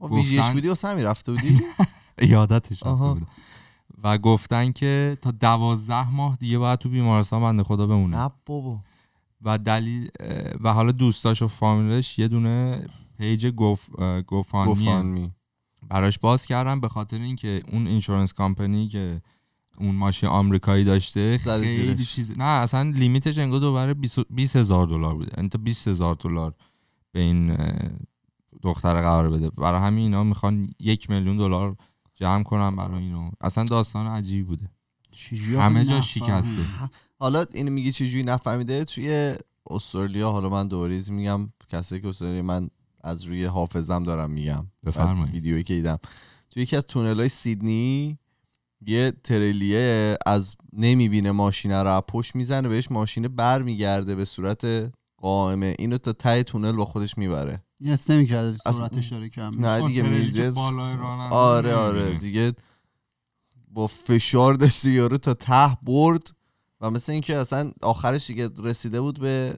گفتن- 0.00 0.52
بودی 0.52 0.68
و 0.68 0.74
سمی 0.74 1.02
رفته 1.02 1.32
بودی؟ 1.32 1.60
یادتش 2.22 2.82
رفته. 2.86 3.06
بوده 3.06 3.26
و 4.02 4.18
گفتن 4.18 4.72
که 4.72 5.18
تا 5.22 5.30
دوازده 5.30 6.10
ماه 6.10 6.36
دیگه 6.36 6.58
باید 6.58 6.78
تو 6.78 6.88
بیمارستان 6.88 7.42
بنده 7.42 7.62
خدا 7.62 7.86
بمونه. 7.86 8.16
نه 8.18 8.30
بابا. 8.46 8.80
و 9.42 9.58
دلیل 9.58 10.08
و 10.60 10.72
حالا 10.72 10.92
دوستاش 10.92 11.42
و 11.42 11.48
فامیلش 11.48 12.18
یه 12.18 12.28
دونه 12.28 12.88
page 13.18 13.46
گوف 13.46 13.90
GoFundMe 14.26 14.84
GoFundMe 14.84 15.32
براش 15.88 16.18
باز 16.18 16.46
کردم 16.46 16.80
به 16.80 16.88
خاطر 16.88 17.20
اینکه 17.20 17.62
اون 17.72 17.86
insurance 17.86 18.32
company 18.32 18.88
که 18.88 19.22
اون 19.78 19.94
ماشین 19.94 20.28
آمریکایی 20.28 20.84
داشته 20.84 21.38
خیلی. 21.38 22.04
چیز 22.04 22.38
نه 22.38 22.44
اصلا 22.44 22.90
لیمیتش 22.90 23.38
انگار 23.38 23.60
دوباره 23.60 23.94
20 24.30 24.56
هزار 24.56 24.86
دلار 24.86 25.14
بوده. 25.14 25.32
یعنی 25.36 25.48
تا 25.48 25.58
20 25.58 25.88
هزار 25.88 26.14
دلار 26.14 26.54
به 27.12 27.20
این 27.20 27.56
دختر 28.62 29.00
قرار 29.00 29.30
بده. 29.30 29.50
برای 29.50 29.80
همین 29.80 30.04
اینا 30.04 30.24
می‌خوان 30.24 30.70
یک 30.80 31.10
میلیون 31.10 31.36
دلار 31.36 31.76
جمع 32.14 32.42
کنن 32.42 32.76
برای 32.76 33.02
اینو. 33.02 33.30
اصلا 33.40 33.64
داستان 33.64 34.06
عجیبی 34.06 34.42
بوده. 34.42 34.70
همه 35.58 35.84
جا؟ 35.84 36.00
شکسته. 36.00 36.64
حالا 37.18 37.44
اینو 37.54 37.70
میگی 37.72 37.92
چجوری 37.92 38.22
نفهمیده 38.22 38.84
توی 38.84 39.34
استرالیا 39.70 40.30
حالا 40.30 40.48
من 40.48 40.68
دوریز 40.68 41.10
میگم 41.10 41.48
کسی 41.68 42.00
که 42.00 42.08
استرالیا 42.08 42.42
من 42.42 42.70
از 43.04 43.24
روی 43.24 43.44
حافظم 43.44 44.02
دارم 44.02 44.30
میگم 44.30 44.66
بفرمایید. 44.86 45.34
ویدیویی 45.34 45.62
که 45.62 45.74
دیدم 45.74 45.98
توی 46.50 46.62
یکی 46.62 46.76
از 46.76 46.86
تونل 46.86 47.16
های 47.16 47.28
سیدنی 47.28 48.18
یه 48.86 49.12
تریلیه 49.24 50.16
از 50.26 50.56
نمی‌بینه 50.72 51.30
ماشینه 51.30 51.82
رو 51.82 51.88
از 51.88 52.02
پشت 52.08 52.34
می‌زنه 52.36 52.68
بهش 52.68 52.90
ماشینه 52.90 53.28
بر 53.28 53.62
میگرده 53.62 54.14
به 54.14 54.24
صورت 54.24 54.92
قائمه 55.16 55.76
اینو 55.78 55.98
تا 55.98 56.12
ته 56.12 56.42
تونل 56.42 56.72
با 56.72 56.84
خودش 56.84 57.18
می‌بره 57.18 57.62
این 57.80 57.92
است 57.92 58.10
نمی‌کرد 58.10 58.44
اصلا- 58.66 58.72
سرعتش 58.72 59.08
داره 59.08 59.28
کم 59.28 59.48
میشه. 59.48 59.60
نه 59.60 59.86
دیگه 59.86 60.02
راننده 60.02 61.34
آره 61.34 61.74
آره. 61.74 62.14
دیگه 62.14 62.52
با 63.76 63.86
فشار 63.86 64.54
داشته 64.54 64.90
یارو 64.90 65.18
تا 65.18 65.34
ته 65.34 65.78
برد 65.82 66.30
و 66.80 66.90
مثل 66.90 67.12
اینکه 67.12 67.36
اصلا 67.36 67.72
آخرش 67.82 68.26
دیگه 68.26 68.50
رسیده 68.58 69.00
بود 69.00 69.20
به 69.20 69.54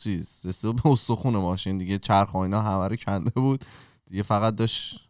چیز 0.00 0.40
رسیده 0.44 0.72
بود 0.72 0.82
به 0.82 0.88
استخون 0.90 1.36
ماشین 1.36 1.78
دیگه 1.78 1.98
چرخ 1.98 2.34
و 2.34 2.36
اینا 2.36 2.60
همه 2.62 2.88
رو 2.88 2.96
کنده 2.96 3.30
بود. 3.30 3.64
دیگه 4.10 4.22
فقط 4.22 4.54
داشت 4.54 5.08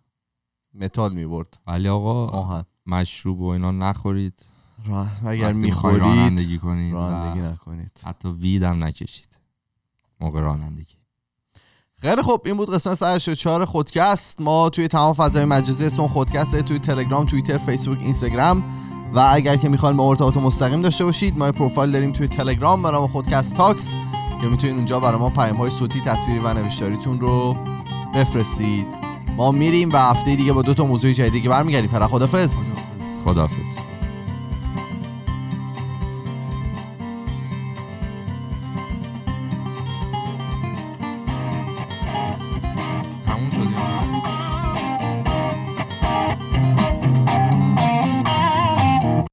متال 0.74 1.14
می‌برد. 1.14 1.58
ولی 1.66 1.88
آقا 1.88 2.26
آهن. 2.26 2.64
مشروب 2.86 3.40
و 3.40 3.46
اینا 3.46 3.70
نخورید. 3.70 4.46
راه- 4.86 5.26
اگر 5.26 5.52
می‌خورید 5.52 6.00
رانندگی 6.00 6.58
کنید 6.58 6.94
رانندگی 6.94 7.42
نکنید. 7.42 8.00
حتی 8.04 8.28
weed 8.28 8.73
م 8.73 8.84
نکشید. 8.84 9.40
موقع 10.20 10.40
رانندگی. 10.40 10.94
خیلی 12.04 12.22
خب 12.22 12.40
این 12.44 12.56
بود 12.56 12.74
قسمت 12.74 12.94
184 12.94 13.64
خودکست. 13.64 14.40
ما 14.40 14.68
توی 14.68 14.88
تمام 14.88 15.12
فضای 15.12 15.44
مجازی 15.44 15.84
اسم 15.84 16.06
خودکسته 16.06 16.62
توی 16.62 16.78
تلگرام 16.78 17.24
توییتر 17.24 17.58
فیسبوک 17.58 17.98
اینستاگرام. 18.00 18.64
و 19.14 19.28
اگر 19.32 19.56
که 19.56 19.68
می‌خواین 19.68 19.96
با 19.96 20.08
ارتباط 20.08 20.36
مستقیم 20.36 20.82
داشته 20.82 21.04
باشید 21.04 21.38
ما 21.38 21.52
پروفایل 21.52 21.92
داریم 21.92 22.12
توی 22.12 22.28
تلگرام 22.28 22.82
به 22.82 22.90
نام 22.90 23.08
خودکست 23.08 23.56
talks 23.56 23.94
که 24.40 24.46
می‌تونید 24.46 24.76
اونجا 24.76 25.00
برای 25.00 25.18
ما 25.18 25.30
پیام 25.30 25.56
های 25.56 25.70
صوتی 25.70 26.00
تصویری 26.00 26.40
و 26.40 26.54
نوشتاریتون 26.54 27.20
رو 27.20 27.56
بفرستید. 28.14 28.86
ما 29.36 29.50
میریم 29.50 29.92
و 29.92 29.96
هفته 29.96 30.36
دیگه 30.36 30.52
با 30.52 30.62
دو 30.62 30.74
تا 30.74 30.84
موضوع 30.84 31.12
جدیدی 31.12 31.40
که 31.40 31.48
برمیگردیم. 31.48 31.90
فعلا 31.90 32.08
خدافظ. 32.08 32.72
خداحافظ 33.24 33.93